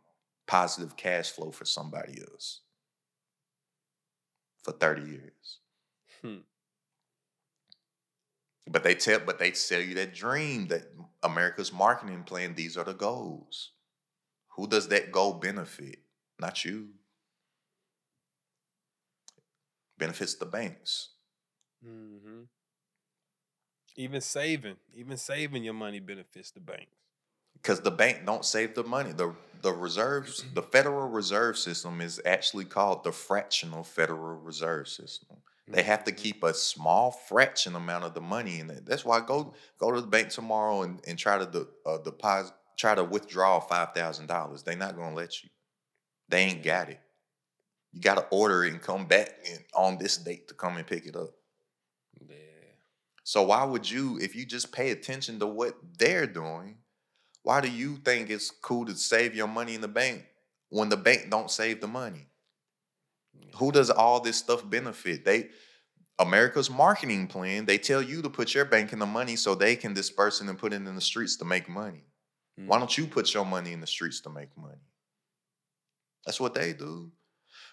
positive 0.46 0.96
cash 0.96 1.30
flow 1.30 1.50
for 1.50 1.64
somebody 1.64 2.20
else 2.20 2.60
for 4.62 4.72
30 4.72 5.10
years. 5.10 5.58
Hmm. 6.22 6.36
But 8.68 8.82
they 8.82 8.94
tell, 8.94 9.20
but 9.20 9.38
they 9.38 9.52
sell 9.52 9.80
you 9.80 9.94
that 9.94 10.14
dream 10.14 10.66
that 10.68 10.90
America's 11.22 11.72
marketing 11.72 12.24
plan. 12.24 12.54
These 12.54 12.76
are 12.76 12.84
the 12.84 12.94
goals. 12.94 13.70
Who 14.56 14.66
does 14.66 14.88
that 14.88 15.12
goal 15.12 15.34
benefit? 15.34 15.98
Not 16.40 16.64
you. 16.64 16.88
Benefits 19.98 20.34
the 20.34 20.46
banks. 20.46 21.10
Mm-hmm. 21.86 22.42
Even 23.96 24.20
saving, 24.20 24.76
even 24.94 25.16
saving 25.16 25.64
your 25.64 25.74
money 25.74 26.00
benefits 26.00 26.50
the 26.50 26.60
banks. 26.60 26.92
Because 27.54 27.80
the 27.80 27.90
bank 27.90 28.26
don't 28.26 28.44
save 28.44 28.74
the 28.74 28.84
money. 28.84 29.12
The 29.12 29.34
the 29.62 29.72
reserves, 29.72 30.44
the 30.54 30.62
Federal 30.62 31.08
Reserve 31.08 31.56
System 31.58 32.00
is 32.00 32.20
actually 32.24 32.66
called 32.66 33.04
the 33.04 33.12
fractional 33.12 33.82
Federal 33.82 34.36
Reserve 34.36 34.88
System. 34.88 35.38
They 35.68 35.82
have 35.82 36.04
to 36.04 36.12
keep 36.12 36.44
a 36.44 36.54
small 36.54 37.10
fraction 37.10 37.74
amount 37.74 38.04
of 38.04 38.14
the 38.14 38.20
money 38.20 38.60
in 38.60 38.70
it. 38.70 38.86
That's 38.86 39.04
why 39.04 39.20
go 39.20 39.54
go 39.78 39.90
to 39.90 40.00
the 40.00 40.06
bank 40.06 40.28
tomorrow 40.28 40.82
and, 40.82 41.00
and 41.06 41.18
try 41.18 41.38
to 41.38 41.46
de, 41.46 41.66
uh, 41.84 41.98
deposit, 41.98 42.54
try 42.76 42.94
to 42.94 43.02
withdraw 43.02 43.58
five 43.58 43.92
thousand 43.92 44.26
dollars. 44.26 44.62
They're 44.62 44.76
not 44.76 44.96
gonna 44.96 45.16
let 45.16 45.42
you. 45.42 45.50
They 46.28 46.42
ain't 46.42 46.62
got 46.62 46.88
it. 46.88 47.00
You 47.92 48.00
got 48.00 48.16
to 48.16 48.26
order 48.30 48.64
it 48.64 48.72
and 48.72 48.82
come 48.82 49.06
back 49.06 49.30
and, 49.50 49.60
on 49.74 49.96
this 49.98 50.18
date 50.18 50.48
to 50.48 50.54
come 50.54 50.76
and 50.76 50.86
pick 50.86 51.06
it 51.06 51.16
up. 51.16 51.30
Yeah. 52.28 52.36
So 53.24 53.42
why 53.44 53.64
would 53.64 53.90
you, 53.90 54.18
if 54.20 54.36
you 54.36 54.44
just 54.44 54.70
pay 54.70 54.90
attention 54.90 55.38
to 55.40 55.46
what 55.46 55.76
they're 55.98 56.26
doing, 56.26 56.76
why 57.42 57.60
do 57.60 57.70
you 57.70 57.96
think 57.96 58.28
it's 58.28 58.50
cool 58.50 58.84
to 58.86 58.94
save 58.94 59.34
your 59.34 59.46
money 59.46 59.74
in 59.74 59.80
the 59.80 59.88
bank 59.88 60.26
when 60.68 60.90
the 60.90 60.96
bank 60.96 61.30
don't 61.30 61.50
save 61.50 61.80
the 61.80 61.88
money? 61.88 62.26
Who 63.56 63.72
does 63.72 63.90
all 63.90 64.20
this 64.20 64.36
stuff 64.36 64.68
benefit? 64.68 65.24
They 65.24 65.48
America's 66.18 66.70
marketing 66.70 67.26
plan, 67.26 67.66
they 67.66 67.78
tell 67.78 68.00
you 68.00 68.22
to 68.22 68.30
put 68.30 68.54
your 68.54 68.64
bank 68.64 68.92
in 68.92 68.98
the 68.98 69.06
money 69.06 69.36
so 69.36 69.54
they 69.54 69.76
can 69.76 69.92
disperse 69.92 70.40
it 70.40 70.48
and 70.48 70.58
put 70.58 70.72
it 70.72 70.76
in 70.76 70.94
the 70.94 71.00
streets 71.00 71.36
to 71.36 71.44
make 71.44 71.68
money. 71.68 72.04
Hmm. 72.58 72.66
Why 72.66 72.78
don't 72.78 72.96
you 72.96 73.06
put 73.06 73.34
your 73.34 73.44
money 73.44 73.72
in 73.72 73.80
the 73.80 73.86
streets 73.86 74.20
to 74.22 74.30
make 74.30 74.56
money? 74.56 74.80
That's 76.24 76.40
what 76.40 76.54
they 76.54 76.72
do. 76.72 77.12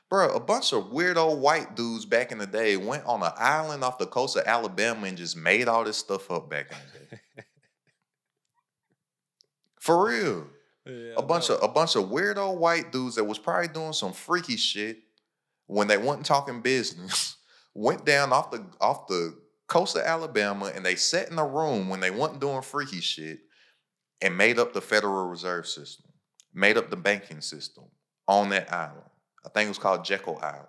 Bro, 0.10 0.36
a 0.36 0.40
bunch 0.40 0.74
of 0.74 0.92
weirdo 0.92 1.38
white 1.38 1.76
dudes 1.76 2.06
back 2.06 2.32
in 2.32 2.38
the 2.38 2.46
day 2.46 2.78
went 2.78 3.06
on 3.06 3.24
an 3.24 3.32
island 3.38 3.84
off 3.84 3.98
the 3.98 4.06
coast 4.06 4.36
of 4.36 4.44
Alabama 4.46 5.08
and 5.08 5.18
just 5.18 5.36
made 5.38 5.68
all 5.68 5.84
this 5.84 5.98
stuff 5.98 6.30
up 6.30 6.50
back 6.50 6.72
in 6.72 6.78
the 6.94 7.16
day. 7.16 7.22
For 9.80 10.08
real. 10.08 10.48
Yeah, 10.86 11.14
A 11.18 11.22
bunch 11.22 11.50
of 11.50 11.64
a 11.64 11.68
bunch 11.68 11.96
of 11.96 12.10
weirdo 12.10 12.58
white 12.58 12.92
dudes 12.92 13.16
that 13.16 13.24
was 13.24 13.40
probably 13.40 13.70
doing 13.70 13.94
some 13.94 14.12
freaky 14.12 14.58
shit 14.58 14.98
when 15.68 15.88
they 15.88 15.98
wasn't 15.98 16.26
talking 16.26 16.62
business, 16.62 17.38
went 17.74 18.06
down 18.06 18.32
off 18.32 18.52
the 18.52 18.66
off 18.80 19.08
the 19.08 19.36
coast 19.68 19.96
of 19.96 20.04
Alabama 20.04 20.72
and 20.74 20.86
they 20.86 20.96
sat 20.96 21.32
in 21.32 21.40
a 21.40 21.48
room 21.48 21.90
when 21.90 22.00
they 22.00 22.12
wasn't 22.12 22.42
doing 22.42 22.62
freaky 22.62 23.02
shit 23.02 23.40
and 24.22 24.38
made 24.38 24.60
up 24.60 24.74
the 24.74 24.82
Federal 24.82 25.28
Reserve 25.28 25.68
System, 25.68 26.12
made 26.54 26.78
up 26.78 26.90
the 26.90 26.96
banking 26.96 27.42
system 27.42 27.86
on 28.28 28.50
that 28.50 28.72
island. 28.72 29.10
I 29.46 29.50
think 29.50 29.66
it 29.66 29.70
was 29.70 29.78
called 29.80 30.06
Jekyll 30.06 30.40
Island. 30.42 30.68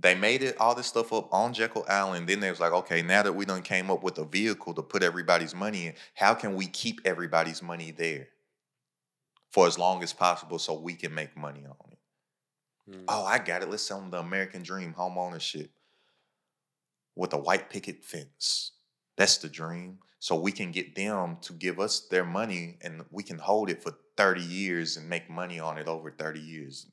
They 0.00 0.14
made 0.14 0.42
it 0.42 0.56
all 0.60 0.74
this 0.74 0.86
stuff 0.86 1.12
up 1.12 1.28
on 1.32 1.52
Jekyll 1.52 1.84
Island. 1.88 2.28
Then 2.28 2.40
they 2.40 2.50
was 2.50 2.60
like, 2.60 2.72
okay, 2.72 3.02
now 3.02 3.22
that 3.24 3.34
we 3.34 3.44
done 3.44 3.62
came 3.62 3.90
up 3.90 4.02
with 4.02 4.16
a 4.18 4.24
vehicle 4.24 4.72
to 4.74 4.82
put 4.82 5.02
everybody's 5.02 5.54
money 5.54 5.86
in, 5.86 5.94
how 6.14 6.34
can 6.34 6.54
we 6.54 6.66
keep 6.66 7.00
everybody's 7.04 7.62
money 7.62 7.90
there 7.90 8.28
for 9.50 9.66
as 9.66 9.76
long 9.78 10.02
as 10.04 10.12
possible 10.12 10.58
so 10.58 10.78
we 10.78 10.94
can 10.94 11.12
make 11.12 11.36
money 11.36 11.64
on 11.66 11.74
it? 11.87 11.87
Mm. 12.88 13.04
Oh, 13.08 13.24
I 13.24 13.38
got 13.38 13.62
it. 13.62 13.70
Let's 13.70 13.82
sell 13.82 14.00
them 14.00 14.10
the 14.10 14.18
American 14.18 14.62
dream, 14.62 14.92
home 14.94 15.18
ownership 15.18 15.70
with 17.14 17.32
a 17.32 17.38
white 17.38 17.70
picket 17.70 18.04
fence. 18.04 18.72
That's 19.16 19.38
the 19.38 19.48
dream. 19.48 19.98
So 20.20 20.34
we 20.36 20.52
can 20.52 20.72
get 20.72 20.94
them 20.94 21.38
to 21.42 21.52
give 21.52 21.78
us 21.78 22.00
their 22.00 22.24
money 22.24 22.78
and 22.82 23.04
we 23.10 23.22
can 23.22 23.38
hold 23.38 23.70
it 23.70 23.82
for 23.82 23.92
30 24.16 24.40
years 24.40 24.96
and 24.96 25.08
make 25.08 25.28
money 25.30 25.60
on 25.60 25.78
it 25.78 25.86
over 25.86 26.10
30 26.10 26.40
years. 26.40 26.86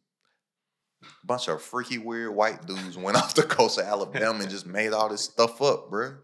Bunch 1.24 1.48
of 1.48 1.62
freaky, 1.62 1.98
weird 1.98 2.36
white 2.36 2.66
dudes 2.66 2.98
went 2.98 3.18
off 3.18 3.36
the 3.36 3.44
coast 3.44 3.80
of 3.80 3.86
Alabama 3.86 4.40
and 4.42 4.50
just 4.50 4.66
made 4.66 4.94
all 4.94 5.10
this 5.10 5.22
stuff 5.22 5.62
up, 5.62 5.90
bruh. 5.92 6.18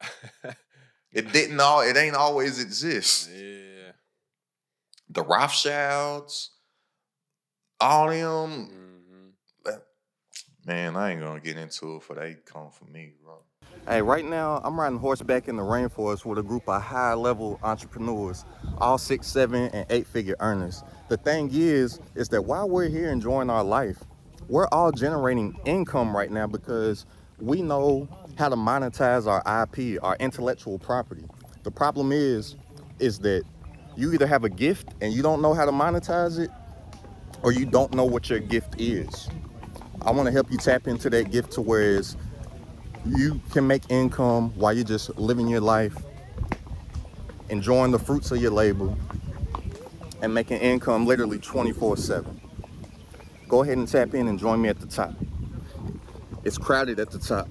It 1.12 1.32
didn't 1.32 1.58
all, 1.60 1.80
it 1.80 1.96
ain't 1.96 2.14
always 2.14 2.60
exist. 2.60 3.30
yeah. 3.34 3.92
The 5.08 5.22
Rothschilds, 5.22 6.50
all 7.80 8.10
of 8.10 8.16
them, 8.16 8.66
hmm 8.66 8.86
Man, 10.66 10.96
I 10.96 11.12
ain't 11.12 11.20
gonna 11.20 11.38
get 11.38 11.56
into 11.56 11.94
it 11.96 12.02
for 12.02 12.14
they 12.16 12.36
come 12.44 12.70
for 12.72 12.86
me, 12.86 13.12
bro. 13.22 13.36
Hey, 13.86 14.02
right 14.02 14.24
now 14.24 14.60
I'm 14.64 14.78
riding 14.78 14.98
horseback 14.98 15.46
in 15.46 15.54
the 15.54 15.62
rainforest 15.62 16.24
with 16.24 16.38
a 16.38 16.42
group 16.42 16.68
of 16.68 16.82
high-level 16.82 17.60
entrepreneurs, 17.62 18.44
all 18.78 18.98
six, 18.98 19.28
seven, 19.28 19.70
and 19.72 19.86
eight-figure 19.90 20.34
earners. 20.40 20.82
The 21.08 21.18
thing 21.18 21.50
is, 21.52 22.00
is 22.16 22.28
that 22.30 22.42
while 22.42 22.68
we're 22.68 22.88
here 22.88 23.10
enjoying 23.10 23.48
our 23.48 23.62
life, 23.62 24.02
we're 24.48 24.66
all 24.72 24.90
generating 24.90 25.56
income 25.64 26.16
right 26.16 26.32
now 26.32 26.48
because 26.48 27.06
we 27.38 27.62
know 27.62 28.08
how 28.36 28.48
to 28.48 28.56
monetize 28.56 29.28
our 29.28 29.42
IP, 29.62 30.02
our 30.02 30.16
intellectual 30.18 30.80
property. 30.80 31.24
The 31.62 31.70
problem 31.70 32.10
is, 32.10 32.56
is 32.98 33.20
that 33.20 33.44
you 33.96 34.12
either 34.12 34.26
have 34.26 34.42
a 34.42 34.48
gift 34.48 34.88
and 35.00 35.12
you 35.12 35.22
don't 35.22 35.40
know 35.40 35.54
how 35.54 35.64
to 35.64 35.72
monetize 35.72 36.40
it, 36.40 36.50
or 37.46 37.52
you 37.52 37.64
don't 37.64 37.94
know 37.94 38.04
what 38.04 38.28
your 38.28 38.40
gift 38.40 38.74
is. 38.76 39.28
I 40.02 40.10
want 40.10 40.26
to 40.26 40.32
help 40.32 40.50
you 40.50 40.58
tap 40.58 40.88
into 40.88 41.08
that 41.10 41.30
gift 41.30 41.52
to 41.52 41.60
where 41.60 41.98
it's, 41.98 42.16
you 43.04 43.40
can 43.52 43.68
make 43.68 43.84
income 43.88 44.50
while 44.56 44.72
you're 44.72 44.82
just 44.82 45.16
living 45.16 45.46
your 45.46 45.60
life, 45.60 45.96
enjoying 47.48 47.92
the 47.92 48.00
fruits 48.00 48.32
of 48.32 48.42
your 48.42 48.50
labor, 48.50 48.92
and 50.22 50.34
making 50.34 50.58
income 50.58 51.06
literally 51.06 51.38
24 51.38 51.96
7. 51.96 52.40
Go 53.46 53.62
ahead 53.62 53.78
and 53.78 53.86
tap 53.86 54.12
in 54.12 54.26
and 54.26 54.40
join 54.40 54.60
me 54.60 54.68
at 54.68 54.80
the 54.80 54.86
top. 54.88 55.14
It's 56.42 56.58
crowded 56.58 56.98
at 56.98 57.12
the 57.12 57.20
top. 57.20 57.48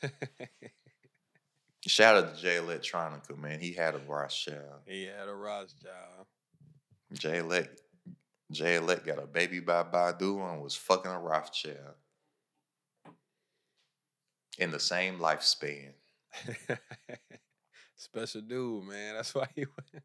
Shout 1.88 2.16
out 2.16 2.36
to 2.36 2.40
Jay 2.40 2.58
Electronica, 2.58 3.36
man. 3.36 3.58
He 3.58 3.72
had 3.72 3.96
a 3.96 4.00
Rothschild. 4.06 4.82
He 4.86 5.06
had 5.06 5.28
a 5.28 5.34
Rothschild. 5.34 6.26
Jay 7.12 7.38
Elect, 7.38 7.81
Jay 8.52 8.76
Elect 8.76 9.06
got 9.06 9.22
a 9.22 9.26
baby 9.26 9.60
by 9.60 9.82
Badu 9.82 10.52
and 10.52 10.62
was 10.62 10.74
fucking 10.74 11.10
a 11.10 11.18
Rothschild 11.18 11.94
in 14.58 14.70
the 14.70 14.80
same 14.80 15.18
lifespan. 15.18 15.92
Special 17.96 18.40
dude, 18.40 18.84
man. 18.84 19.14
That's 19.14 19.34
why 19.34 19.46
he 19.54 19.64
went. 19.94 20.04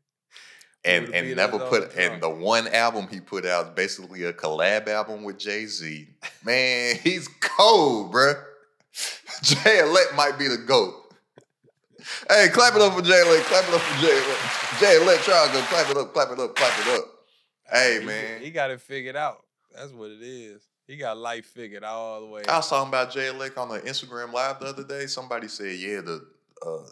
And 0.85 1.13
and 1.13 1.35
never 1.35 1.59
put 1.59 1.91
drunk. 1.93 2.11
and 2.13 2.21
the 2.23 2.29
one 2.29 2.67
album 2.67 3.07
he 3.09 3.19
put 3.19 3.45
out 3.45 3.65
is 3.65 3.71
basically 3.71 4.23
a 4.23 4.31
collab 4.31 4.87
album 4.87 5.23
with 5.23 5.37
Jay 5.37 5.65
Z. 5.65 6.07
Man, 6.45 6.95
he's 7.03 7.27
cold, 7.41 8.13
bruh. 8.13 8.41
Jay 9.43 9.79
Elect 9.79 10.15
might 10.15 10.37
be 10.39 10.47
the 10.47 10.57
GOAT. 10.57 10.93
Hey, 12.29 12.47
clap 12.49 12.75
it 12.75 12.81
up 12.81 12.93
for 12.93 13.01
Jay 13.01 13.21
Elect. 13.21 13.45
Clap 13.45 13.67
it 13.67 13.73
up 13.73 13.81
for 13.81 14.01
Jay 14.01 14.13
Elect. 14.13 14.79
Jay 14.79 15.01
Elect, 15.01 15.23
try 15.23 15.47
to 15.47 15.53
go 15.53 15.61
clap 15.63 15.91
it 15.91 15.97
up, 15.97 16.13
clap 16.13 16.31
it 16.31 16.39
up, 16.39 16.55
clap 16.55 16.79
it 16.79 16.99
up. 16.99 17.16
Hey, 17.71 17.99
He- 17.99 18.05
man. 18.05 18.41
He 18.41 18.51
got 18.51 18.71
it 18.71 18.81
figured 18.81 19.15
out. 19.15 19.43
That's 19.75 19.91
what 19.91 20.11
it 20.11 20.21
is. 20.21 20.61
He 20.87 20.95
got 20.97 21.17
life 21.17 21.45
figured 21.47 21.83
out 21.83 21.95
all 21.95 22.21
the 22.21 22.27
way. 22.27 22.43
I 22.47 22.57
was 22.57 22.69
talking 22.69 22.87
about 22.87 23.11
Jay 23.11 23.27
Elect 23.27 23.57
on 23.57 23.67
the 23.69 23.79
Instagram 23.81 24.31
live 24.31 24.59
the 24.61 24.67
other 24.67 24.83
day. 24.85 25.05
Somebody 25.07 25.47
said, 25.49 25.77
"Yeah, 25.77 25.99
the 26.01 26.25
uh, 26.65 26.89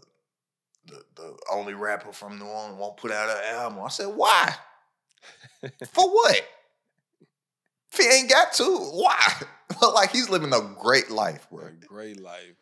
the 0.85 1.01
the 1.15 1.38
only 1.51 1.73
rapper 1.73 2.11
from 2.11 2.38
New 2.38 2.45
Orleans 2.45 2.77
won't 2.77 2.97
put 2.97 3.11
out 3.11 3.29
an 3.29 3.55
album." 3.55 3.79
I 3.83 3.88
said, 3.88 4.07
"Why? 4.07 4.53
For 5.91 6.09
what? 6.13 6.41
If 7.93 8.00
he 8.00 8.06
ain't 8.13 8.29
got 8.29 8.52
to, 8.56 8.65
why? 8.77 9.41
like 9.95 10.12
he's 10.12 10.29
living 10.29 10.52
a 10.54 10.60
great 10.81 11.10
life, 11.10 11.47
bro. 11.50 11.67
A 11.67 11.71
great 11.71 12.19
life. 12.19 12.56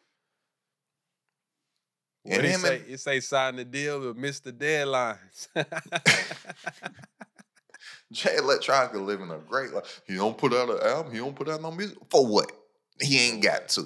And 2.26 2.36
What 2.36 2.46
he 2.46 2.52
him 2.52 2.60
say? 2.62 2.76
and- 2.78 2.86
He 2.86 2.98
say 2.98 3.20
sign 3.22 3.56
the 3.56 3.66
deal 3.66 4.00
but 4.00 4.16
miss 4.16 4.40
the 4.40 4.54
deadlines. 4.54 5.48
Jay 8.12 8.36
Electronica 8.38 9.04
living 9.04 9.32
a 9.32 9.38
great 9.38 9.74
life. 9.74 10.02
He 10.06 10.16
don't 10.16 10.38
put 10.38 10.54
out 10.54 10.70
an 10.70 10.80
album. 10.88 11.12
He 11.12 11.20
don't 11.20 11.36
put 11.36 11.50
out 11.50 11.62
no 11.62 11.72
music. 11.72 11.98
For 12.10 12.26
what? 12.26 12.52
He 13.02 13.20
ain't 13.20 13.44
got 13.44 13.70
to. 13.70 13.84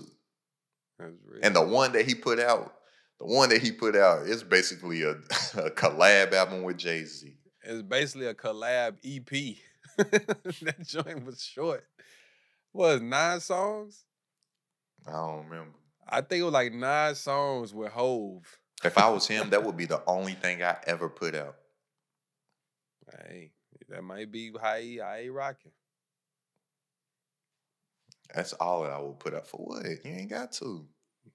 That's 0.99 1.13
real. 1.25 1.39
And 1.43 1.55
the 1.55 1.63
one 1.63 1.93
that 1.93 2.05
he 2.05 2.15
put 2.15 2.39
out, 2.39 2.73
the 3.19 3.25
one 3.25 3.49
that 3.49 3.61
he 3.61 3.71
put 3.71 3.95
out 3.95 4.27
is 4.27 4.43
basically 4.43 5.03
a, 5.03 5.11
a 5.57 5.71
collab 5.71 6.33
album 6.33 6.63
with 6.63 6.77
Jay 6.77 7.03
Z. 7.03 7.33
It's 7.63 7.81
basically 7.81 8.27
a 8.27 8.33
collab 8.33 8.97
EP. 9.05 9.57
that 9.97 10.77
joint 10.83 11.25
was 11.25 11.41
short. 11.41 11.85
Was 12.73 13.01
nine 13.01 13.39
songs? 13.39 14.05
I 15.07 15.11
don't 15.13 15.45
remember. 15.45 15.73
I 16.07 16.21
think 16.21 16.41
it 16.41 16.43
was 16.43 16.53
like 16.53 16.73
nine 16.73 17.15
songs 17.15 17.73
with 17.73 17.91
Hov. 17.91 18.43
If 18.83 18.97
I 18.97 19.09
was 19.09 19.27
him, 19.27 19.49
that 19.49 19.63
would 19.63 19.75
be 19.75 19.85
the 19.85 20.03
only 20.05 20.33
thing 20.33 20.61
I 20.63 20.77
ever 20.85 21.09
put 21.09 21.35
out. 21.35 21.55
Hey, 23.11 23.51
that 23.89 24.03
might 24.03 24.31
be 24.31 24.51
how 24.61 24.75
he, 24.75 24.97
how 24.97 25.15
he 25.15 25.29
rocking. 25.29 25.71
That's 28.33 28.53
all 28.53 28.83
that 28.83 28.91
I 28.91 28.99
will 28.99 29.13
put 29.13 29.33
up 29.33 29.47
for 29.47 29.57
what? 29.57 29.85
You 29.85 30.11
ain't 30.11 30.29
got 30.29 30.51
to. 30.53 30.85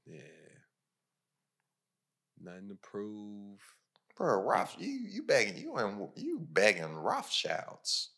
Yeah. 0.06 0.20
Nothing 2.42 2.68
to 2.68 2.74
prove. 2.82 3.58
Bro, 4.16 4.42
Roth, 4.42 4.76
you 4.78 4.88
you 4.88 5.22
begging 5.22 5.56
you 5.56 5.74
and 5.76 6.08
you 6.16 6.46
begging 6.52 6.94
Rothschilds. 6.94 8.10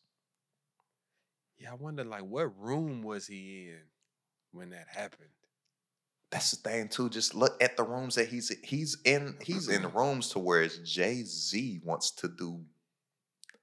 Yeah, 1.57 1.71
I 1.71 1.75
wonder 1.75 2.05
like 2.05 2.25
what 2.25 2.59
room 2.61 3.03
was 3.03 3.27
he 3.27 3.69
in 3.69 3.79
when 4.53 4.71
that 4.71 4.87
happened? 4.89 5.29
That's 6.31 6.51
the 6.51 6.69
thing 6.69 6.89
too. 6.89 7.09
Just 7.11 7.35
look 7.35 7.63
at 7.63 7.77
the 7.77 7.85
rooms 7.85 8.17
that 8.17 8.27
he's 8.27 8.49
he's 8.65 8.99
in. 9.05 9.37
He's 9.41 9.69
in 9.69 9.89
rooms 9.95 10.31
to 10.31 10.41
where 10.41 10.67
Jay 10.67 11.23
Z 11.23 11.81
wants 11.85 12.11
to 12.13 12.29
do, 12.29 12.61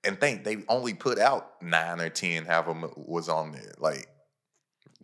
and 0.04 0.20
think 0.20 0.44
they 0.44 0.64
only 0.68 0.94
put 0.94 1.20
out 1.20 1.62
nine 1.62 2.00
or 2.02 2.10
ten. 2.10 2.46
Have 2.46 2.66
them 2.66 2.84
uh, 2.84 2.90
was 2.96 3.30
on 3.30 3.52
there. 3.52 3.74
Like 3.78 4.08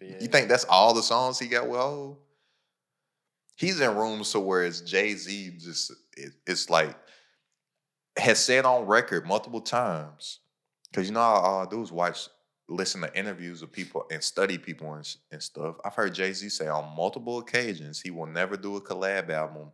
Yeah. 0.02 0.18
you 0.20 0.28
think 0.28 0.50
that's 0.50 0.66
all 0.66 0.94
the 0.94 1.04
songs 1.04 1.40
he 1.40 1.48
got? 1.48 1.68
Well, 1.68 2.20
he's 3.56 3.80
in 3.80 3.96
rooms 3.96 4.32
to 4.32 4.40
where 4.40 4.64
it's 4.64 4.82
Jay 4.82 5.14
Z. 5.14 5.52
Just 5.60 5.92
it, 6.16 6.34
it's 6.46 6.70
like 6.70 6.96
has 8.18 8.40
said 8.44 8.66
on 8.66 8.86
record 8.88 9.26
multiple 9.28 9.62
times. 9.62 10.40
Because 10.90 11.08
you 11.08 11.14
know 11.14 11.20
all, 11.20 11.42
all 11.44 11.68
I 11.68 11.70
do 11.70 11.82
is 11.82 11.92
watch, 11.92 12.30
listen 12.70 13.02
to 13.02 13.16
interviews 13.18 13.62
of 13.62 13.72
people 13.72 14.06
and 14.10 14.24
study 14.24 14.58
people 14.58 14.94
and, 14.94 15.16
and 15.32 15.44
stuff. 15.44 15.76
I've 15.86 15.94
heard 15.94 16.16
Jay 16.16 16.34
Z 16.34 16.50
say 16.50 16.68
on 16.68 16.96
multiple 16.96 17.38
occasions 17.40 18.02
he 18.02 18.10
will 18.10 18.26
never 18.26 18.58
do 18.58 18.76
a 18.78 18.82
collab 18.82 19.30
album 19.30 19.72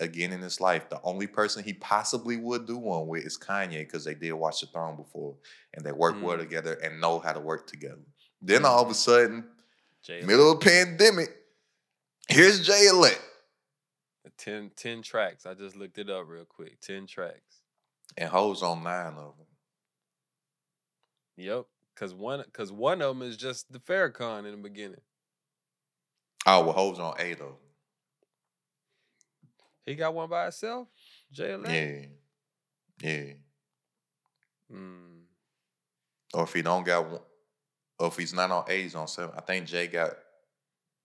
again 0.00 0.32
in 0.32 0.40
his 0.40 0.60
life. 0.60 0.88
The 0.88 1.00
only 1.02 1.26
person 1.26 1.64
he 1.64 1.72
possibly 1.74 2.36
would 2.36 2.66
do 2.66 2.76
one 2.76 3.06
with 3.06 3.24
is 3.24 3.38
Kanye 3.38 3.80
because 3.80 4.04
they 4.04 4.14
did 4.14 4.32
Watch 4.32 4.60
the 4.60 4.66
Throne 4.66 4.96
before 4.96 5.36
and 5.74 5.84
they 5.84 5.92
work 5.92 6.16
well 6.22 6.36
Mm. 6.36 6.40
together 6.40 6.74
and 6.74 7.00
know 7.00 7.18
how 7.18 7.32
to 7.32 7.40
work 7.40 7.66
together. 7.66 8.02
Then 8.42 8.64
all 8.64 8.82
of 8.82 8.90
a 8.90 8.94
sudden, 8.94 9.48
Jay 10.02 10.22
middle 10.22 10.52
of 10.52 10.60
pandemic, 10.60 11.34
here's 12.28 12.64
Jay 12.66 12.86
Elect. 12.88 13.20
10, 14.38 14.70
10 14.76 15.02
tracks. 15.02 15.46
I 15.46 15.54
just 15.54 15.76
looked 15.76 15.96
it 15.98 16.10
up 16.10 16.28
real 16.28 16.44
quick. 16.44 16.80
10 16.82 17.06
tracks. 17.06 17.62
and 18.18 18.28
Hov's 18.28 18.62
on 18.62 18.82
nine 18.84 19.14
of 19.14 19.36
them. 19.36 19.46
Yep. 21.36 21.66
Cause 21.96 22.12
one 22.12 22.44
cause 22.52 22.70
one 22.70 23.00
of 23.00 23.16
them 23.18 23.26
is 23.26 23.36
just 23.38 23.72
the 23.72 23.78
Farrakhan 23.78 24.40
in 24.44 24.50
the 24.50 24.56
beginning. 24.68 25.00
Oh, 26.44 26.64
well, 26.64 26.74
Hov's 26.74 26.98
on 26.98 27.14
eight 27.18 27.32
of 27.32 27.38
them. 27.38 27.56
He 29.86 29.94
got 29.94 30.14
one 30.14 30.28
by 30.28 30.42
himself? 30.42 30.88
Jay 31.32 31.52
Elect? 31.52 31.72
Yeah, 33.02 33.08
yeah. 33.08 33.32
Mm. 34.72 35.22
Or 36.34 36.42
if 36.42 36.52
he 36.52 36.62
don't 36.62 36.84
got 36.84 37.08
one, 37.08 37.20
or 37.98 38.08
if 38.08 38.16
he's 38.16 38.34
not 38.34 38.50
on 38.50 38.64
eight, 38.68 38.82
he's 38.82 38.96
on 38.96 39.06
seven. 39.06 39.34
I 39.36 39.40
think 39.42 39.66
Jay 39.66 39.86
got 39.86 40.10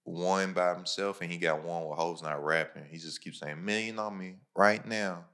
one 0.03 0.53
by 0.53 0.73
himself, 0.73 1.21
and 1.21 1.31
he 1.31 1.37
got 1.37 1.63
one 1.63 1.87
with 1.87 1.99
hoes 1.99 2.23
not 2.23 2.43
rapping. 2.43 2.85
He 2.89 2.97
just 2.97 3.21
keeps 3.21 3.39
saying 3.39 3.63
million 3.63 3.99
on 3.99 4.17
me 4.17 4.37
right 4.55 4.85
now, 4.85 5.25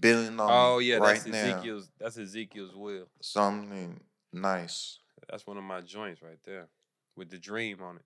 billion 0.00 0.38
on 0.40 0.48
Oh 0.50 0.78
me 0.80 0.86
yeah, 0.86 0.96
right 0.96 1.14
that's 1.14 1.26
now. 1.26 1.38
Ezekiel's 1.38 1.90
that's 1.98 2.18
Ezekiel's 2.18 2.74
Wheel. 2.74 3.06
Something 3.20 4.00
nice. 4.32 4.98
That's 5.30 5.46
one 5.46 5.58
of 5.58 5.64
my 5.64 5.80
joints 5.80 6.22
right 6.22 6.40
there. 6.44 6.68
With 7.16 7.30
the 7.30 7.38
dream 7.38 7.82
on 7.82 7.96
it. 7.96 8.02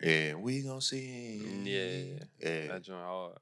Yeah, 0.00 0.34
we 0.34 0.62
gonna 0.62 0.80
see. 0.80 1.46
Mm, 1.46 1.66
yeah. 1.66 2.24
yeah. 2.38 2.72
That 2.72 2.82
joint 2.82 3.04
hard. 3.04 3.38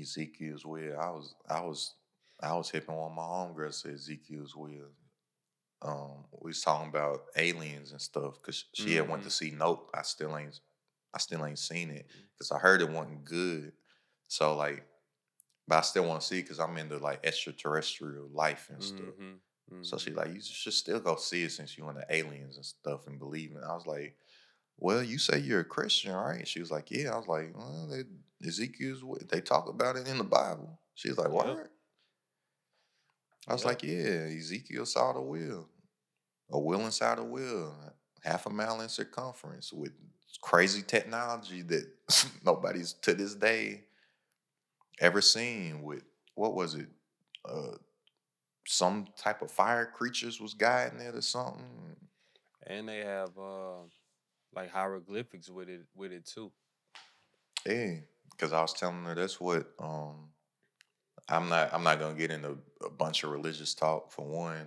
Ezekiel's 0.00 0.64
Wheel. 0.64 0.98
I 0.98 1.10
was, 1.10 1.34
I 1.48 1.60
was, 1.60 1.94
I 2.40 2.54
was 2.54 2.70
hipping 2.70 2.94
on 2.94 3.14
my 3.14 3.22
homegirl 3.22 3.80
to 3.82 3.92
Ezekiel's 3.92 4.54
Wheel. 4.56 4.90
Um, 5.82 6.26
we 6.42 6.50
was 6.50 6.62
talking 6.62 6.88
about 6.90 7.26
aliens 7.36 7.92
and 7.92 8.00
stuff 8.02 8.36
because 8.40 8.66
she 8.74 8.94
had 8.94 9.08
went 9.08 9.22
to 9.24 9.30
Mhm. 9.30 9.32
see 9.32 9.50
Nope. 9.52 9.90
I 9.94 10.02
still 10.02 10.36
ain't, 10.36 10.60
I 11.14 11.18
still 11.18 11.44
ain't 11.46 11.58
seen 11.58 11.90
it 11.90 12.10
because 12.34 12.52
I 12.52 12.58
heard 12.58 12.82
it 12.82 12.90
wasn't 12.90 13.24
good. 13.24 13.74
So 14.28 14.56
like, 14.56 14.86
but 15.68 15.78
I 15.78 15.80
still 15.82 16.06
want 16.08 16.22
to 16.22 16.26
see 16.26 16.42
because 16.42 16.60
I'm 16.60 16.76
into 16.78 16.98
like 16.98 17.24
extraterrestrial 17.24 18.28
life 18.28 18.70
and 18.70 18.82
stuff. 18.82 19.14
Mhm, 19.16 19.40
So 19.82 19.98
she's 19.98 20.14
mhm. 20.14 20.16
like, 20.16 20.34
you 20.34 20.40
should 20.42 20.74
still 20.74 21.00
go 21.00 21.16
see 21.16 21.44
it 21.44 21.52
since 21.52 21.78
you 21.78 21.88
into 21.88 22.06
aliens 22.10 22.56
and 22.56 22.66
stuff 22.66 23.06
and 23.06 23.18
believe 23.18 23.52
in. 23.52 23.58
it." 23.58 23.64
I 23.64 23.74
was 23.74 23.86
like, 23.86 24.16
well, 24.78 25.02
you 25.02 25.18
say 25.18 25.38
you're 25.40 25.60
a 25.60 25.64
Christian, 25.64 26.12
right? 26.14 26.46
She 26.46 26.60
was 26.60 26.70
like, 26.70 26.90
yeah. 26.90 27.12
I 27.14 27.18
was 27.18 27.28
like, 27.28 27.56
well, 27.56 27.88
they, 27.88 28.04
Ezekiel's, 28.46 29.02
they 29.30 29.40
talk 29.40 29.68
about 29.68 29.96
it 29.96 30.08
in 30.08 30.18
the 30.18 30.24
Bible. 30.24 30.80
She 30.94 31.08
was 31.08 31.18
like, 31.18 31.32
Yep. 31.42 31.46
what? 31.46 31.72
I 33.48 33.52
was 33.52 33.64
Yep. 33.64 33.66
like, 33.66 33.82
yeah, 33.82 34.28
Ezekiel 34.38 34.86
saw 34.86 35.12
the 35.12 35.20
wheel, 35.22 35.68
a 36.50 36.58
wheel 36.58 36.80
inside 36.84 37.18
a 37.18 37.24
wheel, 37.24 37.74
half 38.22 38.46
a 38.46 38.50
mile 38.50 38.80
in 38.80 38.88
circumference 38.88 39.72
with 39.72 39.92
crazy 40.42 40.82
technology 40.82 41.62
that 41.62 41.88
nobody's 42.44 42.92
to 42.94 43.14
this 43.14 43.34
day 43.34 43.84
ever 45.00 45.20
seen 45.20 45.82
with, 45.82 46.04
what 46.34 46.54
was 46.54 46.74
it? 46.74 46.88
Uh, 47.44 47.76
some 48.66 49.06
type 49.16 49.42
of 49.42 49.50
fire 49.50 49.86
creatures 49.86 50.40
was 50.40 50.54
guiding 50.54 51.00
it 51.00 51.14
or 51.14 51.22
something. 51.22 51.96
And 52.66 52.88
they 52.88 52.98
have 52.98 53.36
uh 53.38 53.82
like 54.54 54.70
hieroglyphics 54.70 55.48
with 55.48 55.68
it 55.68 55.82
with 55.94 56.12
it 56.12 56.26
too. 56.26 56.52
Yeah, 57.66 57.94
because 58.30 58.52
I 58.52 58.60
was 58.60 58.72
telling 58.72 59.04
her 59.04 59.14
that's 59.14 59.40
what 59.40 59.68
um 59.78 60.30
I'm 61.28 61.48
not 61.48 61.72
I'm 61.72 61.82
not 61.82 61.98
gonna 61.98 62.14
get 62.14 62.30
into 62.30 62.58
a 62.84 62.90
bunch 62.90 63.24
of 63.24 63.30
religious 63.30 63.74
talk 63.74 64.10
for 64.12 64.26
one, 64.26 64.66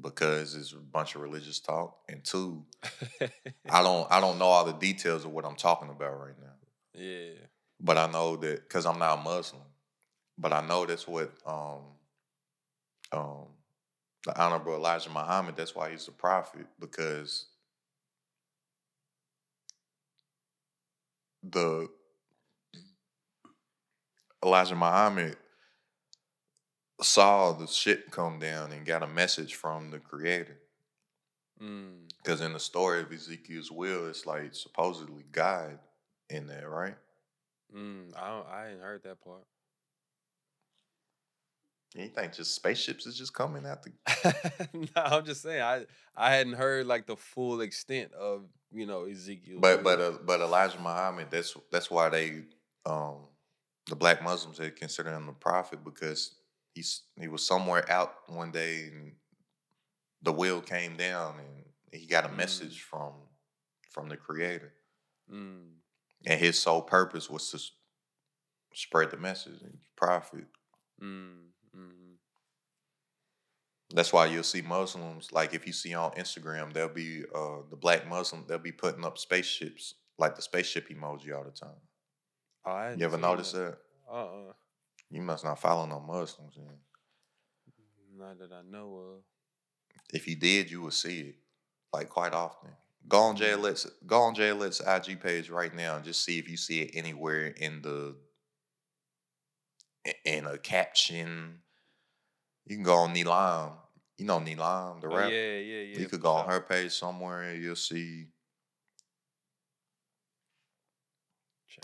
because 0.00 0.54
it's 0.54 0.72
a 0.72 0.76
bunch 0.76 1.14
of 1.14 1.20
religious 1.20 1.60
talk, 1.60 1.98
and 2.08 2.24
two, 2.24 2.64
I 3.68 3.82
don't 3.82 4.10
I 4.10 4.20
don't 4.20 4.38
know 4.38 4.46
all 4.46 4.64
the 4.64 4.72
details 4.72 5.24
of 5.24 5.32
what 5.32 5.44
I'm 5.44 5.56
talking 5.56 5.90
about 5.90 6.18
right 6.18 6.38
now. 6.40 7.00
yeah. 7.00 7.34
But 7.80 7.98
I 7.98 8.10
know 8.10 8.36
that 8.36 8.62
because 8.62 8.86
I'm 8.86 8.98
not 8.98 9.18
a 9.18 9.22
Muslim, 9.22 9.62
but 10.38 10.52
I 10.52 10.66
know 10.66 10.86
that's 10.86 11.06
what 11.06 11.32
um 11.46 11.82
um 13.12 13.46
the 14.24 14.40
honorable 14.40 14.74
Elijah 14.74 15.10
Muhammad. 15.10 15.56
That's 15.56 15.74
why 15.74 15.90
he's 15.90 16.06
the 16.06 16.12
prophet 16.12 16.66
because 16.80 17.46
the 21.50 21.88
Elijah 24.42 24.74
Muhammad 24.74 25.36
saw 27.02 27.52
the 27.52 27.66
shit 27.66 28.10
come 28.10 28.38
down 28.38 28.72
and 28.72 28.86
got 28.86 29.02
a 29.02 29.06
message 29.06 29.54
from 29.54 29.90
the 29.90 29.98
Creator. 29.98 30.58
Mm. 31.62 32.08
Because 32.22 32.40
in 32.40 32.52
the 32.52 32.60
story 32.60 33.00
of 33.00 33.12
Ezekiel's 33.12 33.70
Wheel, 33.70 34.06
it's 34.06 34.26
like 34.26 34.54
supposedly 34.54 35.24
God 35.32 35.78
in 36.30 36.46
there, 36.46 36.68
right? 36.68 36.96
Mm. 37.74 38.12
I 38.16 38.28
don't, 38.28 38.46
I 38.48 38.70
ain't 38.70 38.80
heard 38.80 39.02
that 39.04 39.20
part. 39.22 39.44
You 41.94 42.08
think 42.08 42.32
just 42.32 42.56
spaceships 42.56 43.06
is 43.06 43.16
just 43.16 43.34
coming 43.34 43.64
out 43.64 43.84
the 43.84 43.92
no, 44.74 45.02
I'm 45.02 45.24
just 45.24 45.42
saying 45.42 45.62
I 45.62 45.84
I 46.16 46.34
hadn't 46.34 46.54
heard 46.54 46.86
like 46.86 47.06
the 47.06 47.14
full 47.14 47.60
extent 47.60 48.12
of 48.14 48.46
you 48.74 48.86
know 48.86 49.04
Ezekiel. 49.04 49.58
But 49.60 49.82
but 49.82 50.00
uh, 50.00 50.12
but 50.24 50.40
Elijah 50.40 50.78
Muhammad, 50.78 51.28
that's 51.30 51.56
that's 51.70 51.90
why 51.90 52.08
they 52.08 52.42
um 52.86 53.28
the 53.88 53.96
black 53.96 54.22
Muslims 54.22 54.58
they 54.58 54.70
consider 54.70 55.10
him 55.10 55.28
a 55.28 55.32
prophet 55.32 55.84
because 55.84 56.34
he's 56.74 57.02
he 57.18 57.28
was 57.28 57.46
somewhere 57.46 57.88
out 57.90 58.14
one 58.28 58.50
day 58.50 58.88
and 58.92 59.12
the 60.22 60.32
will 60.32 60.60
came 60.60 60.96
down 60.96 61.36
and 61.38 61.64
he 62.00 62.06
got 62.06 62.24
a 62.24 62.28
Mm. 62.28 62.36
message 62.36 62.82
from 62.82 63.12
from 63.90 64.08
the 64.08 64.16
creator. 64.16 64.72
mm. 65.30 65.68
And 66.26 66.40
his 66.40 66.58
sole 66.58 66.82
purpose 66.82 67.28
was 67.30 67.50
to 67.50 67.58
spread 68.74 69.10
the 69.10 69.16
message 69.18 69.60
and 69.62 69.78
prophet. 69.96 70.46
Mm. 71.00 71.06
Mm. 71.06 71.53
That's 73.94 74.12
why 74.12 74.26
you'll 74.26 74.42
see 74.42 74.60
Muslims, 74.60 75.30
like 75.30 75.54
if 75.54 75.68
you 75.68 75.72
see 75.72 75.94
on 75.94 76.10
Instagram, 76.12 76.72
they'll 76.72 76.88
be 76.88 77.22
uh 77.32 77.58
the 77.70 77.76
black 77.76 78.08
Muslim, 78.08 78.44
they'll 78.48 78.58
be 78.58 78.72
putting 78.72 79.04
up 79.04 79.16
spaceships, 79.18 79.94
like 80.18 80.34
the 80.34 80.42
spaceship 80.42 80.88
emoji 80.88 81.32
all 81.34 81.44
the 81.44 81.52
time. 81.52 81.80
Oh, 82.66 82.72
I 82.72 82.94
You 82.94 83.04
ever 83.04 83.16
notice 83.16 83.52
that? 83.52 83.78
Uh 84.10 84.24
uh 84.24 84.52
You 85.10 85.22
must 85.22 85.44
not 85.44 85.60
follow 85.60 85.86
no 85.86 86.00
Muslims. 86.00 86.56
Then. 86.56 86.76
Not 88.18 88.38
that 88.40 88.50
I 88.52 88.62
know 88.68 88.96
of. 88.96 89.22
If 90.12 90.26
you 90.26 90.34
did, 90.34 90.72
you 90.72 90.82
would 90.82 90.92
see 90.92 91.20
it 91.20 91.34
like 91.92 92.08
quite 92.08 92.32
often. 92.32 92.70
Go 93.06 93.20
on 93.20 93.36
JLet's 93.36 93.86
go 94.08 94.22
on 94.22 94.34
JLet's 94.34 94.80
IG 94.80 95.20
page 95.20 95.50
right 95.50 95.72
now 95.72 95.94
and 95.94 96.04
just 96.04 96.24
see 96.24 96.40
if 96.40 96.50
you 96.50 96.56
see 96.56 96.80
it 96.80 96.90
anywhere 96.94 97.46
in 97.46 97.80
the 97.82 98.16
in 100.24 100.46
a 100.46 100.58
caption. 100.58 101.60
You 102.66 102.76
can 102.76 102.84
go 102.84 102.96
on 102.96 103.14
Nilam. 103.14 103.74
You 104.18 104.26
know 104.26 104.38
Nilam, 104.38 105.00
the 105.00 105.08
Oh, 105.08 105.16
rapper. 105.16 105.34
yeah, 105.34 105.58
yeah, 105.58 105.80
yeah. 105.80 105.98
you 105.98 106.08
could 106.08 106.20
go 106.20 106.32
on 106.32 106.48
her 106.48 106.60
page 106.60 106.92
somewhere 106.92 107.42
and 107.42 107.62
you'll 107.62 107.76
see. 107.76 108.28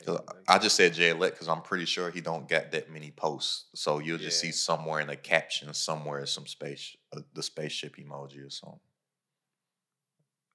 'cause. 0.07 0.21
I 0.49 0.59
just 0.59 0.77
said 0.77 0.93
JLet 0.95 1.33
because 1.33 1.49
I'm 1.49 1.63
pretty 1.63 1.85
sure 1.85 2.11
he 2.11 2.21
don't 2.21 2.49
get 2.49 2.73
that 2.73 2.91
many 2.91 3.11
posts. 3.11 3.67
So 3.75 3.99
you'll 3.99 4.19
just 4.19 4.39
see 4.41 4.53
somewhere 4.53 5.01
in 5.01 5.11
a 5.11 5.17
caption 5.17 5.73
somewhere 5.75 6.25
some 6.27 6.47
space 6.47 6.97
uh, 7.13 7.21
the 7.35 7.43
spaceship 7.43 7.97
emoji 7.97 8.47
or 8.47 8.51
something. 8.51 8.81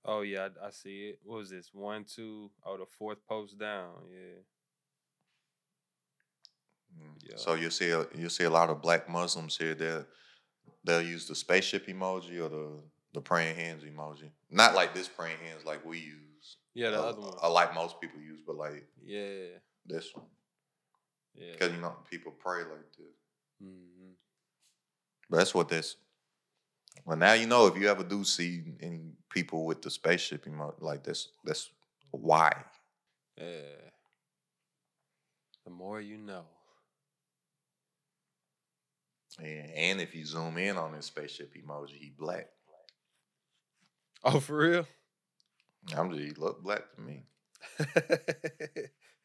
Oh 0.06 0.22
yeah, 0.22 0.50
I, 0.62 0.68
I 0.68 0.70
see 0.72 1.10
it. 1.10 1.20
What 1.24 1.38
was 1.38 1.50
this? 1.50 1.74
One, 1.74 2.06
two, 2.06 2.52
oh 2.66 2.78
the 2.78 2.86
fourth 2.86 3.26
post 3.28 3.58
down. 3.58 3.94
Yeah. 4.10 4.42
Mm. 6.98 7.16
Yeah. 7.30 7.38
So 7.38 7.56
you'll 7.56 7.72
see 7.72 7.92
a, 7.92 8.06
you'll 8.16 8.30
see 8.30 8.44
a 8.46 8.50
lot 8.50 8.70
of 8.70 8.82
black 8.82 9.10
Muslims 9.10 9.58
here. 9.58 9.74
They'll 9.76 10.06
they'll 10.84 11.02
use 11.02 11.28
the 11.28 11.36
spaceship 11.36 11.88
emoji 11.88 12.40
or 12.40 12.50
the 12.50 12.70
the 13.14 13.22
praying 13.22 13.56
hands 13.56 13.84
emoji. 13.84 14.30
Not 14.50 14.76
like 14.76 14.94
this 14.94 15.08
praying 15.08 15.38
hands 15.40 15.66
like 15.66 15.86
we 15.86 16.00
use. 16.00 16.58
Yeah, 16.74 16.90
the 16.92 17.00
uh, 17.02 17.06
other 17.06 17.22
one. 17.22 17.34
uh, 17.42 17.50
like 17.52 17.74
most 17.74 18.02
people 18.02 18.20
use, 18.20 18.40
but 18.46 18.56
like 18.58 18.86
Yeah. 19.04 19.60
this 19.86 20.14
one. 20.14 20.26
Yeah. 21.34 21.52
Because 21.54 21.72
you 21.74 21.82
know 21.82 21.96
people 22.10 22.32
pray 22.34 22.64
like 22.64 22.92
this. 22.98 23.16
hmm 23.62 24.12
But 25.30 25.38
that's 25.38 25.54
what 25.56 25.70
this. 25.70 25.96
Well, 27.06 27.18
now 27.18 27.34
you 27.34 27.46
know 27.48 27.68
if 27.68 27.78
you 27.78 27.88
ever 27.90 28.04
do 28.04 28.24
see 28.24 28.64
any 28.82 29.14
people 29.30 29.66
with 29.66 29.82
the 29.82 29.90
spaceship 29.90 30.46
emoji 30.46 30.82
like 30.82 31.04
this, 31.04 31.30
that's 31.44 31.70
why. 32.12 32.52
Yeah. 33.38 33.92
The 35.66 35.72
more 35.72 36.00
you 36.02 36.18
know. 36.18 36.46
And, 39.40 39.72
and 39.72 40.02
if 40.02 40.16
you 40.16 40.26
zoom 40.26 40.58
in 40.58 40.78
on 40.78 40.94
this 40.94 41.08
spaceship 41.08 41.54
emoji, 41.56 41.98
he 42.00 42.14
black. 42.18 42.48
Oh, 44.24 44.40
for 44.40 44.58
real? 44.58 44.88
I'm 45.96 46.10
just 46.12 46.24
he 46.24 46.32
look 46.32 46.64
black 46.64 46.84
to 46.96 47.02
me. 47.02 47.26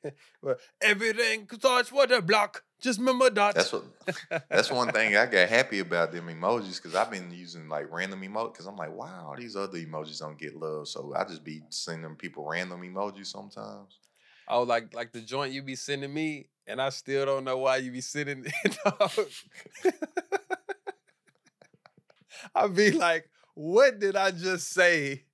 well, 0.42 0.56
everything 0.82 1.48
starts 1.52 1.92
with 1.92 2.10
a 2.10 2.20
block. 2.20 2.64
Just 2.80 2.98
remember 2.98 3.30
that. 3.30 3.54
That's 3.54 3.72
what. 3.72 3.84
That's 4.48 4.70
one 4.70 4.88
thing 4.92 5.16
I 5.16 5.26
got 5.26 5.48
happy 5.48 5.78
about 5.80 6.12
them 6.12 6.28
emojis 6.28 6.76
because 6.76 6.94
I've 6.94 7.10
been 7.10 7.30
using 7.30 7.68
like 7.68 7.90
random 7.90 8.20
emojis 8.22 8.52
because 8.52 8.66
I'm 8.66 8.76
like, 8.76 8.92
wow, 8.92 9.34
these 9.38 9.56
other 9.56 9.78
emojis 9.78 10.20
don't 10.20 10.38
get 10.38 10.56
love, 10.56 10.88
so 10.88 11.14
I 11.16 11.24
just 11.24 11.44
be 11.44 11.62
sending 11.70 12.14
people 12.16 12.46
random 12.46 12.80
emojis 12.80 13.26
sometimes. 13.26 13.98
Oh, 14.48 14.62
like 14.62 14.94
like 14.94 15.12
the 15.12 15.20
joint 15.20 15.52
you 15.52 15.62
be 15.62 15.76
sending 15.76 16.12
me, 16.12 16.48
and 16.70 16.80
I 16.80 16.90
still 16.90 17.26
don't 17.26 17.44
know 17.44 17.58
why 17.58 17.76
you 17.78 17.90
be 17.90 18.00
sending 18.00 18.44
it. 18.46 18.78
dog. 18.84 19.10
I 22.54 22.68
be 22.68 22.92
like, 22.92 23.28
what 23.54 23.98
did 23.98 24.16
I 24.16 24.30
just 24.30 24.70
say 24.70 25.24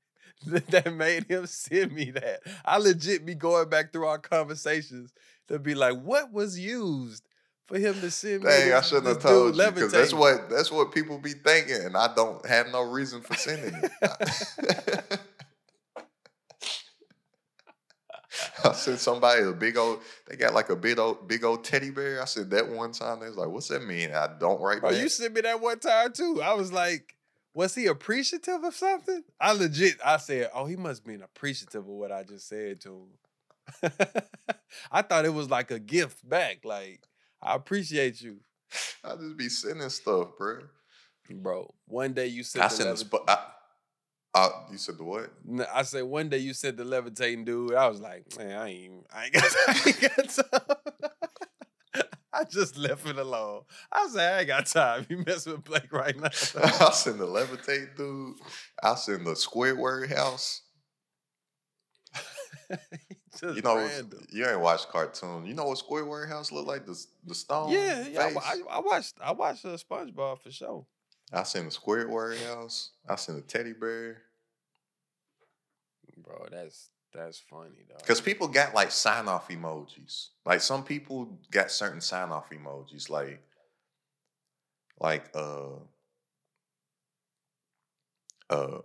that, 0.47 0.67
that 0.69 0.93
made 0.95 1.25
him 1.25 1.47
send 1.47 1.93
me 1.93 2.11
that? 2.13 2.41
I 2.65 2.79
legit 2.79 3.27
be 3.27 3.35
going 3.35 3.69
back 3.69 3.93
through 3.93 4.07
our 4.07 4.19
conversations 4.19 5.13
to 5.49 5.59
be 5.59 5.75
like, 5.75 6.01
what 6.01 6.33
was 6.33 6.59
used 6.59 7.23
for 7.67 7.79
him 7.79 7.95
to 8.01 8.11
send 8.11 8.45
me? 8.45 8.51
Dang, 8.51 8.73
I 8.73 8.81
shouldn't 8.81 9.07
have 9.07 9.21
told 9.21 9.57
you 9.57 9.71
because 9.71 9.93
that's 9.93 10.15
what 10.15 10.49
that's 10.51 10.71
what 10.71 10.93
people 10.93 11.19
be 11.19 11.33
thinking, 11.33 11.85
and 11.85 11.97
I 11.97 12.15
don't 12.15 12.45
have 12.47 12.69
no 12.69 12.83
reason 12.83 13.21
for 13.21 13.35
sending 13.35 13.75
it. 13.83 15.21
I 18.65 18.73
sent 18.73 18.99
somebody 18.99 19.43
a 19.43 19.53
big 19.53 19.77
old. 19.77 20.01
They 20.27 20.37
got 20.37 20.55
like 20.55 20.71
a 20.71 20.77
big 20.77 20.99
old 20.99 21.29
big 21.29 21.45
old 21.45 21.65
teddy 21.65 21.91
bear. 21.91 22.23
I 22.23 22.25
said 22.25 22.51
that 22.51 22.69
one 22.69 22.93
time. 22.93 23.21
They 23.21 23.29
was 23.29 23.37
like, 23.37 23.49
"What's 23.49 23.69
that 23.69 23.85
mean?" 23.85 24.13
I 24.13 24.29
don't 24.39 24.61
write 24.61 24.81
Bro, 24.81 24.91
back. 24.91 25.01
you 25.01 25.09
sent 25.09 25.35
me 25.35 25.43
that 25.43 25.61
one 25.61 25.79
time 25.79 26.13
too. 26.13 26.41
I 26.43 26.55
was 26.55 26.73
like, 26.73 27.17
was 27.57 27.75
he 27.75 27.87
appreciative 27.87 28.63
of 28.65 28.75
something? 28.75 29.25
I 29.41 29.53
legit, 29.53 29.97
I 30.05 30.19
said, 30.19 30.51
oh, 30.55 30.67
he 30.67 30.77
must 30.77 31.07
be 31.07 31.15
appreciative 31.15 31.81
of 31.81 31.87
what 31.87 32.13
I 32.13 32.23
just 32.23 32.49
said 32.49 32.83
to 32.83 33.07
him. 33.83 33.91
I 34.93 35.01
thought 35.01 35.25
it 35.25 35.33
was 35.33 35.49
like 35.49 35.71
a 35.71 35.79
gift 35.79 36.29
back. 36.29 36.65
Like, 36.65 37.01
I 37.41 37.55
appreciate 37.55 38.21
you, 38.21 38.41
I 39.05 39.17
just 39.17 39.37
be 39.37 39.49
sending 39.49 39.89
stuff, 39.89 40.37
bro. 40.37 40.61
bro. 41.31 41.75
One 41.87 42.13
day 42.13 42.27
you 42.27 42.43
said 42.43 42.63
I 42.63 42.69
sent 42.69 42.91
a 42.91 42.97
sp- 42.99 43.25
I, 43.29 43.39
uh, 44.37 44.51
you 44.71 44.77
said 44.77 44.99
the 44.99 45.05
what? 45.05 45.31
I 45.73 45.83
said 45.83 46.05
one 46.05 46.29
day 46.29 46.37
you 46.37 46.53
said 46.53 46.77
the 46.77 46.85
levitating 46.85 47.47
dude. 47.47 47.75
I 47.75 47.89
was 47.89 48.01
like, 48.01 48.37
man, 48.37 48.59
I 48.59 48.69
ain't, 48.69 49.07
I 49.11 49.25
ain't 49.25 49.33
got, 49.33 49.45
I 49.69 49.83
ain't 49.87 50.01
got 50.01 50.29
time. 50.29 50.77
I 52.35 52.45
just 52.45 52.77
left 52.77 53.07
it 53.09 53.17
alone. 53.17 53.63
I 53.91 54.09
said, 54.09 54.35
I 54.35 54.39
ain't 54.41 54.49
got 54.49 54.67
time. 54.67 55.07
You 55.09 55.25
mess 55.27 55.47
with 55.47 55.65
Blake 55.65 55.91
right 55.91 56.15
now. 56.15 56.27
I 56.63 56.91
send 56.91 57.19
the 57.19 57.27
levitate 57.27 57.97
dude. 57.97 58.35
I 58.83 58.95
send 58.97 59.27
the 59.27 59.31
Squidward 59.31 60.15
house. 60.15 60.63
You 63.43 63.61
know, 63.61 63.77
random. 63.77 64.27
you 64.31 64.47
ain't 64.47 64.61
watched 64.61 64.89
cartoon. 64.89 65.45
You 65.45 65.53
know 65.53 65.67
what 65.67 65.79
Squidward 65.79 66.27
house 66.27 66.51
look 66.51 66.67
like? 66.67 66.87
The 66.87 66.99
the 67.27 67.35
stone. 67.35 67.71
Yeah, 67.71 68.07
yeah. 68.09 68.23
I? 68.23 68.29
I, 68.35 68.61
I 68.71 68.81
watched. 68.81 69.15
I 69.23 69.33
watched 69.33 69.67
uh, 69.67 69.77
SpongeBob 69.77 70.41
for 70.41 70.51
sure. 70.51 70.87
I 71.33 71.43
send 71.43 71.67
the 71.67 71.75
Squidward 71.75 72.43
house. 72.47 72.91
I 73.09 73.17
send 73.17 73.39
a 73.39 73.43
teddy 73.43 73.73
bear. 73.73 74.23
Bro, 76.19 76.47
that's 76.51 76.91
that's 77.13 77.39
funny 77.39 77.85
though. 77.89 77.97
Because 77.99 78.21
people 78.21 78.49
got 78.49 78.75
like 78.75 78.91
sign 78.91 79.29
off 79.29 79.49
emojis. 79.49 80.29
Like 80.45 80.61
some 80.61 80.85
people 80.85 81.39
got 81.51 81.71
certain 81.71 82.01
sign 82.01 82.31
off 82.31 82.51
emojis. 82.51 83.11
Like, 83.11 83.41
like 85.01 85.25
uh, 85.35 85.77
uh, 88.51 88.79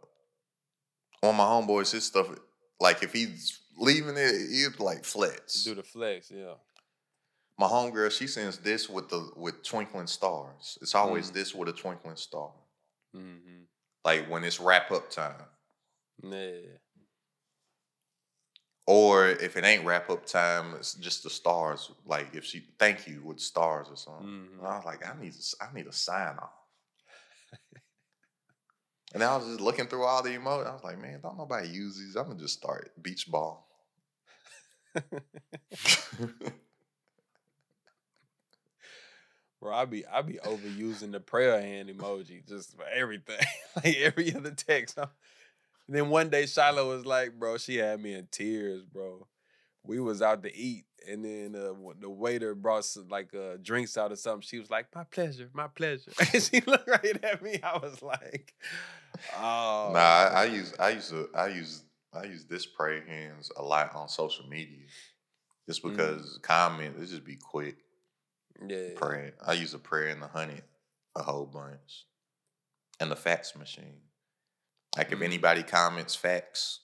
on 1.23 1.35
my 1.35 1.43
homeboys, 1.43 1.91
his 1.91 2.05
stuff. 2.05 2.27
Like 2.79 3.03
if 3.03 3.13
he's 3.13 3.59
leaving 3.77 4.17
it, 4.17 4.31
he's 4.31 4.79
like 4.79 5.03
flex. 5.03 5.63
do 5.63 5.75
the 5.75 5.83
flex, 5.83 6.31
yeah. 6.31 6.53
My 7.61 7.67
homegirl, 7.67 8.09
she 8.09 8.25
sends 8.25 8.57
this 8.57 8.89
with 8.89 9.07
the 9.09 9.29
with 9.35 9.61
twinkling 9.61 10.07
stars. 10.07 10.79
It's 10.81 10.95
always 10.95 11.29
Mm. 11.29 11.33
this 11.35 11.53
with 11.53 11.69
a 11.69 11.73
twinkling 11.73 12.15
star. 12.15 12.51
Mm-hmm. 13.15 13.65
Like 14.03 14.27
when 14.31 14.43
it's 14.43 14.59
wrap 14.59 14.89
up 14.91 15.11
time. 15.11 15.45
Yeah. 16.23 16.79
Or 18.87 19.27
if 19.27 19.57
it 19.57 19.63
ain't 19.63 19.85
wrap 19.85 20.09
up 20.09 20.25
time, 20.25 20.73
it's 20.73 20.95
just 20.95 21.21
the 21.21 21.29
stars. 21.29 21.91
Like 22.03 22.33
if 22.33 22.45
she 22.45 22.65
thank 22.79 23.07
you 23.07 23.21
with 23.23 23.39
stars 23.39 23.89
or 23.91 23.95
something. 23.95 24.25
Mhm. 24.27 24.57
And 24.57 24.67
I 24.67 24.77
was 24.77 24.85
like, 24.85 25.07
I 25.07 25.13
need 25.21 25.33
to, 25.33 25.55
I 25.61 25.71
need 25.71 25.85
a 25.85 25.93
sign 25.93 26.39
off. 26.39 26.57
and 29.13 29.23
I 29.23 29.37
was 29.37 29.45
just 29.45 29.61
looking 29.61 29.85
through 29.85 30.05
all 30.05 30.23
the 30.23 30.31
emojis. 30.31 30.65
I 30.67 30.73
was 30.73 30.83
like, 30.83 30.97
man, 30.97 31.19
don't 31.21 31.37
nobody 31.37 31.67
use 31.67 31.95
these. 31.99 32.15
I'm 32.15 32.25
gonna 32.29 32.39
just 32.39 32.57
start 32.57 32.91
beach 33.03 33.29
ball. 33.29 33.67
Bro, 39.61 39.73
I 39.75 39.85
be 39.85 40.05
I 40.07 40.21
be 40.23 40.39
overusing 40.43 41.11
the 41.11 41.19
prayer 41.19 41.61
hand 41.61 41.89
emoji 41.89 42.47
just 42.47 42.75
for 42.75 42.85
everything. 42.85 43.37
like 43.75 43.95
every 43.97 44.33
other 44.35 44.51
text. 44.51 44.97
I'm- 44.97 45.09
then 45.87 46.09
one 46.09 46.29
day 46.29 46.45
Shiloh 46.45 46.87
was 46.87 47.05
like, 47.05 47.37
bro, 47.37 47.57
she 47.57 47.75
had 47.75 48.01
me 48.01 48.13
in 48.13 48.27
tears, 48.31 48.83
bro. 48.85 49.27
We 49.83 49.99
was 49.99 50.21
out 50.21 50.41
to 50.43 50.55
eat, 50.55 50.85
and 51.09 51.25
then 51.25 51.53
uh, 51.55 51.73
the 51.99 52.09
waiter 52.09 52.55
brought 52.55 52.85
some, 52.85 53.09
like 53.09 53.33
uh, 53.33 53.57
drinks 53.61 53.97
out 53.97 54.11
or 54.11 54.15
something. 54.15 54.41
She 54.43 54.59
was 54.59 54.69
like, 54.69 54.85
"My 54.95 55.03
pleasure, 55.03 55.49
my 55.53 55.67
pleasure." 55.67 56.11
And 56.33 56.41
she 56.41 56.61
looked 56.61 56.87
right 56.87 57.21
at 57.23 57.41
me. 57.41 57.59
I 57.63 57.77
was 57.77 58.01
like, 58.01 58.53
"Oh, 59.35 59.89
nah, 59.91 59.99
I, 59.99 60.25
I 60.33 60.43
use, 60.45 60.73
I 60.79 60.89
use, 60.91 61.11
a, 61.11 61.25
I 61.35 61.47
use, 61.47 61.83
I 62.13 62.23
use 62.25 62.45
this 62.45 62.65
prayer 62.65 63.03
hands 63.05 63.51
a 63.57 63.63
lot 63.63 63.93
on 63.95 64.07
social 64.07 64.47
media, 64.47 64.85
just 65.67 65.83
Mm. 65.83 65.89
because 65.91 66.39
comment 66.43 66.95
it 66.99 67.07
just 67.07 67.25
be 67.25 67.35
quick. 67.35 67.75
Yeah, 68.67 68.89
praying. 68.95 69.33
I 69.45 69.53
use 69.53 69.73
a 69.73 69.79
prayer 69.79 70.07
in 70.09 70.19
the 70.19 70.27
honey 70.27 70.61
a 71.15 71.23
whole 71.23 71.45
bunch. 71.45 72.05
And 72.99 73.09
the 73.09 73.15
fax 73.15 73.55
machine. 73.55 74.01
Like 74.95 75.11
if 75.11 75.19
Mm. 75.19 75.23
anybody 75.23 75.63
comments 75.63 76.13
facts, 76.15 76.81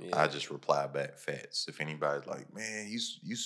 yeah. 0.00 0.20
I 0.20 0.26
just 0.26 0.50
reply 0.50 0.86
back 0.88 1.16
facts. 1.18 1.66
If 1.68 1.80
anybody's 1.80 2.26
like, 2.26 2.52
man, 2.52 2.88
you 2.88 2.98
you 3.22 3.36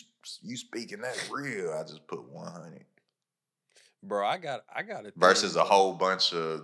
you 0.43 0.57
speaking 0.57 1.01
that 1.03 1.29
real, 1.31 1.73
I 1.73 1.83
just 1.83 2.07
put 2.07 2.23
one 2.31 2.51
hundred. 2.51 2.87
bro. 4.03 4.27
I 4.27 4.39
got 4.39 4.65
I 4.75 4.83
got 4.83 5.05
a 5.07 5.13
Versus 5.17 5.53
thing, 5.55 5.63
a 5.63 5.65
whole 5.65 5.93
bunch 5.93 6.33
of 6.33 6.63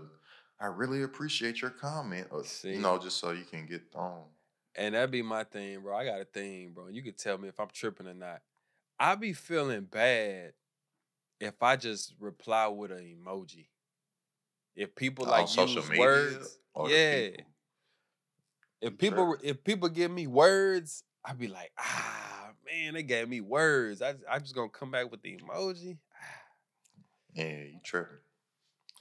I 0.61 0.67
really 0.67 1.03
appreciate 1.03 1.61
your 1.61 1.73
comment. 1.73 2.29
Or 2.31 2.45
See? 2.45 2.75
you 2.75 2.79
know, 2.79 2.99
just 2.99 3.19
so 3.19 3.33
you 3.33 3.45
can 3.45 3.67
get 3.67 3.93
thrown. 3.93 4.25
And 4.77 4.95
that'd 4.95 5.11
be 5.11 5.21
my 5.23 5.45
thing, 5.45 5.81
bro. 5.81 5.95
I 5.97 6.05
got 6.05 6.21
a 6.21 6.25
thing, 6.25 6.71
bro. 6.73 6.89
You 6.89 7.03
could 7.03 7.19
tell 7.19 7.37
me 7.37 7.49
if 7.49 7.61
I'm 7.61 7.69
tripping 7.73 8.07
or 8.07 8.15
not. 8.15 8.41
I 8.99 9.17
be 9.17 9.33
feeling 9.35 9.83
bad 9.85 10.53
if 11.43 11.61
I 11.61 11.77
just 11.77 12.15
reply 12.21 12.69
with 12.69 12.93
an 12.93 13.17
emoji. 13.17 13.67
If 14.77 14.95
people 14.95 15.25
On 15.25 15.31
like 15.33 15.49
social 15.49 15.83
use 15.83 15.89
media 15.91 16.05
words, 16.05 16.59
or 16.73 16.89
yeah. 16.89 17.29
people? 17.31 17.45
If 18.81 18.99
people 18.99 19.27
tripping. 19.33 19.51
if 19.51 19.65
people 19.65 19.89
give 19.89 20.11
me 20.11 20.27
words, 20.29 21.03
I'd 21.25 21.39
be 21.39 21.49
like, 21.49 21.73
ah, 21.79 22.51
man, 22.65 22.95
they 22.95 23.03
gave 23.03 23.29
me 23.29 23.41
words. 23.41 24.01
I 24.01 24.15
I 24.31 24.39
just 24.39 24.55
gonna 24.55 24.69
come 24.69 24.93
back 24.93 25.11
with 25.11 25.23
the 25.23 25.39
emoji. 25.39 25.99
Yeah, 27.35 27.45
you 27.47 27.81
tripping. 27.83 28.19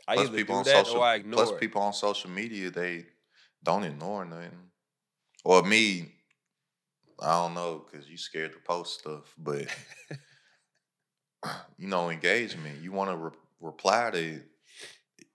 I 0.07 0.15
Plus 0.15 0.27
either 0.29 0.37
people 0.37 0.55
do 0.55 0.59
on 0.59 0.63
that 0.63 0.85
social 0.87 1.01
or 1.01 1.05
I 1.05 1.15
ignore 1.15 1.43
plus 1.43 1.49
it. 1.49 1.59
people 1.59 1.81
on 1.81 1.91
social 1.91 2.29
media 2.29 2.69
they 2.71 3.05
don't 3.61 3.83
ignore 3.83 4.23
nothing. 4.23 4.71
Or 5.43 5.61
me, 5.63 6.13
I 7.19 7.31
don't 7.31 7.53
know 7.53 7.83
because 7.91 8.07
you 8.07 8.15
scared 8.15 8.53
to 8.53 8.59
post 8.59 8.99
stuff, 8.99 9.33
but 9.37 9.65
you 11.77 11.87
know, 11.87 12.09
engagement. 12.09 12.81
You 12.81 12.91
want 12.91 13.11
to 13.11 13.17
re- 13.17 13.31
reply 13.59 14.11
to 14.11 14.41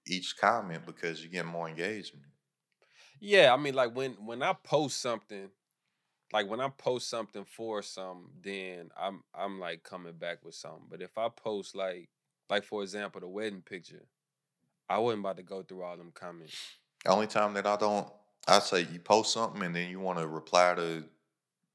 each 0.06 0.36
comment 0.36 0.86
because 0.86 1.22
you 1.22 1.28
get 1.28 1.46
more 1.46 1.68
engagement. 1.68 2.26
Yeah, 3.20 3.52
I 3.52 3.56
mean, 3.56 3.74
like 3.74 3.94
when 3.94 4.12
when 4.26 4.42
I 4.42 4.52
post 4.52 5.00
something, 5.00 5.50
like 6.32 6.48
when 6.48 6.60
I 6.60 6.68
post 6.68 7.08
something 7.08 7.44
for 7.44 7.82
some, 7.82 8.30
then 8.42 8.90
I'm 8.96 9.22
I'm 9.34 9.58
like 9.60 9.82
coming 9.82 10.14
back 10.14 10.44
with 10.44 10.54
something. 10.54 10.86
But 10.88 11.02
if 11.02 11.16
I 11.18 11.28
post 11.28 11.74
like 11.74 12.10
like 12.50 12.64
for 12.64 12.82
example 12.82 13.20
the 13.20 13.28
wedding 13.28 13.62
picture, 13.62 14.06
I 14.88 14.98
wasn't 14.98 15.20
about 15.20 15.38
to 15.38 15.42
go 15.42 15.62
through 15.62 15.82
all 15.82 15.96
them 15.96 16.12
comments. 16.12 16.78
The 17.04 17.10
only 17.10 17.26
time 17.26 17.54
that 17.54 17.66
I 17.66 17.76
don't, 17.76 18.08
I 18.46 18.58
say 18.58 18.82
you 18.82 18.98
post 19.00 19.32
something 19.32 19.62
and 19.62 19.74
then 19.74 19.90
you 19.90 20.00
want 20.00 20.18
to 20.18 20.26
reply 20.26 20.74
to 20.74 21.04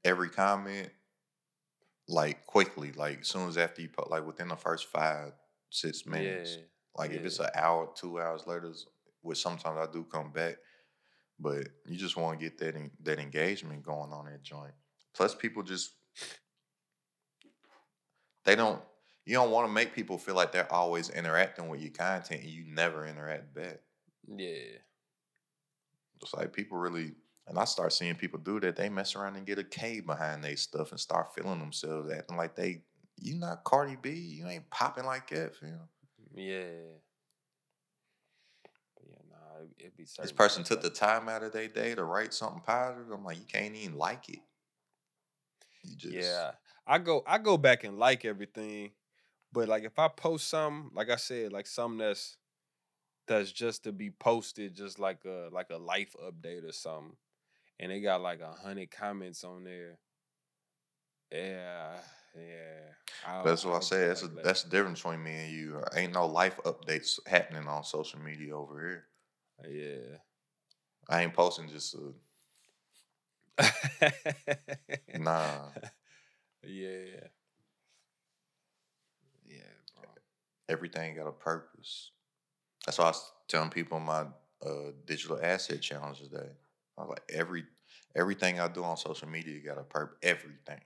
every 0.03 0.29
comment 0.29 0.89
like 2.11 2.45
quickly, 2.45 2.91
like 2.93 3.21
as 3.21 3.27
soon 3.27 3.47
as 3.47 3.57
after 3.57 3.81
you 3.81 3.89
put, 3.89 4.09
like 4.09 4.25
within 4.25 4.49
the 4.49 4.55
first 4.55 4.87
five, 4.87 5.33
six 5.69 6.05
minutes. 6.05 6.57
Yeah, 6.57 6.63
Like 6.95 7.11
if 7.11 7.25
it's 7.25 7.39
an 7.39 7.49
hour, 7.55 7.89
two 7.95 8.19
hours 8.19 8.45
later, 8.45 8.73
which 9.21 9.39
sometimes 9.41 9.77
I 9.77 9.91
do 9.91 10.03
come 10.03 10.31
back, 10.31 10.57
but 11.39 11.67
you 11.85 11.97
just 11.97 12.17
want 12.17 12.39
to 12.39 12.43
get 12.45 12.57
that 12.59 12.75
en- 12.75 12.91
that 13.03 13.19
engagement 13.19 13.83
going 13.83 14.11
on 14.11 14.25
that 14.25 14.43
joint. 14.43 14.73
Plus, 15.13 15.35
people 15.35 15.63
just 15.63 15.93
they 18.43 18.55
don't. 18.55 18.81
You 19.25 19.35
don't 19.35 19.51
want 19.51 19.67
to 19.67 19.71
make 19.71 19.93
people 19.93 20.17
feel 20.17 20.35
like 20.35 20.51
they're 20.51 20.71
always 20.73 21.09
interacting 21.09 21.69
with 21.69 21.79
your 21.79 21.91
content 21.91 22.41
and 22.41 22.49
you 22.49 22.65
never 22.65 23.05
interact 23.05 23.53
back. 23.53 23.81
Yeah. 24.27 24.79
It's 26.21 26.33
like 26.33 26.53
people 26.53 26.77
really, 26.77 27.13
and 27.51 27.59
I 27.59 27.65
start 27.65 27.91
seeing 27.91 28.15
people 28.15 28.39
do 28.39 28.61
that. 28.61 28.77
They 28.77 28.87
mess 28.87 29.13
around 29.13 29.35
and 29.35 29.45
get 29.45 29.59
a 29.59 29.63
K 29.65 29.99
behind 29.99 30.41
their 30.41 30.55
stuff 30.55 30.91
and 30.91 30.99
start 30.99 31.35
feeling 31.35 31.59
themselves, 31.59 32.09
acting 32.09 32.37
like 32.37 32.55
they, 32.55 32.81
you 33.19 33.35
not 33.35 33.65
Cardi 33.65 33.97
B, 34.01 34.09
you 34.11 34.47
ain't 34.47 34.69
popping 34.69 35.03
like 35.03 35.29
that, 35.31 35.57
fam. 35.57 35.81
Yeah. 36.33 36.61
But 38.95 39.03
yeah, 39.05 39.15
nah, 39.29 39.63
it, 39.63 39.85
it 39.85 39.97
be 39.97 40.05
This 40.21 40.31
person 40.31 40.63
took 40.63 40.81
the 40.81 40.89
time 40.89 41.27
out 41.27 41.43
of 41.43 41.51
their 41.51 41.67
day 41.67 41.93
to 41.93 42.05
write 42.05 42.33
something 42.33 42.61
positive. 42.65 43.11
I'm 43.11 43.25
like, 43.25 43.37
you 43.37 43.45
can't 43.51 43.75
even 43.75 43.97
like 43.97 44.29
it. 44.29 44.39
You 45.83 45.97
just, 45.97 46.15
Yeah. 46.15 46.51
I 46.87 46.99
go 46.99 47.21
I 47.27 47.37
go 47.37 47.57
back 47.57 47.83
and 47.83 47.99
like 47.99 48.23
everything. 48.23 48.91
But 49.51 49.67
like 49.67 49.83
if 49.83 49.99
I 49.99 50.07
post 50.07 50.47
something, 50.47 50.89
like 50.93 51.09
I 51.09 51.17
said, 51.17 51.51
like 51.51 51.67
something 51.67 51.97
that's 51.97 52.37
that's 53.27 53.51
just 53.51 53.83
to 53.83 53.91
be 53.91 54.09
posted, 54.09 54.73
just 54.73 54.99
like 54.99 55.25
a 55.25 55.49
like 55.51 55.69
a 55.69 55.77
life 55.77 56.15
update 56.25 56.63
or 56.63 56.71
something, 56.71 57.17
and 57.81 57.91
they 57.91 57.99
got 57.99 58.21
like 58.21 58.39
a 58.41 58.51
hundred 58.51 58.91
comments 58.91 59.43
on 59.43 59.63
there. 59.63 59.97
Yeah, 61.31 61.95
yeah. 62.35 63.41
That's 63.43 63.65
what 63.65 63.71
I 63.71 63.73
don't 63.73 63.83
say. 63.83 64.07
That's 64.07 64.21
a, 64.21 64.27
like 64.27 64.43
that's 64.43 64.63
the 64.63 64.69
difference 64.69 65.01
between 65.01 65.23
me 65.23 65.33
and 65.33 65.51
you. 65.51 65.83
Ain't 65.95 66.13
no 66.13 66.27
life 66.27 66.59
updates 66.63 67.19
happening 67.27 67.67
on 67.67 67.83
social 67.83 68.19
media 68.19 68.55
over 68.55 68.79
here. 68.79 69.05
yeah. 69.69 70.17
I 71.09 71.23
ain't 71.23 71.33
posting 71.33 71.67
just 71.67 71.95
uh, 71.95 73.67
nah. 75.17 75.65
Yeah. 76.63 77.25
Yeah, 79.43 79.73
bro. 79.95 80.09
Everything 80.69 81.15
got 81.15 81.27
a 81.27 81.31
purpose. 81.31 82.11
That's 82.85 82.99
why 82.99 83.05
I 83.05 83.07
was 83.09 83.31
telling 83.47 83.71
people 83.71 83.99
my 83.99 84.25
uh, 84.63 84.91
digital 85.05 85.39
asset 85.41 85.81
challenge 85.81 86.19
today. 86.19 86.51
I 86.97 87.01
was 87.01 87.09
like, 87.09 87.23
every 87.29 87.65
everything 88.15 88.59
I 88.59 88.67
do 88.67 88.83
on 88.83 88.97
social 88.97 89.27
media 89.27 89.59
got 89.59 89.77
a 89.77 89.83
purpose. 89.83 90.17
Everything. 90.23 90.81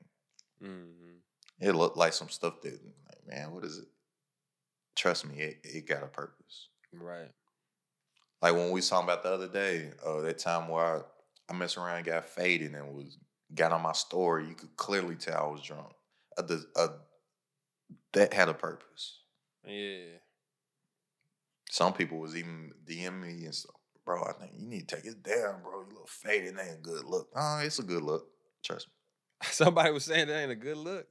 hmm 0.61 1.17
It 1.59 1.73
looked 1.73 1.97
like 1.97 2.13
some 2.13 2.29
stuff 2.29 2.61
that, 2.61 2.73
like, 3.07 3.27
man, 3.27 3.51
what 3.51 3.63
is 3.65 3.77
it? 3.79 3.87
Trust 4.95 5.25
me, 5.25 5.41
it, 5.41 5.59
it 5.63 5.87
got 5.87 6.03
a 6.03 6.07
purpose. 6.07 6.69
Right. 6.93 7.31
Like 8.41 8.53
when 8.53 8.67
we 8.67 8.73
was 8.73 8.89
talking 8.89 9.05
about 9.05 9.23
the 9.23 9.29
other 9.31 9.47
day, 9.47 9.91
uh, 10.05 10.21
that 10.21 10.37
time 10.37 10.67
where 10.67 10.97
I, 10.97 11.01
I 11.49 11.53
messed 11.53 11.77
around, 11.77 11.97
and 11.97 12.05
got 12.05 12.29
faded, 12.29 12.73
and 12.73 12.93
was 12.95 13.17
got 13.53 13.71
on 13.71 13.81
my 13.81 13.93
story. 13.93 14.47
You 14.47 14.55
could 14.55 14.75
clearly 14.75 15.15
tell 15.15 15.37
I 15.37 15.51
was 15.51 15.61
drunk. 15.61 15.93
Uh, 16.37 16.41
the, 16.43 16.65
uh, 16.75 16.87
that 18.13 18.33
had 18.33 18.49
a 18.49 18.53
purpose. 18.53 19.19
Yeah. 19.65 20.19
Some 21.69 21.93
people 21.93 22.17
was 22.19 22.35
even 22.35 22.73
DM 22.85 23.19
me 23.21 23.45
and 23.45 23.53
stuff. 23.53 23.75
Bro, 24.05 24.23
I 24.23 24.33
think 24.33 24.53
you 24.57 24.67
need 24.67 24.87
to 24.87 24.95
take 24.95 25.05
it 25.05 25.23
down, 25.23 25.61
bro. 25.63 25.81
You 25.89 25.95
look 25.95 26.07
faded. 26.09 26.55
It 26.55 26.59
ain't 26.61 26.77
a 26.79 26.81
good 26.81 27.05
look. 27.05 27.29
Oh, 27.35 27.59
it's 27.63 27.79
a 27.79 27.83
good 27.83 28.03
look. 28.03 28.27
Trust 28.63 28.87
me. 28.87 28.93
Somebody 29.51 29.91
was 29.91 30.05
saying 30.05 30.27
that 30.27 30.41
ain't 30.41 30.51
a 30.51 30.55
good 30.55 30.77
look. 30.77 31.07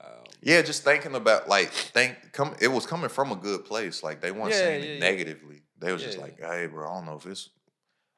Um, 0.00 0.10
Yeah, 0.42 0.62
just 0.62 0.84
thinking 0.84 1.14
about 1.14 1.48
like 1.48 1.70
think 1.70 2.16
come 2.32 2.54
it 2.60 2.68
was 2.68 2.86
coming 2.86 3.08
from 3.08 3.32
a 3.32 3.36
good 3.36 3.64
place. 3.64 4.02
Like 4.02 4.20
they 4.20 4.30
weren't 4.30 4.52
Yeah, 4.52 4.60
saying 4.60 4.80
yeah, 4.80 4.86
it 4.86 4.94
yeah. 4.94 5.00
negatively. 5.00 5.62
They 5.78 5.92
was 5.92 6.02
just 6.02 6.18
like, 6.18 6.38
hey 6.40 6.66
bro, 6.66 6.88
I 6.88 6.94
don't 6.94 7.06
know 7.06 7.16
if 7.16 7.26
it's 7.26 7.50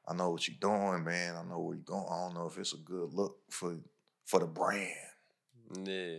I 0.07 0.13
know 0.13 0.31
what 0.31 0.47
you're 0.47 0.57
doing, 0.59 1.03
man. 1.03 1.35
I 1.35 1.43
know 1.43 1.59
where 1.59 1.75
you're 1.75 1.83
going. 1.83 2.05
I 2.09 2.21
don't 2.25 2.33
know 2.35 2.47
if 2.47 2.57
it's 2.57 2.73
a 2.73 2.77
good 2.77 3.13
look 3.13 3.37
for 3.49 3.77
for 4.25 4.39
the 4.39 4.47
brand. 4.47 4.89
yeah. 5.83 6.17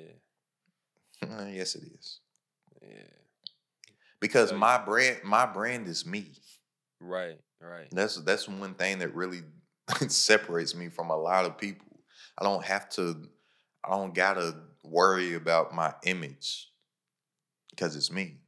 yes, 1.51 1.75
it 1.75 1.83
is. 1.99 2.21
Yeah. 2.83 2.89
Because 4.21 4.51
So 4.51 4.57
my 4.57 4.79
brand, 4.79 5.19
my 5.25 5.47
brand 5.47 5.89
is 5.89 6.05
me. 6.07 6.33
Right. 7.01 7.39
Right. 7.61 7.93
That's 7.93 8.17
that's 8.23 8.49
one 8.49 8.75
thing 8.75 8.99
that 9.01 9.15
really 9.15 9.43
separates 10.09 10.75
me 10.75 10.89
from 10.89 11.11
a 11.11 11.17
lot 11.17 11.45
of 11.45 11.59
people. 11.59 11.87
I 12.39 12.45
don't 12.45 12.65
have 12.65 12.89
to. 12.91 13.29
I 13.85 13.91
don't 13.91 14.15
gotta 14.15 14.55
worry 14.85 15.35
about 15.35 15.75
my 15.75 15.95
image 16.05 16.69
because 17.71 17.97
it's 17.97 18.11
me. 18.11 18.39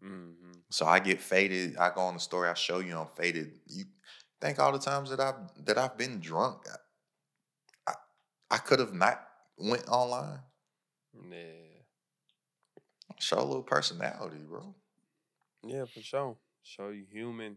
hmm 0.00 0.32
So 0.70 0.86
I 0.86 0.98
get 0.98 1.20
faded. 1.20 1.76
I 1.76 1.90
go 1.94 2.00
on 2.02 2.14
the 2.14 2.20
story. 2.20 2.48
I 2.48 2.54
show 2.54 2.78
you 2.78 2.96
I'm 2.98 3.08
faded. 3.16 3.60
You 3.66 3.84
think 4.40 4.58
all 4.58 4.72
the 4.72 4.78
times 4.78 5.10
that 5.10 5.20
I've 5.20 5.64
that 5.66 5.78
I've 5.78 5.96
been 5.96 6.20
drunk, 6.20 6.62
I 6.70 6.76
I, 7.86 7.94
I 8.50 8.58
could 8.58 8.78
have 8.80 8.94
not 8.94 9.26
went 9.56 9.88
online. 9.88 10.40
Yeah. 11.14 11.84
Show 13.18 13.38
a 13.38 13.44
little 13.44 13.62
personality, 13.62 14.36
bro. 14.42 14.74
Yeah, 15.64 15.86
for 15.86 16.00
sure. 16.02 16.36
Show 16.62 16.90
you 16.90 17.04
human. 17.04 17.56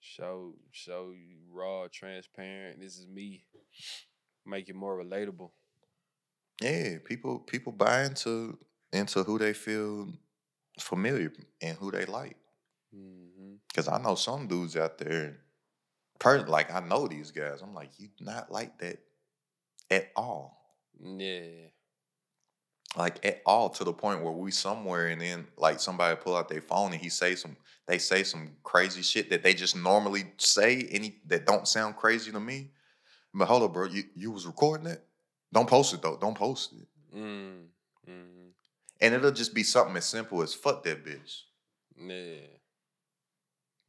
Show 0.00 0.54
show 0.70 1.12
you 1.12 1.38
raw, 1.52 1.86
transparent. 1.92 2.80
This 2.80 2.98
is 2.98 3.06
me. 3.08 3.44
Make 4.46 4.68
it 4.68 4.74
more 4.76 4.96
relatable. 5.02 5.50
Yeah, 6.60 6.98
people 7.04 7.38
people 7.40 7.72
buy 7.72 8.04
into 8.04 8.58
into 8.92 9.22
who 9.22 9.38
they 9.38 9.52
feel 9.52 10.08
familiar 10.80 11.32
and 11.60 11.76
who 11.78 11.90
they 11.90 12.04
like. 12.06 12.36
hmm 12.92 13.54
Cause 13.74 13.88
I 13.88 13.98
know 13.98 14.14
some 14.14 14.48
dudes 14.48 14.76
out 14.76 14.98
there, 14.98 15.38
per 16.18 16.40
like 16.46 16.72
I 16.72 16.80
know 16.80 17.06
these 17.08 17.30
guys. 17.30 17.62
I'm 17.62 17.74
like, 17.74 17.90
you 17.98 18.08
not 18.20 18.50
like 18.50 18.78
that 18.78 18.98
at 19.90 20.10
all. 20.16 20.76
Yeah. 21.00 21.68
Like 22.96 23.24
at 23.24 23.42
all 23.44 23.68
to 23.70 23.84
the 23.84 23.92
point 23.92 24.22
where 24.22 24.32
we 24.32 24.50
somewhere 24.50 25.08
and 25.08 25.20
then 25.20 25.46
like 25.56 25.78
somebody 25.78 26.16
pull 26.16 26.36
out 26.36 26.48
their 26.48 26.62
phone 26.62 26.92
and 26.92 27.00
he 27.00 27.10
say 27.10 27.34
some 27.34 27.56
they 27.86 27.98
say 27.98 28.22
some 28.22 28.50
crazy 28.62 29.02
shit 29.02 29.30
that 29.30 29.42
they 29.42 29.54
just 29.54 29.76
normally 29.76 30.24
say 30.38 30.88
any 30.90 31.16
that 31.26 31.46
don't 31.46 31.68
sound 31.68 31.96
crazy 31.96 32.32
to 32.32 32.40
me. 32.40 32.70
But 33.34 33.46
hold 33.46 33.62
up, 33.62 33.74
bro, 33.74 33.86
you, 33.86 34.04
you 34.14 34.30
was 34.30 34.46
recording 34.46 34.86
it? 34.86 35.04
Don't 35.52 35.68
post 35.68 35.94
it 35.94 36.02
though. 36.02 36.16
Don't 36.16 36.36
post 36.36 36.72
it. 36.72 37.16
Mm. 37.16 37.64
hmm 38.06 38.48
And 39.00 39.14
it'll 39.14 39.32
just 39.32 39.54
be 39.54 39.62
something 39.62 39.96
as 39.96 40.06
simple 40.06 40.42
as 40.42 40.54
fuck 40.54 40.82
that 40.84 41.04
bitch. 41.04 41.42
Yeah. 41.98 42.46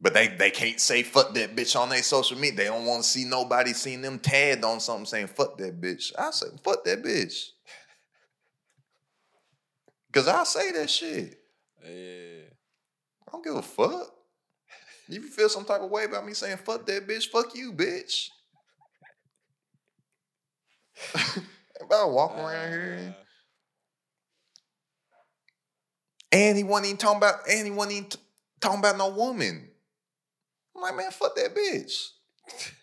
But 0.02 0.14
they 0.14 0.28
they 0.28 0.50
can't 0.50 0.80
say 0.80 1.04
fuck 1.04 1.34
that 1.34 1.56
bitch 1.56 1.78
on 1.78 1.90
their 1.90 2.04
social 2.04 2.38
media. 2.38 2.58
They 2.58 2.66
don't 2.66 2.86
want 2.86 3.04
to 3.04 3.10
see 3.10 3.26
nobody 3.26 3.74
seeing 3.74 4.02
them 4.02 4.20
tagged 4.20 4.64
on 4.64 4.80
something 4.80 5.06
saying 5.06 5.28
fuck 5.28 5.58
that 5.58 5.82
bitch. 5.82 6.14
I 6.18 6.32
say 6.32 6.48
fuck 6.64 6.86
that 6.86 7.04
bitch. 7.04 7.50
Cause 10.12 10.28
I 10.28 10.44
say 10.44 10.72
that 10.72 10.90
shit. 10.90 11.40
Yeah. 11.84 12.50
I 13.28 13.32
don't 13.32 13.44
give 13.44 13.56
a 13.56 13.62
fuck. 13.62 14.12
If 15.08 15.16
you 15.16 15.22
feel 15.22 15.50
some 15.50 15.66
type 15.66 15.82
of 15.82 15.90
way 15.90 16.06
about 16.06 16.26
me 16.26 16.34
saying 16.34 16.58
fuck 16.58 16.86
that 16.86 17.08
bitch, 17.08 17.30
fuck 17.30 17.56
you, 17.56 17.74
bitch. 17.74 18.30
if 21.16 21.92
I 21.92 22.06
walk 22.06 22.38
around 22.38 22.72
here 22.72 22.94
and, 23.00 23.10
Uh, 23.10 23.24
and 26.32 26.58
he 26.58 26.64
wasn't 26.64 26.88
even 26.88 26.98
talking 26.98 27.18
about 27.18 27.48
and 27.50 27.66
he 27.66 27.72
wasn't 27.72 27.96
even 27.96 28.10
t- 28.10 28.20
talking 28.60 28.80
about 28.80 28.98
no 28.98 29.10
woman. 29.10 29.70
I'm 30.76 30.82
like, 30.82 30.96
man, 30.96 31.12
fuck 31.12 31.36
that 31.36 31.56
bitch. 31.56 32.10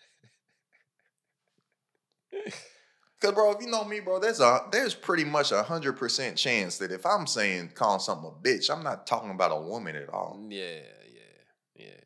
Cause 3.19 3.33
bro, 3.33 3.51
if 3.51 3.61
you 3.61 3.71
know 3.71 3.83
me, 3.83 3.99
bro, 3.99 4.19
there's 4.19 4.39
a 4.39 4.67
there's 4.71 4.93
pretty 4.93 5.23
much 5.23 5.51
a 5.51 5.63
hundred 5.63 5.93
percent 5.93 6.37
chance 6.37 6.77
that 6.77 6.91
if 6.91 7.03
I'm 7.03 7.25
saying 7.25 7.71
calling 7.73 7.99
something 7.99 8.29
a 8.29 8.47
bitch, 8.47 8.69
I'm 8.69 8.83
not 8.83 9.07
talking 9.07 9.31
about 9.31 9.51
a 9.51 9.59
woman 9.59 9.95
at 9.95 10.09
all. 10.09 10.37
Mm, 10.39 10.51
yeah. 10.51 10.81
Yeah. 11.11 11.85
Yeah. 11.85 12.01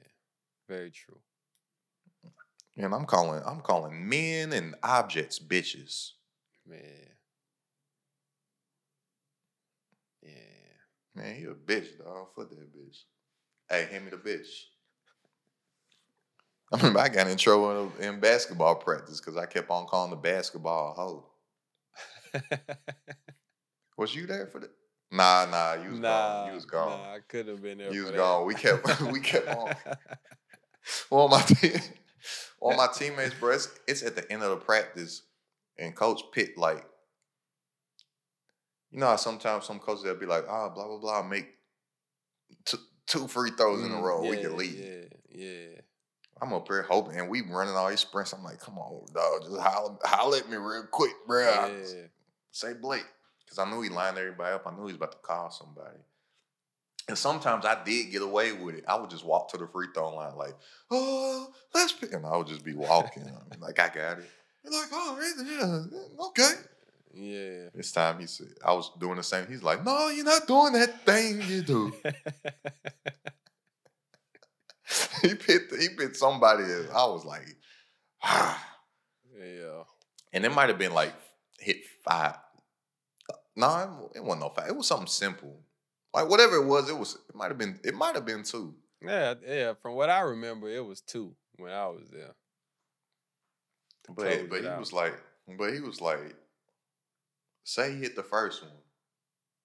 Very 0.69 0.89
true. 0.89 1.19
And 2.77 2.93
I'm 2.95 3.05
calling 3.05 3.41
I'm 3.45 3.59
calling 3.59 4.07
men 4.07 4.53
and 4.53 4.75
objects 4.83 5.37
bitches. 5.37 6.11
Man. 6.65 6.79
Yeah. 10.21 10.31
Man, 11.13 11.39
you 11.41 11.51
a 11.51 11.55
bitch, 11.55 11.97
dog. 11.97 12.27
Fuck 12.35 12.51
that 12.51 12.73
bitch. 12.73 13.03
Hey, 13.69 13.87
hand 13.91 14.05
me 14.05 14.11
the 14.11 14.17
bitch. 14.17 14.47
I 16.73 16.77
remember 16.77 16.99
I 16.99 17.09
got 17.09 17.27
in 17.27 17.37
trouble 17.37 17.91
in, 17.99 18.05
in 18.05 18.19
basketball 18.19 18.75
practice 18.75 19.19
because 19.19 19.35
I 19.37 19.45
kept 19.45 19.69
on 19.69 19.87
calling 19.87 20.11
the 20.11 20.15
basketball 20.15 20.91
a 20.91 20.93
hoe. 20.93 21.25
Was 23.97 24.15
you 24.15 24.25
there 24.25 24.47
for 24.47 24.59
that? 24.59 24.71
Nah, 25.11 25.45
nah, 25.51 25.73
you 25.73 25.91
was 25.91 25.99
gone. 25.99 26.47
You 26.47 26.53
was 26.53 26.65
gone. 26.65 26.99
Nah, 26.99 27.15
I 27.15 27.19
could 27.27 27.47
have 27.49 27.61
been 27.61 27.79
there. 27.79 27.91
you 27.91 28.03
was 28.03 28.11
that. 28.11 28.17
gone. 28.17 28.45
We 28.45 28.55
kept 28.55 29.01
we 29.11 29.19
kept 29.19 29.49
on. 29.49 29.75
Well, 31.09 31.27
my 31.27 31.41
te- 31.41 31.73
all 32.61 32.77
my 32.77 32.87
teammates, 32.87 33.33
bro, 33.35 33.51
it's, 33.53 33.67
it's 33.87 34.03
at 34.03 34.15
the 34.15 34.31
end 34.31 34.43
of 34.43 34.51
the 34.51 34.55
practice, 34.55 35.23
and 35.77 35.93
Coach 35.93 36.21
Pitt 36.31 36.57
like, 36.57 36.85
you 38.89 38.99
know, 38.99 39.07
how 39.07 39.15
sometimes 39.17 39.65
some 39.65 39.79
coaches 39.79 40.03
they'll 40.03 40.15
be 40.15 40.25
like, 40.25 40.45
ah, 40.47 40.69
blah 40.69 40.87
blah 40.87 40.99
blah, 40.99 41.21
make 41.23 41.47
t- 42.65 42.77
two 43.05 43.27
free 43.27 43.51
throws 43.51 43.83
in 43.83 43.91
a 43.91 43.95
Mm, 43.95 44.01
row, 44.01 44.21
we 44.21 44.37
can 44.37 44.57
leave. 44.57 44.79
Yeah, 44.79 45.45
yeah. 45.45 45.81
I'm 46.41 46.53
up 46.53 46.67
here 46.67 46.81
hoping, 46.81 47.19
and 47.19 47.29
we 47.29 47.41
running 47.41 47.75
all 47.75 47.89
these 47.89 47.99
sprints. 47.99 48.33
I'm 48.33 48.43
like, 48.43 48.59
come 48.59 48.79
on, 48.79 49.05
dog, 49.13 49.43
just 49.43 49.61
holler, 49.61 49.97
holler 50.03 50.37
at 50.37 50.49
me 50.49 50.57
real 50.57 50.87
quick, 50.89 51.13
bro. 51.27 51.43
Yeah. 51.43 52.07
Say 52.51 52.73
Blake, 52.73 53.05
because 53.45 53.59
I 53.59 53.69
knew 53.69 53.81
he 53.81 53.89
lined 53.89 54.17
everybody 54.17 54.55
up. 54.55 54.65
I 54.65 54.71
knew 54.71 54.87
he 54.87 54.93
was 54.93 54.95
about 54.95 55.11
to 55.11 55.19
call 55.19 55.51
somebody. 55.51 55.99
And 57.07 57.17
sometimes 57.17 57.65
I 57.65 57.83
did 57.83 58.11
get 58.11 58.21
away 58.21 58.53
with 58.53 58.75
it. 58.75 58.85
I 58.87 58.95
would 58.95 59.09
just 59.09 59.25
walk 59.25 59.49
to 59.51 59.57
the 59.57 59.67
free 59.67 59.87
throw 59.93 60.15
line, 60.15 60.35
like, 60.35 60.55
oh, 60.89 61.49
let's 61.73 61.93
pick. 61.93 62.13
And 62.13 62.25
I 62.25 62.35
would 62.35 62.47
just 62.47 62.65
be 62.65 62.73
walking, 62.73 63.31
like, 63.59 63.79
I 63.79 63.87
got 63.87 64.19
it. 64.19 64.29
You're 64.63 64.73
like, 64.73 64.89
oh, 64.91 65.17
yeah, 65.43 66.25
okay. 66.27 66.51
Yeah. 67.13 67.69
This 67.75 67.91
time 67.91 68.19
he 68.19 68.25
said, 68.25 68.47
I 68.65 68.73
was 68.73 68.91
doing 68.99 69.17
the 69.17 69.23
same. 69.23 69.45
He's 69.47 69.63
like, 69.63 69.83
no, 69.83 70.09
you're 70.09 70.25
not 70.25 70.47
doing 70.47 70.73
that 70.73 71.05
thing 71.05 71.41
you 71.47 71.61
do. 71.61 71.93
he 75.29 75.35
picked, 75.35 75.75
he 75.75 75.89
picked 75.89 76.15
somebody. 76.17 76.63
That 76.63 76.89
I 76.93 77.05
was 77.05 77.25
like, 77.25 77.47
ah. 78.23 78.77
yeah. 79.37 79.83
And 80.33 80.45
it 80.45 80.53
might 80.53 80.69
have 80.69 80.77
been 80.77 80.93
like 80.93 81.13
hit 81.59 81.77
five. 82.03 82.37
No, 83.55 84.09
it, 84.15 84.23
wasn't 84.23 84.41
no 84.41 84.49
five. 84.49 84.69
It 84.69 84.75
was 84.77 84.87
something 84.87 85.07
simple. 85.07 85.59
Like 86.13 86.29
whatever 86.29 86.55
it 86.57 86.65
was, 86.65 86.89
it 86.89 86.97
was. 86.97 87.15
It 87.29 87.35
might 87.35 87.49
have 87.49 87.57
been. 87.57 87.79
It 87.83 87.93
might 87.95 88.15
have 88.15 88.25
been 88.25 88.43
two. 88.43 88.75
Yeah, 89.01 89.33
yeah. 89.45 89.73
From 89.81 89.95
what 89.95 90.09
I 90.09 90.21
remember, 90.21 90.69
it 90.69 90.85
was 90.85 91.01
two 91.01 91.35
when 91.57 91.71
I 91.71 91.87
was 91.87 92.09
there. 92.11 92.33
But 94.09 94.49
but 94.49 94.61
he 94.61 94.67
out. 94.67 94.79
was 94.79 94.91
like, 94.93 95.13
but 95.57 95.73
he 95.73 95.79
was 95.79 96.01
like, 96.01 96.35
say 97.63 97.91
he 97.93 97.99
hit 97.99 98.15
the 98.15 98.23
first 98.23 98.61
one, 98.63 98.71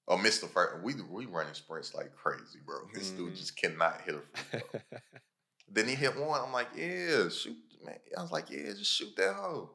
or 0.06 0.18
missed 0.18 0.40
the 0.40 0.46
first. 0.48 0.82
We 0.82 0.94
we 1.10 1.26
running 1.26 1.54
sprints 1.54 1.94
like 1.94 2.14
crazy, 2.16 2.58
bro. 2.64 2.78
This 2.92 3.10
dude 3.10 3.32
Mhm. 3.32 3.36
just 3.36 3.56
cannot 3.56 4.00
hit 4.02 4.14
a. 4.52 4.60
then 5.70 5.88
he 5.88 5.94
hit 5.94 6.16
one. 6.16 6.40
I'm 6.40 6.52
like, 6.52 6.68
yeah, 6.76 7.28
shoot, 7.28 7.56
man. 7.84 7.96
I 8.16 8.22
was 8.22 8.32
like, 8.32 8.50
yeah, 8.50 8.72
just 8.76 8.92
shoot 8.92 9.14
that 9.16 9.34
hoe. 9.34 9.70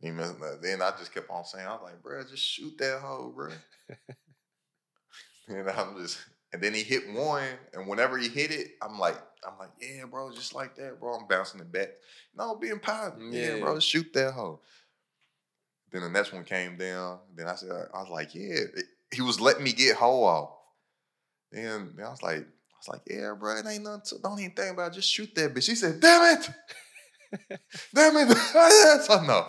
He 0.00 0.10
missed, 0.12 0.36
uh, 0.40 0.56
then 0.62 0.80
I 0.80 0.90
just 0.98 1.12
kept 1.12 1.28
on 1.30 1.44
saying, 1.44 1.66
I 1.66 1.72
was 1.72 1.80
like, 1.82 2.02
bro, 2.02 2.22
just 2.22 2.42
shoot 2.42 2.76
that 2.78 3.00
hoe, 3.00 3.32
bro. 3.34 3.50
and 5.48 5.68
I'm 5.70 5.96
just, 6.00 6.18
and 6.52 6.62
then 6.62 6.72
he 6.72 6.82
hit 6.82 7.10
one, 7.12 7.42
and 7.74 7.88
whenever 7.88 8.16
he 8.16 8.28
hit 8.28 8.52
it, 8.52 8.68
I'm 8.80 8.98
like, 8.98 9.16
I'm 9.46 9.58
like, 9.58 9.70
yeah, 9.80 10.04
bro, 10.04 10.30
just 10.32 10.54
like 10.54 10.76
that, 10.76 11.00
bro. 11.00 11.14
I'm 11.14 11.26
bouncing 11.26 11.60
it 11.60 11.72
back. 11.72 11.88
No, 12.36 12.54
being 12.56 12.78
positive. 12.78 13.32
Yeah, 13.32 13.54
Yeah. 13.56 13.60
bro, 13.60 13.80
shoot 13.80 14.12
that 14.14 14.32
hoe. 14.34 14.60
Then 15.90 16.02
the 16.02 16.10
next 16.10 16.32
one 16.32 16.44
came 16.44 16.76
down. 16.76 17.18
Then 17.34 17.48
I 17.48 17.54
said, 17.54 17.70
I 17.94 18.00
was 18.02 18.10
like, 18.10 18.34
yeah. 18.34 18.60
He 19.12 19.22
was 19.22 19.40
letting 19.40 19.64
me 19.64 19.72
get 19.72 19.96
hoe 19.96 20.22
off. 20.22 20.50
Then, 21.50 21.92
then 21.96 22.04
I 22.06 22.10
was 22.10 22.22
like, 22.22 22.46
I 22.78 22.80
was 22.80 22.88
like, 22.88 23.02
yeah, 23.10 23.34
bro, 23.38 23.56
it 23.56 23.66
ain't 23.66 23.82
nothing. 23.82 24.02
To, 24.06 24.18
don't 24.22 24.38
even 24.38 24.52
think 24.52 24.72
about 24.72 24.92
it. 24.92 24.94
Just 24.94 25.10
shoot 25.10 25.34
that 25.34 25.52
bitch. 25.52 25.64
She 25.64 25.74
said, 25.74 25.98
damn 26.00 26.38
it. 26.38 26.50
damn 27.94 28.16
it. 28.16 28.28
That's 28.54 29.08
enough. 29.08 29.48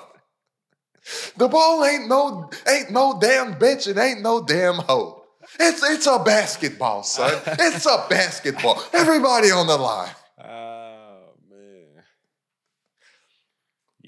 The 1.38 1.48
ball 1.48 1.86
ain't 1.86 2.08
no 2.08 2.50
ain't 2.68 2.92
no 2.92 3.20
damn 3.20 3.56
bitch. 3.56 3.88
It 3.88 3.98
ain't 3.98 4.22
no 4.22 4.44
damn 4.44 4.76
hoe. 4.76 5.24
It's 5.60 5.84
it's 5.84 6.08
a 6.08 6.20
basketball, 6.20 7.04
son. 7.04 7.40
It's 7.60 7.86
a 7.86 8.06
basketball. 8.10 8.84
Everybody 8.94 9.52
on 9.52 9.68
the 9.68 9.78
line. 9.78 10.12
Oh 10.44 11.34
man. 11.50 12.04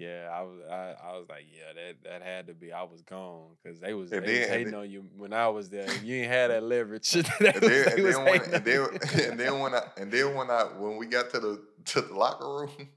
Yeah, 0.01 0.29
I 0.33 0.41
was 0.41 0.59
I, 0.67 0.95
I 1.09 1.17
was 1.17 1.27
like, 1.29 1.45
yeah, 1.53 1.73
that 1.75 2.09
that 2.09 2.21
had 2.23 2.47
to 2.47 2.55
be. 2.55 2.73
I 2.73 2.81
was 2.81 3.03
gone 3.03 3.49
because 3.61 3.79
they 3.79 3.93
was, 3.93 4.09
they 4.09 4.19
was 4.19 4.27
then- 4.27 4.49
hating 4.49 4.71
then- 4.71 4.79
on 4.79 4.89
you 4.89 5.05
when 5.15 5.31
I 5.31 5.47
was 5.49 5.69
there. 5.69 5.87
You 6.03 6.15
ain't 6.15 6.31
had 6.31 6.49
that 6.49 6.63
leverage. 6.63 7.15
And 7.15 7.25
then, 7.39 7.53
and 7.53 8.05
then 8.05 8.23
when 8.25 8.41
and 8.41 8.65
then, 8.65 8.87
and 9.29 9.39
then 9.39 9.59
when 9.59 9.75
I 9.75 9.83
and 9.97 10.11
then 10.11 10.33
when 10.33 10.49
I 10.49 10.63
when 10.75 10.97
we 10.97 11.05
got 11.05 11.29
to 11.31 11.39
the 11.39 11.61
to 11.85 12.01
the 12.01 12.13
locker 12.15 12.47
room, 12.47 12.89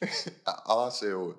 all 0.66 0.86
I 0.86 0.90
said 0.90 1.14
was 1.14 1.34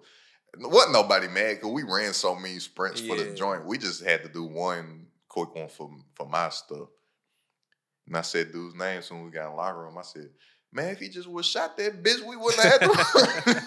wasn't 0.59 0.93
nobody 0.93 1.27
mad 1.27 1.55
because 1.55 1.71
we 1.71 1.83
ran 1.83 2.13
so 2.13 2.35
many 2.35 2.59
sprints 2.59 2.99
for 2.99 3.15
the 3.15 3.33
joint. 3.35 3.65
We 3.65 3.77
just 3.77 4.03
had 4.03 4.23
to 4.23 4.29
do 4.29 4.43
one 4.43 5.07
quick 5.29 5.55
one 5.55 5.69
for 5.69 5.89
for 6.15 6.27
my 6.27 6.49
stuff. 6.49 6.89
And 8.05 8.17
I 8.17 8.21
said 8.21 8.51
dude's 8.51 8.75
name 8.75 9.01
soon 9.01 9.17
when 9.19 9.25
we 9.27 9.31
got 9.31 9.45
in 9.45 9.51
the 9.51 9.55
locker 9.57 9.79
room. 9.83 9.97
I 9.97 10.01
said, 10.01 10.29
man, 10.71 10.89
if 10.89 10.99
he 10.99 11.09
just 11.09 11.27
would 11.27 11.45
shot 11.45 11.77
that 11.77 12.03
bitch, 12.03 12.21
we 12.25 12.35
wouldn't 12.35 12.63
have 12.63 12.81
had 12.81 12.91
to 12.91 13.63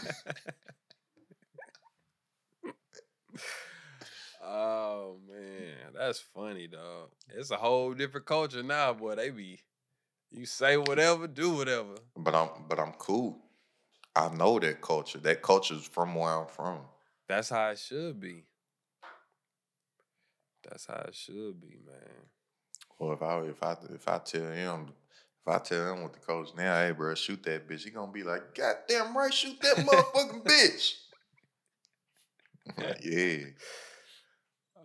oh 4.44 5.16
man, 5.28 5.92
that's 5.94 6.20
funny, 6.20 6.66
dog. 6.66 7.10
It's 7.28 7.50
a 7.50 7.56
whole 7.56 7.94
different 7.94 8.26
culture 8.26 8.62
now, 8.62 8.92
boy. 8.92 9.14
They 9.14 9.30
be 9.30 9.60
you 10.30 10.46
say 10.46 10.76
whatever, 10.76 11.26
do 11.26 11.56
whatever. 11.56 11.94
but 12.16 12.34
I'm 12.34 12.48
but 12.68 12.78
I'm 12.78 12.92
cool. 12.92 13.38
I 14.14 14.28
know 14.28 14.58
that 14.58 14.80
culture. 14.80 15.18
That 15.18 15.42
culture's 15.42 15.84
from 15.84 16.14
where 16.14 16.30
I'm 16.30 16.46
from. 16.46 16.80
That's 17.28 17.50
how 17.50 17.70
it 17.70 17.78
should 17.78 18.20
be. 18.20 18.44
That's 20.68 20.86
how 20.86 21.04
it 21.08 21.14
should 21.14 21.60
be, 21.60 21.78
man. 21.86 22.26
Well, 22.98 23.12
if 23.12 23.22
I 23.22 23.40
if 23.40 23.62
I 23.62 23.76
if 23.94 24.08
I 24.08 24.18
tell 24.18 24.50
him 24.50 24.92
if 25.46 25.52
I 25.52 25.58
tell 25.58 25.94
him 25.94 26.02
with 26.02 26.12
the 26.12 26.18
coach 26.20 26.48
now, 26.56 26.74
hey 26.80 26.92
bro, 26.92 27.14
shoot 27.14 27.42
that 27.44 27.68
bitch, 27.68 27.84
he 27.84 27.90
gonna 27.90 28.12
be 28.12 28.22
like, 28.22 28.54
God 28.54 28.76
damn 28.88 29.16
right, 29.16 29.32
shoot 29.32 29.60
that 29.62 29.76
motherfucking 29.86 30.44
bitch. 30.44 30.94
Like, 32.76 33.00
yeah, 33.02 33.46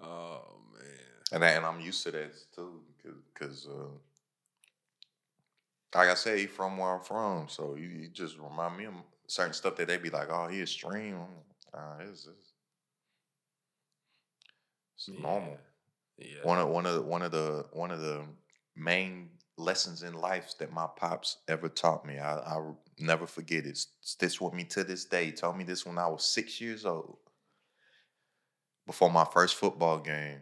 Oh 0.02 0.42
man. 0.74 0.84
and 1.34 1.46
I, 1.46 1.50
and 1.50 1.66
I'm 1.66 1.82
used 1.82 2.04
to 2.04 2.12
that 2.12 2.32
too, 2.56 2.82
because 3.34 3.68
uh, 3.68 3.88
like 5.94 6.10
I 6.10 6.14
say, 6.14 6.40
he 6.40 6.46
from 6.48 6.78
where 6.78 6.96
I'm 6.96 7.02
from, 7.02 7.48
so 7.50 7.76
you, 7.76 7.88
you 7.88 8.08
just 8.10 8.38
remind 8.38 8.78
me 8.78 8.86
of 8.86 8.94
certain 9.28 9.54
stuff 9.54 9.76
that 9.78 9.88
they 9.88 9.98
be 9.98 10.10
like, 10.10 10.30
oh, 10.30 10.48
he 10.48 10.62
extreme. 10.62 11.16
I'm 11.74 11.98
like, 12.00 12.08
it's, 12.08 12.28
it's, 12.28 12.54
it's 14.96 15.20
normal. 15.20 15.58
Yeah. 16.18 16.44
one 16.44 16.60
of 16.60 16.70
one 16.70 16.86
of 16.86 16.96
the, 16.96 17.02
one 17.02 17.22
of 17.22 17.32
the 17.32 17.66
one 17.74 17.92
of 17.92 18.00
the 18.00 18.22
main 18.76 19.30
lessons 19.58 20.04
in 20.04 20.14
life 20.14 20.54
that 20.60 20.74
my 20.74 20.88
pops 20.98 21.38
ever 21.48 21.70
taught 21.70 22.06
me. 22.06 22.20
I 22.20 22.40
I 22.40 22.72
never 23.00 23.28
forget 23.28 23.66
it. 23.66 23.80
Sticks 24.02 24.42
with 24.42 24.54
me 24.54 24.64
to 24.66 24.84
this 24.84 25.06
day. 25.06 25.26
He 25.26 25.32
told 25.32 25.58
me 25.58 25.64
this 25.64 25.86
when 25.86 25.98
I 25.98 26.08
was 26.08 26.24
six 26.24 26.60
years 26.60 26.86
old. 26.86 27.18
Before 28.86 29.10
my 29.10 29.26
first 29.26 29.56
football 29.56 30.00
game, 30.00 30.40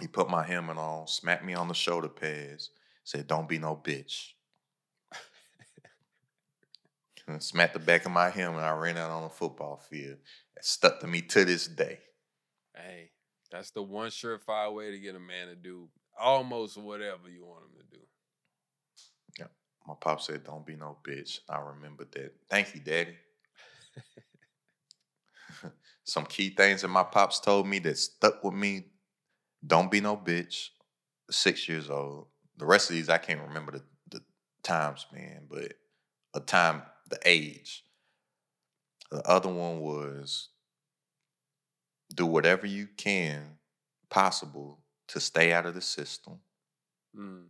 he 0.00 0.06
put 0.06 0.28
my 0.28 0.42
helmet 0.42 0.76
on, 0.76 1.06
smacked 1.06 1.44
me 1.44 1.54
on 1.54 1.68
the 1.68 1.74
shoulder 1.74 2.08
pads, 2.08 2.70
said, 3.04 3.26
"Don't 3.26 3.48
be 3.48 3.58
no 3.58 3.76
bitch." 3.76 4.32
and 7.26 7.42
smacked 7.42 7.74
the 7.74 7.80
back 7.80 8.04
of 8.04 8.12
my 8.12 8.28
helmet. 8.28 8.62
I 8.62 8.72
ran 8.72 8.98
out 8.98 9.10
on 9.10 9.22
the 9.22 9.30
football 9.30 9.76
field. 9.76 10.18
It 10.56 10.64
stuck 10.64 11.00
to 11.00 11.06
me 11.06 11.22
to 11.22 11.44
this 11.44 11.66
day. 11.66 12.00
Hey, 12.74 13.10
that's 13.50 13.70
the 13.70 13.82
one 13.82 14.08
surefire 14.08 14.74
way 14.74 14.90
to 14.90 14.98
get 14.98 15.14
a 15.14 15.20
man 15.20 15.48
to 15.48 15.54
do 15.54 15.88
almost 16.18 16.76
whatever 16.76 17.28
you 17.28 17.44
want 17.44 17.64
him 17.64 17.78
to 17.78 17.96
do. 17.96 18.02
My 19.86 19.94
pop 19.94 20.20
said, 20.20 20.44
"Don't 20.44 20.66
be 20.66 20.76
no 20.76 20.98
bitch." 21.06 21.40
I 21.48 21.58
remember 21.58 22.04
that. 22.12 22.34
Thank 22.50 22.74
you, 22.74 22.80
Daddy. 22.80 23.16
Some 26.04 26.26
key 26.26 26.50
things 26.50 26.82
that 26.82 26.88
my 26.88 27.02
pops 27.04 27.40
told 27.40 27.66
me 27.66 27.78
that 27.80 27.98
stuck 27.98 28.42
with 28.42 28.54
me. 28.54 28.86
Don't 29.66 29.90
be 29.90 30.00
no 30.00 30.16
bitch. 30.16 30.68
Six 31.30 31.68
years 31.68 31.90
old. 31.90 32.28
The 32.56 32.66
rest 32.66 32.90
of 32.90 32.96
these 32.96 33.08
I 33.08 33.18
can't 33.18 33.40
remember 33.40 33.72
the, 33.72 33.82
the 34.10 34.22
times, 34.62 35.06
man, 35.12 35.46
but 35.48 35.74
a 36.34 36.40
time, 36.40 36.82
the 37.10 37.18
age. 37.24 37.84
The 39.10 39.26
other 39.28 39.48
one 39.48 39.80
was 39.80 40.48
do 42.14 42.26
whatever 42.26 42.66
you 42.66 42.88
can 42.96 43.58
possible 44.10 44.80
to 45.08 45.20
stay 45.20 45.52
out 45.52 45.66
of 45.66 45.74
the 45.74 45.80
system. 45.80 46.38
Mm, 47.16 47.46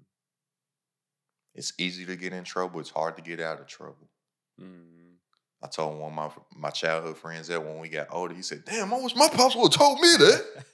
It's 1.57 1.73
easy 1.79 2.05
to 2.05 2.17
get 2.17 2.33
in 2.33 2.45
trouble. 2.45 2.81
It's 2.81 2.91
hard 2.91 3.17
to 3.17 3.23
get 3.23 3.41
out 3.41 3.61
of 3.61 3.67
trouble. 3.67 4.09
mm. 4.61 4.83
I 5.63 5.69
told 5.69 5.99
one 5.99 6.11
of 6.11 6.15
my 6.15 6.31
my 6.55 6.71
childhood 6.71 7.17
friends 7.17 7.49
that 7.49 7.65
when 7.65 7.79
we 7.79 7.89
got 7.89 8.09
older, 8.11 8.35
he 8.35 8.43
said, 8.43 8.65
"Damn, 8.67 8.93
I 8.93 9.01
wish 9.01 9.17
my 9.17 9.29
pops 9.29 9.57
would 9.57 9.73
have 9.73 9.81
told 9.81 10.01
me 10.01 10.09
that. 10.19 10.45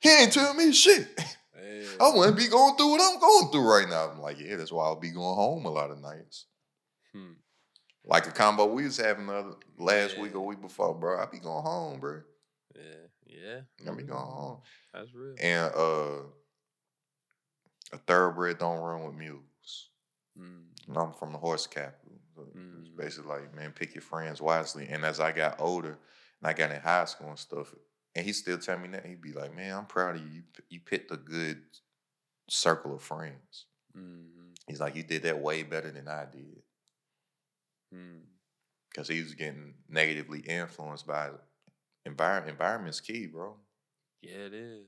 He 0.00 0.10
ain't 0.10 0.34
telling 0.34 0.58
me 0.58 0.70
shit. 0.72 1.08
Hey, 1.54 1.86
I 2.00 2.10
wouldn't 2.14 2.36
be 2.36 2.48
going 2.48 2.76
through 2.76 2.90
what 2.90 3.00
I'm 3.00 3.18
going 3.18 3.50
through 3.50 3.70
right 3.70 3.88
now." 3.88 4.10
I'm 4.10 4.20
like, 4.20 4.38
"Yeah, 4.40 4.56
that's 4.56 4.72
why 4.72 4.84
I'll 4.84 5.00
be 5.00 5.10
going 5.10 5.36
home 5.36 5.64
a 5.66 5.70
lot 5.70 5.90
of 5.90 6.00
nights." 6.00 6.46
hmm. 7.12 7.32
Like 8.04 8.26
a 8.26 8.30
combo 8.30 8.66
we 8.66 8.84
was 8.84 8.98
having 8.98 9.26
the 9.26 9.34
other, 9.34 9.54
last 9.78 10.18
week 10.18 10.34
or 10.34 10.40
week 10.40 10.60
before, 10.60 10.94
bro. 10.94 11.22
I 11.22 11.26
be 11.26 11.38
going 11.38 11.62
home, 11.62 12.00
bro. 12.00 12.20
Yeah, 12.74 13.06
yeah. 13.26 13.90
I 13.90 13.94
be 13.94 14.02
going 14.02 14.20
home. 14.20 14.58
That's 14.92 15.14
real. 15.14 15.36
And 15.40 15.72
uh 15.74 16.22
a 17.92 17.98
thoroughbred 17.98 18.58
don't 18.58 18.80
run 18.80 19.04
with 19.04 19.14
mules. 19.14 19.53
Mm, 20.38 20.96
I'm 20.96 21.12
from 21.12 21.32
the 21.32 21.38
horse 21.38 21.66
capital. 21.66 22.18
So 22.34 22.42
It's 22.42 22.56
Mm. 22.56 22.96
basically 22.96 23.28
like, 23.30 23.54
man, 23.54 23.72
pick 23.72 23.94
your 23.94 24.02
friends 24.02 24.40
wisely. 24.40 24.88
And 24.88 25.04
as 25.04 25.20
I 25.20 25.32
got 25.32 25.60
older 25.60 25.92
and 25.92 26.44
I 26.44 26.52
got 26.52 26.72
in 26.72 26.80
high 26.80 27.04
school 27.04 27.28
and 27.30 27.38
stuff, 27.38 27.74
and 28.14 28.24
he 28.24 28.32
still 28.32 28.58
tell 28.58 28.78
me 28.78 28.88
that, 28.88 29.06
he'd 29.06 29.20
be 29.22 29.32
like, 29.32 29.54
man, 29.54 29.76
I'm 29.76 29.86
proud 29.86 30.16
of 30.16 30.22
you. 30.22 30.28
You, 30.28 30.42
you 30.68 30.80
picked 30.80 31.10
a 31.12 31.16
good 31.16 31.62
circle 32.48 32.94
of 32.94 33.02
friends. 33.02 33.66
mhm, 33.96 34.54
He's 34.66 34.80
like, 34.80 34.96
you 34.96 35.02
did 35.02 35.22
that 35.22 35.40
way 35.40 35.62
better 35.62 35.90
than 35.90 36.08
I 36.08 36.26
did. 36.26 36.62
mm. 37.92 38.20
Because 38.90 39.08
he 39.08 39.22
was 39.22 39.34
getting 39.34 39.74
negatively 39.88 40.40
influenced 40.40 41.06
by 41.06 41.30
envir- 42.06 42.48
environment's 42.48 43.00
key, 43.00 43.26
bro. 43.26 43.56
Yeah, 44.22 44.46
it 44.46 44.54
is. 44.54 44.86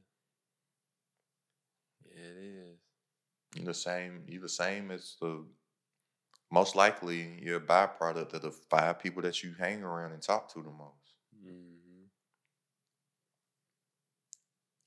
Yeah, 2.05 2.23
it 2.23 2.37
is. 2.39 2.79
The 3.65 3.75
same. 3.75 4.25
you're 4.29 4.43
the 4.43 4.49
same 4.49 4.91
as 4.91 5.17
the. 5.21 5.45
Most 6.51 6.77
likely, 6.77 7.39
you're 7.43 7.57
a 7.59 7.61
byproduct 7.61 8.33
of 8.35 8.43
the 8.43 8.51
five 8.53 8.99
people 9.01 9.23
that 9.23 9.43
you 9.43 9.55
hang 9.59 9.83
around 9.83 10.13
and 10.13 10.23
talk 10.23 10.49
to 10.55 10.63
the 10.63 10.71
most. 10.71 11.15
hmm 11.33 12.07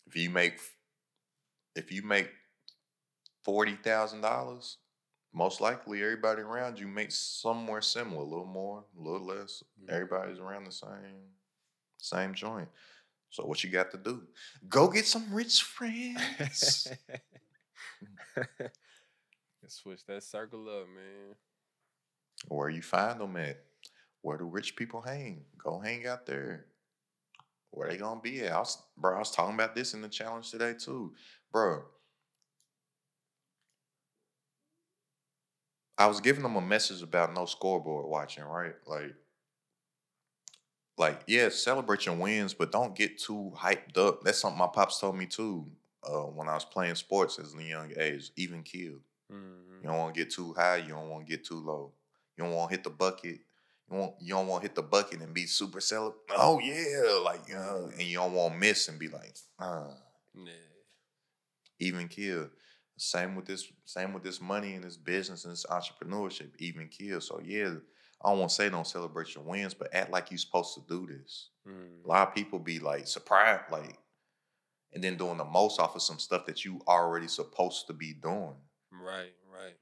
If 0.07 0.15
you 0.15 0.29
make, 0.29 0.59
if 1.75 1.91
you 1.91 2.01
make 2.03 2.29
forty 3.43 3.75
thousand 3.75 4.21
dollars, 4.21 4.77
most 5.33 5.61
likely 5.61 6.01
everybody 6.03 6.41
around 6.41 6.79
you 6.79 6.87
makes 6.87 7.15
somewhere 7.15 7.81
similar, 7.81 8.21
a 8.21 8.25
little 8.25 8.45
more, 8.45 8.85
a 8.97 9.01
little 9.01 9.25
less. 9.27 9.63
Mhm. 9.81 9.89
Everybody's 9.89 10.39
around 10.39 10.65
the 10.65 10.71
same, 10.71 11.33
same 11.97 12.33
joint. 12.33 12.69
So 13.31 13.45
what 13.45 13.63
you 13.63 13.69
got 13.71 13.91
to 13.91 13.97
do? 13.97 14.27
Go 14.69 14.89
get 14.89 15.05
some 15.07 15.33
rich 15.33 15.61
friends. 15.77 16.87
Switch 19.67 20.05
that 20.05 20.23
circle 20.23 20.67
up, 20.69 20.87
man. 20.87 21.35
Where 22.47 22.69
you 22.69 22.81
find 22.81 23.19
them 23.19 23.35
at? 23.37 23.59
Where 24.21 24.37
do 24.37 24.45
rich 24.45 24.75
people 24.75 25.01
hang? 25.01 25.45
Go 25.63 25.79
hang 25.79 26.07
out 26.07 26.25
there. 26.25 26.65
Where 27.71 27.89
they 27.89 27.97
gonna 27.97 28.19
be 28.21 28.41
at? 28.41 28.53
I 28.53 28.59
was, 28.59 28.81
bro, 28.97 29.15
I 29.15 29.19
was 29.19 29.31
talking 29.31 29.55
about 29.55 29.75
this 29.75 29.93
in 29.93 30.01
the 30.01 30.09
challenge 30.09 30.49
today 30.51 30.73
too, 30.73 31.13
bro. 31.51 31.83
I 35.97 36.07
was 36.07 36.21
giving 36.21 36.43
them 36.43 36.55
a 36.55 36.61
message 36.61 37.01
about 37.03 37.33
no 37.33 37.45
scoreboard 37.45 38.05
watching, 38.07 38.43
right? 38.45 38.73
Like, 38.87 39.13
like 40.97 41.21
yeah, 41.27 41.49
celebrate 41.49 42.05
your 42.05 42.15
wins, 42.15 42.53
but 42.53 42.71
don't 42.71 42.95
get 42.95 43.19
too 43.19 43.51
hyped 43.55 43.97
up. 43.97 44.23
That's 44.23 44.39
something 44.39 44.57
my 44.57 44.67
pops 44.67 44.99
told 44.99 45.17
me 45.17 45.25
too. 45.25 45.67
Uh, 46.03 46.21
when 46.31 46.47
I 46.47 46.53
was 46.53 46.63
playing 46.65 46.95
sports 46.95 47.39
as 47.39 47.53
a 47.53 47.63
young 47.63 47.91
age, 47.97 48.31
even 48.37 48.63
killed. 48.63 49.01
Mm-hmm. 49.31 49.83
You 49.83 49.89
don't 49.89 49.97
want 49.97 50.15
to 50.15 50.19
get 50.19 50.31
too 50.31 50.53
high. 50.53 50.77
You 50.77 50.89
don't 50.89 51.09
want 51.09 51.25
to 51.25 51.29
get 51.29 51.45
too 51.45 51.59
low. 51.59 51.91
You 52.37 52.45
don't 52.45 52.53
want 52.53 52.69
to 52.69 52.75
hit 52.77 52.83
the 52.83 52.89
bucket. 52.89 53.39
You 53.91 53.97
want 53.97 54.13
you 54.21 54.33
don't 54.33 54.47
want 54.47 54.61
to 54.63 54.67
hit 54.69 54.75
the 54.75 54.81
bucket 54.81 55.19
and 55.21 55.33
be 55.33 55.45
super 55.45 55.79
celeb. 55.79 56.13
Oh 56.37 56.59
yeah, 56.59 57.19
like 57.23 57.41
you 57.47 57.55
know, 57.55 57.89
and 57.91 58.01
you 58.03 58.17
don't 58.17 58.33
want 58.33 58.53
to 58.53 58.59
miss 58.59 58.87
and 58.87 58.97
be 58.99 59.07
like, 59.09 59.35
ah, 59.59 59.87
Yeah. 60.35 60.53
even 61.79 62.07
kill. 62.07 62.49
Same 62.97 63.35
with 63.35 63.45
this. 63.45 63.65
Same 63.85 64.13
with 64.13 64.23
this 64.23 64.41
money 64.41 64.73
and 64.75 64.83
this 64.83 64.97
business 64.97 65.43
and 65.45 65.51
this 65.53 65.65
entrepreneurship. 65.65 66.51
Even 66.59 66.87
kill. 66.87 67.19
So 67.21 67.41
yeah, 67.43 67.73
I 68.23 68.29
don't 68.29 68.39
want 68.39 68.49
to 68.49 68.55
say 68.55 68.69
don't 68.69 68.85
celebrate 68.87 69.33
your 69.35 69.43
wins, 69.43 69.73
but 69.73 69.93
act 69.93 70.11
like 70.11 70.31
you're 70.31 70.37
supposed 70.37 70.75
to 70.75 70.81
do 70.87 71.07
this. 71.07 71.49
Mm. 71.67 72.05
A 72.05 72.07
lot 72.07 72.27
of 72.27 72.35
people 72.35 72.59
be 72.59 72.79
like 72.79 73.07
surprised, 73.07 73.71
like, 73.71 73.97
and 74.93 75.03
then 75.03 75.17
doing 75.17 75.37
the 75.37 75.45
most 75.45 75.79
off 75.79 75.95
of 75.95 76.01
some 76.01 76.19
stuff 76.19 76.45
that 76.45 76.65
you 76.65 76.81
already 76.87 77.27
supposed 77.27 77.87
to 77.87 77.93
be 77.93 78.13
doing. 78.13 78.55
Right, 78.91 79.33
right. 79.51 79.75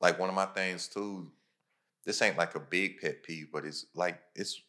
like 0.00 0.18
one 0.18 0.28
of 0.28 0.34
my 0.34 0.46
things 0.46 0.88
too 0.88 1.30
this 2.04 2.20
ain't 2.22 2.38
like 2.38 2.54
a 2.54 2.60
big 2.60 2.98
pet 3.00 3.22
peeve 3.22 3.48
but 3.52 3.64
it's 3.64 3.86
like 3.94 4.20
it's 4.34 4.60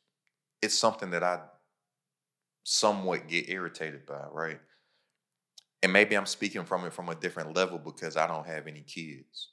it's 0.61 0.77
something 0.77 1.11
that 1.11 1.23
i 1.23 1.39
somewhat 2.63 3.27
get 3.27 3.49
irritated 3.49 4.05
by 4.05 4.23
right 4.31 4.59
and 5.81 5.91
maybe 5.91 6.15
i'm 6.15 6.25
speaking 6.25 6.63
from 6.63 6.85
it 6.85 6.93
from 6.93 7.09
a 7.09 7.15
different 7.15 7.55
level 7.55 7.77
because 7.77 8.15
i 8.17 8.27
don't 8.27 8.47
have 8.47 8.67
any 8.67 8.81
kids 8.81 9.49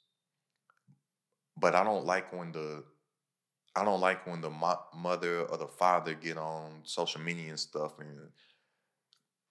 but 1.57 1.75
i 1.75 1.83
don't 1.83 2.05
like 2.05 2.31
when 2.31 2.51
the 2.51 2.83
i 3.75 3.83
don't 3.83 4.01
like 4.01 4.25
when 4.25 4.41
the 4.41 4.49
mo- 4.49 4.79
mother 4.95 5.41
or 5.43 5.57
the 5.57 5.67
father 5.67 6.13
get 6.13 6.37
on 6.37 6.81
social 6.83 7.21
media 7.21 7.49
and 7.49 7.59
stuff 7.59 7.99
and 7.99 8.17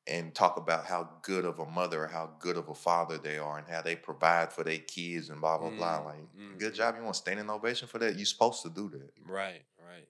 and 0.06 0.34
talk 0.34 0.56
about 0.56 0.86
how 0.86 1.08
good 1.22 1.44
of 1.44 1.58
a 1.58 1.66
mother 1.66 2.04
or 2.04 2.06
how 2.08 2.30
good 2.40 2.56
of 2.56 2.68
a 2.68 2.74
father 2.74 3.18
they 3.18 3.38
are 3.38 3.58
and 3.58 3.68
how 3.68 3.82
they 3.82 3.94
provide 3.96 4.52
for 4.52 4.64
their 4.64 4.78
kids 4.78 5.28
and 5.30 5.40
blah 5.40 5.58
blah 5.58 5.70
blah. 5.70 6.00
Mm, 6.00 6.04
Like, 6.06 6.58
good 6.58 6.72
mhm. 6.72 6.76
job. 6.76 6.96
You 6.96 7.04
want 7.04 7.16
standing 7.16 7.48
ovation 7.50 7.86
for 7.88 7.98
that? 7.98 8.16
You're 8.16 8.26
supposed 8.26 8.62
to 8.62 8.70
do 8.70 8.88
that. 8.90 9.10
Right, 9.24 9.62
right. 9.78 10.08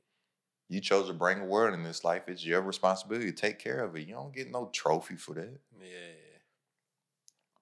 You 0.68 0.80
chose 0.80 1.09
to 1.09 1.12
bring 1.12 1.41
a 1.41 1.45
word 1.45 1.74
in 1.74 1.82
this 1.82 2.05
life. 2.05 2.22
It's 2.28 2.45
your 2.47 2.62
responsibility 2.62 3.26
to 3.26 3.36
take 3.36 3.59
care 3.59 3.82
of 3.82 3.97
it. 3.97 4.07
You 4.07 4.14
don't 4.14 4.32
get 4.34 4.51
no 4.51 4.70
trophy 4.72 5.16
for 5.16 5.34
that. 5.34 5.59
Yeah. 5.80 5.88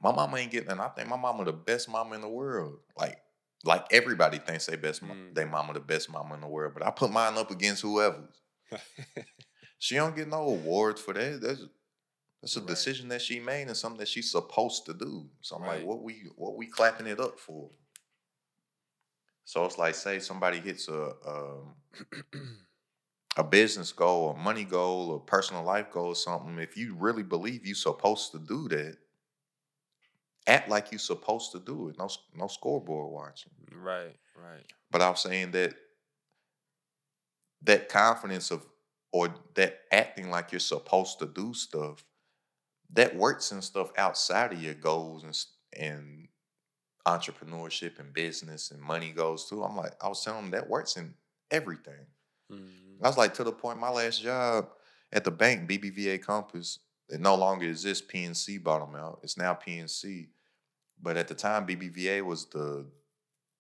My 0.00 0.12
mama 0.12 0.36
ain't 0.36 0.52
getting, 0.52 0.70
and 0.70 0.80
I 0.80 0.88
think 0.88 1.08
my 1.08 1.16
mama 1.16 1.44
the 1.44 1.52
best 1.52 1.88
mama 1.88 2.14
in 2.14 2.20
the 2.20 2.28
world. 2.28 2.78
Like, 2.96 3.18
like 3.64 3.86
everybody 3.90 4.38
thinks 4.38 4.66
they 4.66 4.76
best, 4.76 5.02
Mm. 5.02 5.34
they 5.34 5.44
mama 5.44 5.72
the 5.72 5.80
best 5.80 6.08
mama 6.10 6.34
in 6.34 6.40
the 6.42 6.46
world. 6.46 6.74
But 6.74 6.86
I 6.86 6.90
put 6.90 7.10
mine 7.10 7.36
up 7.36 7.50
against 7.50 7.82
whoever's. 7.82 8.40
She 9.80 9.94
don't 9.94 10.16
get 10.16 10.26
no 10.28 10.38
awards 10.42 11.00
for 11.00 11.14
that. 11.14 11.40
That's 11.40 11.60
that's 12.40 12.56
a 12.56 12.60
Right. 12.60 12.68
decision 12.68 13.08
that 13.08 13.22
she 13.22 13.40
made 13.40 13.68
and 13.68 13.76
something 13.76 13.98
that 13.98 14.08
she's 14.08 14.30
supposed 14.30 14.86
to 14.86 14.94
do. 14.94 15.30
So 15.40 15.56
I'm 15.56 15.62
Right. 15.62 15.78
like, 15.80 15.86
what 15.86 16.02
we 16.02 16.30
what 16.36 16.56
we 16.56 16.66
clapping 16.66 17.06
it 17.06 17.20
up 17.20 17.38
for? 17.38 17.70
So 19.44 19.64
it's 19.64 19.78
like, 19.78 19.94
say 19.94 20.18
somebody 20.20 20.58
hits 20.60 20.88
a 20.88 21.14
um, 21.26 21.76
a 23.36 23.44
business 23.44 23.92
goal, 23.92 24.30
a 24.30 24.36
money 24.36 24.64
goal, 24.64 25.14
a 25.16 25.20
personal 25.20 25.62
life 25.62 25.90
goal, 25.90 26.08
or 26.08 26.14
something. 26.16 26.58
If 26.58 26.76
you 26.76 26.94
really 26.94 27.22
believe 27.22 27.64
you're 27.66 27.74
supposed 27.74 28.32
to 28.32 28.38
do 28.38 28.68
that, 28.68 28.98
act 30.46 30.68
like 30.68 30.90
you're 30.92 30.98
supposed 30.98 31.52
to 31.52 31.60
do 31.60 31.88
it. 31.88 31.98
No 31.98 32.08
no 32.34 32.46
scoreboard 32.48 33.12
watching. 33.12 33.52
right, 33.72 34.16
right. 34.34 34.66
But 34.90 35.02
I'm 35.02 35.16
saying 35.16 35.52
that 35.52 35.74
that 37.62 37.88
confidence 37.88 38.50
of 38.50 38.66
or 39.12 39.34
that 39.54 39.80
acting 39.90 40.30
like 40.30 40.52
you're 40.52 40.60
supposed 40.60 41.18
to 41.18 41.26
do 41.26 41.54
stuff 41.54 42.04
that 42.90 43.14
works 43.16 43.52
and 43.52 43.62
stuff 43.62 43.92
outside 43.98 44.52
of 44.52 44.62
your 44.62 44.74
goals 44.74 45.24
and 45.24 45.36
and 45.74 46.28
entrepreneurship 47.06 47.98
and 47.98 48.12
business 48.14 48.70
and 48.70 48.82
money 48.82 49.12
goals 49.12 49.48
too. 49.48 49.64
I'm 49.64 49.76
like, 49.76 49.94
I 50.02 50.08
was 50.08 50.24
telling 50.24 50.42
them 50.42 50.50
that 50.52 50.68
works 50.68 50.96
in 50.96 51.14
everything. 51.50 52.06
Mhm. 52.50 53.00
I 53.02 53.08
was 53.08 53.16
like, 53.16 53.34
to 53.34 53.44
the 53.44 53.52
point, 53.52 53.78
my 53.78 53.90
last 53.90 54.22
job 54.22 54.70
at 55.12 55.24
the 55.24 55.30
bank, 55.30 55.68
BBVA 55.68 56.18
Compass, 56.18 56.80
it 57.08 57.20
no 57.20 57.34
longer 57.36 57.66
exists. 57.66 58.06
PNC 58.06 58.58
bought 58.58 58.80
them 58.84 58.96
out. 58.96 59.20
It's 59.22 59.36
now 59.36 59.54
PNC. 59.54 60.30
But 61.00 61.16
at 61.16 61.28
the 61.28 61.34
time, 61.34 61.66
BBVA 61.66 62.22
was 62.22 62.46
the 62.50 62.90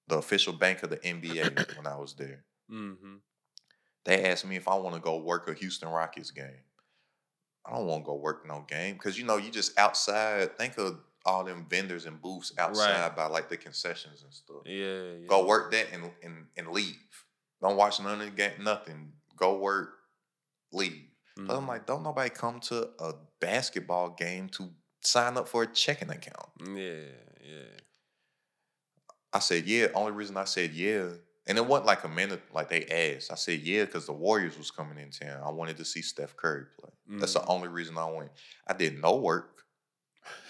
the 0.08 0.18
official 0.18 0.52
bank 0.54 0.82
of 0.82 0.90
the 0.90 1.04
NBA 1.06 1.66
when 1.74 1.86
I 1.86 1.96
was 1.96 2.14
there. 2.16 2.46
Mhm. 2.68 3.22
They 4.04 4.24
asked 4.28 4.44
me 4.44 4.56
if 4.56 4.66
I 4.66 4.74
want 4.74 4.96
to 4.96 5.00
go 5.00 5.18
work 5.18 5.46
a 5.48 5.54
Houston 5.54 5.88
Rockets 5.88 6.32
game. 6.32 6.64
I 7.68 7.76
don't 7.76 7.86
want 7.86 8.04
to 8.04 8.06
go 8.06 8.14
work 8.14 8.46
no 8.46 8.64
game 8.68 8.94
because 8.94 9.18
you 9.18 9.24
know 9.24 9.36
you 9.36 9.50
just 9.50 9.78
outside. 9.78 10.56
Think 10.56 10.78
of 10.78 10.98
all 11.24 11.44
them 11.44 11.66
vendors 11.68 12.06
and 12.06 12.20
booths 12.20 12.52
outside 12.58 13.14
by 13.14 13.26
like 13.26 13.48
the 13.48 13.56
concessions 13.56 14.22
and 14.22 14.32
stuff. 14.32 14.62
Yeah, 14.64 15.12
yeah. 15.20 15.26
Go 15.26 15.46
work 15.46 15.72
that 15.72 15.86
and 15.92 16.10
and 16.22 16.46
and 16.56 16.68
leave. 16.68 16.96
Don't 17.60 17.76
watch 17.76 18.00
none 18.00 18.20
of 18.20 18.26
the 18.26 18.30
game. 18.30 18.52
Nothing. 18.62 19.12
Go 19.36 19.58
work. 19.58 19.90
Leave. 20.72 21.04
But 21.36 21.54
I'm 21.54 21.60
mm-hmm. 21.60 21.68
like, 21.68 21.86
don't 21.86 22.02
nobody 22.02 22.30
come 22.30 22.58
to 22.60 22.88
a 22.98 23.14
basketball 23.40 24.10
game 24.10 24.48
to 24.50 24.70
sign 25.02 25.36
up 25.36 25.48
for 25.48 25.62
a 25.62 25.66
checking 25.66 26.10
account. 26.10 26.48
Yeah, 26.74 27.04
yeah. 27.44 27.78
I 29.32 29.38
said, 29.38 29.66
yeah. 29.66 29.86
Only 29.94 30.12
reason 30.12 30.36
I 30.36 30.44
said 30.44 30.72
yeah, 30.72 31.10
and 31.48 31.58
it 31.58 31.66
wasn't 31.66 31.86
like 31.86 32.04
a 32.04 32.08
minute 32.08 32.42
like 32.52 32.68
they 32.68 32.84
asked. 32.86 33.32
I 33.32 33.34
said 33.34 33.60
yeah 33.60 33.84
because 33.84 34.06
the 34.06 34.12
Warriors 34.12 34.56
was 34.58 34.70
coming 34.70 34.98
in 34.98 35.10
town. 35.10 35.42
I 35.44 35.50
wanted 35.50 35.76
to 35.78 35.84
see 35.84 36.02
Steph 36.02 36.36
Curry 36.36 36.66
play. 36.78 36.90
That's 37.18 37.34
the 37.34 37.40
Mhm. 37.40 37.50
only 37.50 37.68
reason 37.68 37.98
I 37.98 38.04
went. 38.10 38.30
I 38.66 38.74
did 38.74 39.00
no 39.00 39.16
work. 39.16 39.64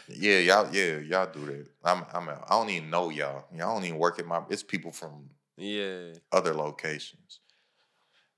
Yeah, 0.09 0.39
y'all, 0.39 0.75
yeah, 0.75 0.99
y'all 0.99 1.31
do 1.31 1.45
that. 1.47 1.69
I'm, 1.85 2.05
I'm 2.13 2.29
out. 2.29 2.45
I 2.49 2.55
don't 2.55 2.71
even 2.71 2.91
know 2.91 3.11
y'all. 3.11 3.45
Y'all 3.55 3.75
don't 3.75 3.85
even 3.85 3.99
work 3.99 4.19
at 4.19 4.27
my. 4.27 4.43
It's 4.49 4.63
people 4.63 4.91
from 4.91 5.31
Yeah. 5.57 6.15
other 6.33 6.55
locations. 6.55 7.41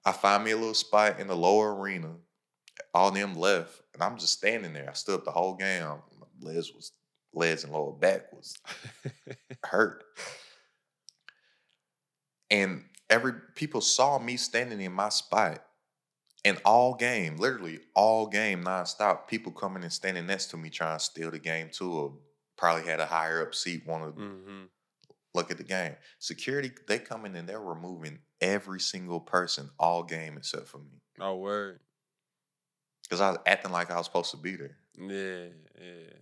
I 0.04 0.12
find 0.12 0.44
me 0.44 0.50
a 0.52 0.56
little 0.56 0.74
spot 0.74 1.20
in 1.20 1.26
the 1.28 1.36
lower 1.36 1.74
arena. 1.74 2.16
All 2.94 3.11
them 3.11 3.34
left, 3.34 3.82
and 3.94 4.02
I'm 4.02 4.16
just 4.18 4.32
standing 4.32 4.72
there. 4.72 4.88
I 4.90 4.94
stood 4.94 5.16
up 5.16 5.24
the 5.24 5.30
whole 5.30 5.54
game. 5.54 5.84
My 5.84 6.26
legs 6.40 6.72
was 6.72 6.92
legs 7.32 7.62
and 7.62 7.72
lower 7.72 7.92
back 7.92 8.32
was 8.32 8.54
hurt. 9.64 10.04
And 12.51 12.84
every 13.09 13.32
people 13.55 13.80
saw 13.80 14.18
me 14.18 14.36
standing 14.36 14.80
in 14.80 14.92
my 14.92 15.09
spot. 15.09 15.64
And 16.44 16.59
all 16.64 16.94
game, 16.94 17.36
literally 17.36 17.80
all 17.94 18.26
game 18.26 18.64
nonstop, 18.64 19.28
people 19.28 19.53
coming 19.53 19.82
and 19.82 19.92
standing 19.92 20.26
next 20.26 20.46
to 20.46 20.57
me 20.57 20.70
trying 20.70 20.98
to 20.98 21.05
steal 21.05 21.30
the 21.30 21.38
game 21.38 21.68
too, 21.70 21.92
or 21.92 22.14
probably 22.57 22.88
had 22.88 22.98
a 22.98 23.05
higher 23.07 23.42
up 23.42 23.55
seat, 23.55 23.86
want 23.86 24.16
to 24.16 24.22
Mm-hmm. 24.22 24.62
look 25.34 25.51
at 25.51 25.59
the 25.59 25.64
game. 25.64 25.96
Security, 26.18 26.70
they 26.88 26.98
come 26.98 27.26
in 27.26 27.36
and 27.36 27.46
they're 27.46 27.61
removing 27.61 28.20
every 28.40 28.80
single 28.80 29.20
person 29.20 29.68
all 29.78 30.03
game 30.03 30.38
except 30.38 30.66
for 30.66 30.78
me. 30.78 31.03
Oh 31.20 31.36
word. 31.36 31.80
Because 33.03 33.20
I 33.20 33.30
was 33.30 33.38
acting 33.44 33.72
like 33.72 33.90
I 33.90 33.96
was 33.98 34.07
supposed 34.07 34.30
to 34.30 34.36
be 34.38 34.57
there. 34.57 34.78
Yeah, 34.98 35.48
yeah. 35.78 36.14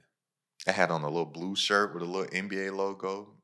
I 0.67 0.73
had 0.73 0.91
on 0.91 1.03
a 1.03 1.09
little 1.09 1.27
blue 1.27 1.55
shirt 1.55 1.95
with 1.95 2.03
a 2.03 2.07
little 2.07 2.27
NBA 2.27 2.75
logo, 2.75 3.35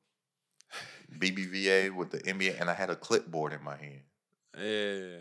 BBVA 1.18 1.94
with 1.94 2.10
the 2.10 2.18
NBA, 2.18 2.60
and 2.60 2.70
I 2.70 2.74
had 2.74 2.90
a 2.90 2.96
clipboard 2.96 3.52
in 3.52 3.62
my 3.62 3.76
hand. 3.76 4.02
Yeah. 4.58 5.18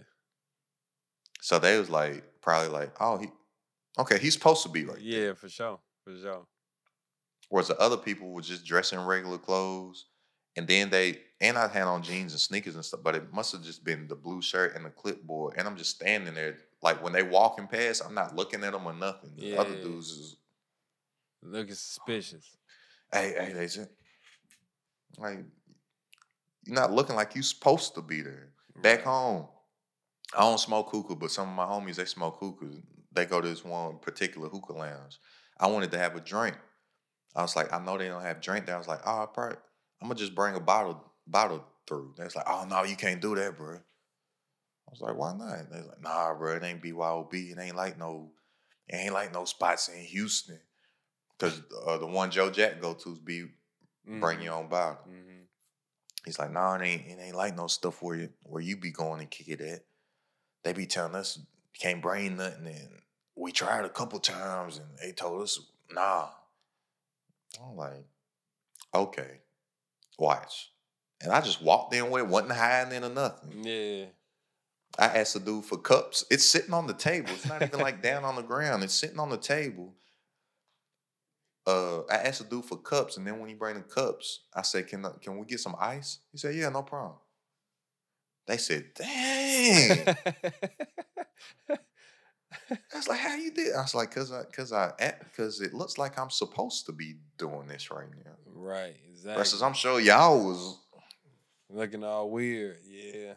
So 1.42 1.60
they 1.60 1.78
was 1.78 1.90
like, 1.90 2.24
probably 2.42 2.70
like, 2.70 2.92
oh, 3.02 3.18
he, 3.18 3.28
okay, 4.00 4.18
he's 4.18 4.34
supposed 4.34 4.64
to 4.64 4.70
be 4.70 4.86
right 4.86 4.98
there. 4.98 5.28
Yeah, 5.28 5.34
for 5.34 5.50
sure. 5.50 5.80
For 6.06 6.18
sure. 6.18 6.46
Whereas 7.50 7.68
the 7.68 7.78
other 7.80 7.98
people 7.98 8.32
were 8.32 8.42
just 8.42 8.66
dressing 8.66 9.00
regular 9.00 9.38
clothes, 9.38 10.06
and 10.56 10.68
then 10.68 10.90
they, 10.90 11.20
and 11.42 11.58
I 11.58 11.68
had 11.68 11.84
on 11.84 12.02
jeans 12.02 12.32
and 12.32 12.40
sneakers 12.40 12.76
and 12.76 12.86
stuff, 12.86 13.02
but 13.04 13.16
it 13.16 13.34
must 13.34 13.52
have 13.52 13.64
just 13.64 13.84
been 13.84 14.08
the 14.08 14.16
blue 14.16 14.42
shirt 14.42 14.76
and 14.76 14.86
the 14.86 14.90
clipboard, 14.90 15.56
and 15.58 15.68
I'm 15.68 15.76
just 15.76 15.96
standing 15.96 16.34
there, 16.34 16.58
like 16.82 17.04
when 17.04 17.14
they 17.14 17.24
walking 17.24 17.68
past, 17.68 18.02
I'm 18.06 18.14
not 18.14 18.36
looking 18.36 18.64
at 18.64 18.72
them 18.72 18.86
or 18.86 18.94
nothing. 18.94 19.32
The 19.36 19.58
other 19.58 19.76
dudes 19.76 20.12
is, 20.12 20.38
Looking 21.46 21.76
suspicious. 21.76 22.56
hey, 23.12 23.34
hey, 23.38 23.52
they 23.54 23.68
said, 23.68 23.90
like, 25.18 25.40
you're 26.66 26.76
not 26.76 26.92
looking 26.92 27.16
like 27.16 27.36
you're 27.36 27.44
supposed 27.44 27.96
to 27.96 28.02
be 28.02 28.22
there. 28.22 28.50
Back 28.82 29.04
home, 29.04 29.48
I 30.36 30.42
don't 30.42 30.60
smoke 30.60 30.90
hookah, 30.90 31.16
but 31.16 31.32
some 31.32 31.50
of 31.50 31.56
my 31.56 31.66
homies 31.66 31.96
they 31.96 32.06
smoke 32.06 32.38
hookah. 32.40 32.82
They 33.12 33.26
go 33.26 33.42
to 33.42 33.48
this 33.48 33.64
one 33.64 34.00
particular 34.00 34.50
hookah 34.50 34.74
lounge. 34.74 35.20
I 35.60 35.68
wanted 35.68 35.92
to 35.92 36.00
have 36.00 36.16
a 36.16 36.20
drink. 36.20 36.58
I 37.36 37.42
was 37.42 37.56
like, 37.56 37.72
I 37.74 37.84
know 37.84 37.98
they 37.98 38.08
don't 38.08 38.24
have 38.24 38.42
drink 38.42 38.66
there. 38.66 38.76
I 38.76 38.80
was 38.80 38.88
like, 38.88 39.02
oh, 39.06 39.30
I'm 39.38 40.08
gonna 40.08 40.16
just 40.16 40.36
bring 40.36 40.56
a 40.56 40.60
bottle 40.60 41.04
bottle 41.28 41.64
through. 41.88 42.14
They 42.18 42.24
was 42.24 42.36
like, 42.36 42.46
oh 42.48 42.66
no, 42.70 42.84
you 42.84 42.96
can't 42.96 43.22
do 43.22 43.36
that, 43.36 43.58
bro. 43.58 43.76
I 43.76 44.92
was 44.92 45.02
like, 45.02 45.16
why 45.16 45.34
not? 45.34 45.70
They 45.72 45.78
was 45.78 45.88
like, 45.88 46.02
nah, 46.02 46.34
bro, 46.34 46.56
it 46.56 46.64
ain't 46.64 46.84
BYOB. 46.84 47.34
It 47.34 47.58
ain't 47.60 47.76
like 47.76 47.98
no, 47.98 48.32
it 48.88 48.96
ain't 48.96 49.14
like 49.14 49.34
no 49.34 49.46
spots 49.46 49.90
in 49.90 50.02
Houston. 50.02 50.60
Cause 51.40 51.62
uh, 51.88 51.98
the 51.98 52.08
one 52.08 52.32
Joe 52.32 52.50
Jack 52.50 52.80
go 52.82 52.94
to 52.94 53.12
is 53.12 53.20
be 53.20 53.46
bring 54.06 54.42
your 54.42 54.54
own 54.54 54.68
bottle. 54.68 55.00
Mm-hmm. 55.10 55.33
He's 56.26 56.40
like, 56.40 56.52
nah, 56.52 56.76
it 56.76 56.84
ain't 56.84 57.08
it 57.08 57.20
ain't 57.22 57.36
like 57.36 57.56
no 57.56 57.68
stuff 57.68 58.02
where 58.02 58.16
you 58.16 58.30
where 58.44 58.62
you 58.62 58.78
be 58.78 58.92
going 58.92 59.22
and 59.22 59.30
kick 59.30 59.50
it 59.50 59.62
at. 59.62 59.84
They 60.64 60.74
be 60.74 60.86
telling 60.86 61.16
us 61.16 61.40
can't 61.78 62.02
bring 62.02 62.38
nothing 62.38 62.68
and 62.68 62.90
we 63.36 63.52
tried 63.52 63.86
a 63.86 63.90
couple 63.90 64.20
times 64.20 64.78
and 64.78 64.88
they 65.02 65.12
told 65.12 65.42
us, 65.42 65.60
nah. 65.92 66.28
I'm 67.64 67.76
like, 67.76 68.06
okay, 68.94 69.40
watch. 70.18 70.72
And 71.22 71.32
I 71.32 71.42
just 71.42 71.62
walked 71.62 71.94
in 71.94 72.10
with 72.10 72.24
it, 72.24 72.28
wasn't 72.28 72.54
hiding 72.54 72.94
in 72.94 73.04
or 73.04 73.10
nothing. 73.10 73.64
Yeah. 73.64 74.06
I 75.00 75.06
asked 75.06 75.34
the 75.34 75.40
dude 75.40 75.66
for 75.66 75.78
cups. 75.78 76.24
It's 76.30 76.46
sitting 76.46 76.74
on 76.74 76.86
the 76.86 76.94
table. 76.94 77.30
It's 77.32 77.48
not 77.48 77.62
even 77.62 77.80
like 77.80 78.02
down 78.04 78.24
on 78.24 78.36
the 78.36 78.44
ground. 78.44 78.84
It's 78.84 78.94
sitting 78.94 79.20
on 79.20 79.30
the 79.30 79.38
table. 79.38 79.96
Uh, 81.66 82.02
I 82.10 82.16
asked 82.16 82.40
the 82.44 82.50
dude 82.50 82.66
for 82.66 82.78
cups, 82.78 83.16
and 83.18 83.26
then 83.26 83.40
when 83.40 83.48
he 83.50 83.56
bring 83.56 83.76
the 83.76 83.82
cups, 83.84 84.42
I 84.54 84.64
said, 84.64 84.88
"Can 84.88 85.06
I- 85.06 85.14
can 85.22 85.38
we 85.38 85.46
get 85.46 85.60
some 85.62 85.76
ice?" 85.80 86.20
He 86.32 86.38
said, 86.38 86.56
"Yeah, 86.56 86.70
no 86.70 86.84
problem." 86.84 87.18
They 88.48 88.58
said, 88.58 88.94
"Dang." 88.96 90.16
I 91.70 92.98
was 92.98 93.08
like, 93.08 93.20
"How 93.20 93.36
you 93.36 93.52
did?" 93.52 93.74
I 93.76 93.82
was 93.82 93.96
like, 93.96 94.12
"Cause 94.14 94.32
I, 94.32 94.44
cause 94.44 94.72
I, 94.74 94.92
cause 95.36 95.62
it 95.62 95.74
looks 95.74 95.98
like 95.98 96.20
I'm 96.20 96.30
supposed 96.30 96.86
to 96.88 96.92
be 96.92 97.16
doing 97.38 97.68
this 97.68 97.90
right 97.92 98.10
now." 98.26 98.32
right. 98.46 98.96
Exactly. 99.10 99.38
Versus, 99.40 99.62
I'm 99.62 99.74
sure 99.74 100.00
y'all 100.00 100.46
was 100.46 100.80
Looking 101.70 102.04
all 102.04 102.30
weird. 102.30 102.78
Yeah. 102.86 103.34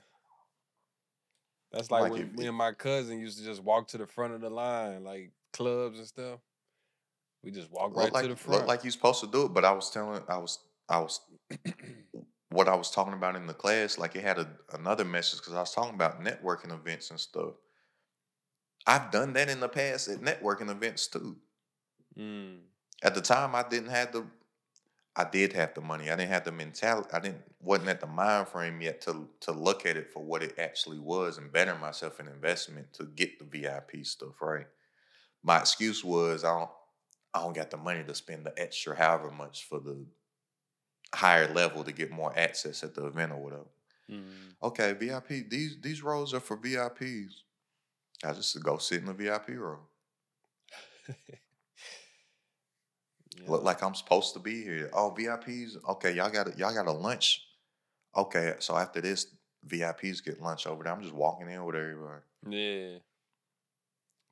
That's 1.73 1.91
like, 1.91 2.03
Like 2.03 2.13
when 2.13 2.23
if- 2.23 2.33
me 2.33 2.47
and 2.49 2.57
my 2.57 2.73
cousin 2.73 3.19
used 3.19 3.39
to 3.39 3.45
just 3.45 3.63
walk 3.63 3.89
to 3.89 3.99
the 3.99 4.07
front 4.07 4.35
of 4.35 4.41
the 4.43 4.51
line, 4.51 5.05
like 5.05 5.31
clubs 5.53 5.99
and 5.99 6.07
stuff. 6.07 6.41
We 7.47 7.53
just 7.53 7.71
walk 7.71 7.97
right 7.97 8.13
like 8.13 8.25
to 8.25 8.31
the 8.31 8.37
front. 8.37 8.59
look 8.59 8.69
like 8.69 8.83
you 8.83 8.91
supposed 8.91 9.21
to 9.21 9.29
do 9.29 9.45
it. 9.45 9.55
But 9.55 9.65
I 9.65 9.71
was 9.71 9.89
telling, 9.89 10.21
I 10.29 10.37
was, 10.37 10.59
I 10.89 10.99
was 10.99 11.21
what 12.49 12.67
I 12.67 12.75
was 12.75 12.91
talking 12.91 13.13
about 13.13 13.37
in 13.37 13.47
the 13.47 13.55
class, 13.55 13.99
like 13.99 14.17
it 14.17 14.25
had 14.25 14.39
a, 14.41 14.49
another 14.73 15.05
message 15.05 15.39
because 15.39 15.55
I 15.55 15.61
was 15.61 15.73
talking 15.73 15.95
about 15.95 16.21
networking 16.25 16.75
events 16.75 17.11
and 17.11 17.21
stuff. 17.21 17.53
I've 18.85 19.13
done 19.13 19.33
that 19.35 19.49
in 19.49 19.61
the 19.61 19.69
past 19.69 20.09
at 20.09 20.19
networking 20.19 20.71
events 20.71 21.07
too. 21.07 21.37
Mm. 22.19 22.59
At 23.05 23.15
the 23.15 23.21
time, 23.21 23.55
I 23.55 23.63
didn't 23.63 23.91
have 23.91 24.11
the, 24.11 24.27
I 25.15 25.23
did 25.23 25.53
have 25.53 25.73
the 25.75 25.83
money. 25.83 26.11
I 26.11 26.17
didn't 26.17 26.33
have 26.33 26.45
the 26.45 26.51
mentality. 26.51 27.11
I 27.13 27.21
didn't 27.21 27.43
wasn't 27.61 27.91
at 27.91 28.01
the 28.01 28.09
mind 28.09 28.49
frame 28.49 28.81
yet 28.81 29.03
to 29.03 29.29
to 29.43 29.53
look 29.53 29.87
at 29.87 29.97
it 29.97 30.11
for 30.11 30.21
what 30.21 30.43
it 30.43 30.59
actually 30.59 30.99
was 30.99 31.39
and 31.39 31.53
better 31.53 31.77
myself 31.77 32.19
in 32.19 32.27
investment 32.27 32.93
to 32.95 33.05
get 33.05 33.39
the 33.39 33.45
VIP 33.45 34.05
stuff 34.05 34.43
right. 34.43 34.67
My 35.45 35.61
excuse 35.61 36.03
was 36.03 36.43
I 36.43 36.59
don't 36.59 36.71
I 37.37 37.43
don't 37.43 37.55
got 37.55 37.71
the 37.71 37.77
money 37.77 38.03
to 38.05 38.15
spend 38.15 38.45
the 38.45 38.55
extra 38.59 38.97
however 38.97 39.31
much 39.31 39.65
for 39.65 39.79
the 39.79 40.07
higher 41.15 41.53
level 41.53 41.85
to 41.85 41.93
get 41.93 42.11
more 42.11 42.33
access 42.37 42.83
at 42.83 42.95
the 42.95 43.07
event 43.07 43.33
or 43.33 43.43
whatever. 43.43 43.71
Mm. 44.11 44.55
Okay, 44.63 44.93
VIP. 44.93 45.51
These 45.51 45.79
these 45.81 46.03
rows 46.03 46.33
are 46.33 46.41
for 46.41 46.57
VIPs. 46.57 47.33
I 48.25 48.33
just 48.33 48.63
go 48.63 48.79
sit 48.79 49.01
in 49.01 49.07
the 49.07 49.13
VIP 49.13 49.51
row. 49.51 49.81
Yeah. 53.39 53.51
Look 53.51 53.65
like 53.65 53.83
I'm 53.83 53.95
supposed 53.95 54.33
to 54.33 54.41
be 54.41 54.63
here. 54.63 54.89
Oh, 54.95 55.15
VIPs. 55.17 55.77
Okay, 55.91 56.13
y'all 56.13 56.31
got 56.31 56.49
a, 56.49 56.57
y'all 56.57 56.73
got 56.73 56.87
a 56.87 56.93
lunch. 56.93 57.47
Okay, 58.17 58.55
so 58.61 58.75
after 58.77 59.01
this, 59.01 59.27
VIPs 59.69 60.25
get 60.25 60.41
lunch 60.41 60.67
over 60.67 60.83
there. 60.83 60.93
I'm 60.93 61.03
just 61.03 61.15
walking 61.15 61.51
in 61.51 61.63
with 61.65 61.77
everybody, 61.77 62.23
Yeah. 62.49 62.99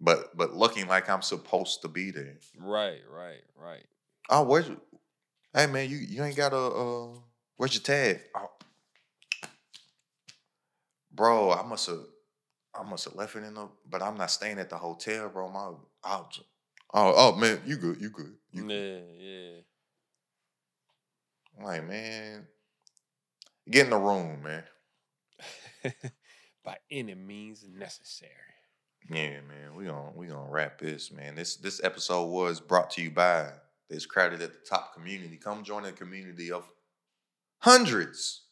But 0.05 0.37
but 0.37 0.55
looking 0.55 0.87
like 0.87 1.09
I'm 1.09 1.23
supposed 1.23 1.83
to 1.83 1.89
be 1.89 2.11
there. 2.11 2.37
Right, 2.59 3.01
right, 3.11 3.43
right. 3.57 3.85
Oh, 4.29 4.43
where's 4.43 4.71
hey 5.55 5.67
man, 5.67 5.89
you 5.89 5.97
you 5.97 6.23
ain't 6.23 6.37
got 6.37 6.53
a 6.53 6.59
uh, 6.59 7.09
where's 7.57 7.75
your 7.75 7.83
tag? 7.83 8.21
Oh. 8.37 8.51
Bro, 11.11 11.53
I 11.53 11.63
must 11.63 11.87
have 11.87 12.05
I 12.79 12.83
must 12.83 13.07
have 13.07 13.15
left 13.15 13.35
it 13.37 13.45
in 13.45 13.55
the 13.55 13.69
but 13.89 14.03
I'm 14.03 14.19
not 14.19 14.31
staying 14.31 14.59
at 14.59 14.69
the 14.69 14.77
hotel, 14.77 15.31
bro. 15.31 15.49
My 15.49 15.61
oh, 15.61 15.79
oh, 16.05 16.27
oh 16.93 17.37
man, 17.37 17.63
you 17.65 17.77
good, 17.77 18.01
you 18.01 18.11
good. 18.11 18.35
You 18.53 18.67
good. 18.67 19.05
Yeah, 19.19 19.27
yeah. 19.27 19.61
I'm 21.57 21.65
like, 21.65 21.89
man, 21.89 22.47
get 23.71 23.85
in 23.85 23.91
the 23.91 23.97
room, 23.97 24.43
man. 24.43 24.65
By 26.65 26.77
any 26.91 27.15
means 27.15 27.65
necessary. 27.67 28.33
Yeah, 29.11 29.41
man, 29.43 29.75
we 29.77 29.85
gonna 29.85 30.13
we 30.15 30.27
gonna 30.29 30.51
wrap 30.51 30.79
this, 30.79 31.13
man. 31.13 31.35
This 31.35 31.57
this 31.57 31.83
episode 31.85 32.27
was 32.27 32.61
brought 32.61 32.91
to 32.93 33.03
you 33.03 33.11
by 33.11 33.51
this 33.91 34.07
crowded 34.07 34.41
at 34.41 34.53
the 34.53 34.67
top 34.69 34.95
community. 34.95 35.37
Come 35.37 35.63
join 35.63 35.85
a 35.85 35.93
community 35.93 36.51
of 36.51 36.69
hundreds 37.59 38.43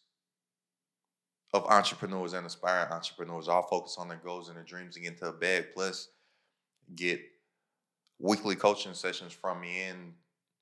of 1.54 1.66
entrepreneurs 1.66 2.32
and 2.34 2.46
aspiring 2.46 2.92
entrepreneurs, 2.92 3.48
all 3.48 3.62
focused 3.62 3.98
on 3.98 4.08
their 4.08 4.20
goals 4.24 4.48
and 4.48 4.56
their 4.56 4.64
dreams 4.64 4.96
and 4.96 5.04
get 5.04 5.14
into 5.14 5.26
a 5.26 5.32
bag. 5.32 5.66
Plus, 5.74 6.08
get 6.94 7.20
weekly 8.18 8.56
coaching 8.56 8.94
sessions 8.94 9.32
from 9.32 9.60
me 9.60 9.82
and 9.82 10.12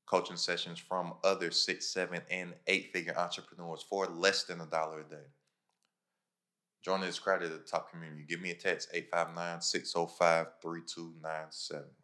coaching 0.07 0.37
sessions 0.37 0.79
from 0.79 1.15
other 1.25 1.51
six, 1.51 1.87
seven, 1.87 2.21
and 2.31 2.55
eight 2.67 2.93
figure 2.93 3.17
entrepreneurs 3.17 3.85
for 3.89 4.07
less 4.07 4.45
than 4.45 4.61
a 4.61 4.67
dollar 4.67 5.01
a 5.01 5.05
day. 5.05 5.27
Join 6.83 7.01
this 7.03 7.19
crowded 7.19 7.53
at 7.53 7.65
the 7.65 7.71
top 7.71 7.91
community. 7.91 8.25
Give 8.29 8.41
me 8.41 8.51
a 8.51 8.55
text 8.55 8.89
859 8.93 9.61
605 9.61 10.47
3297. 10.63 12.00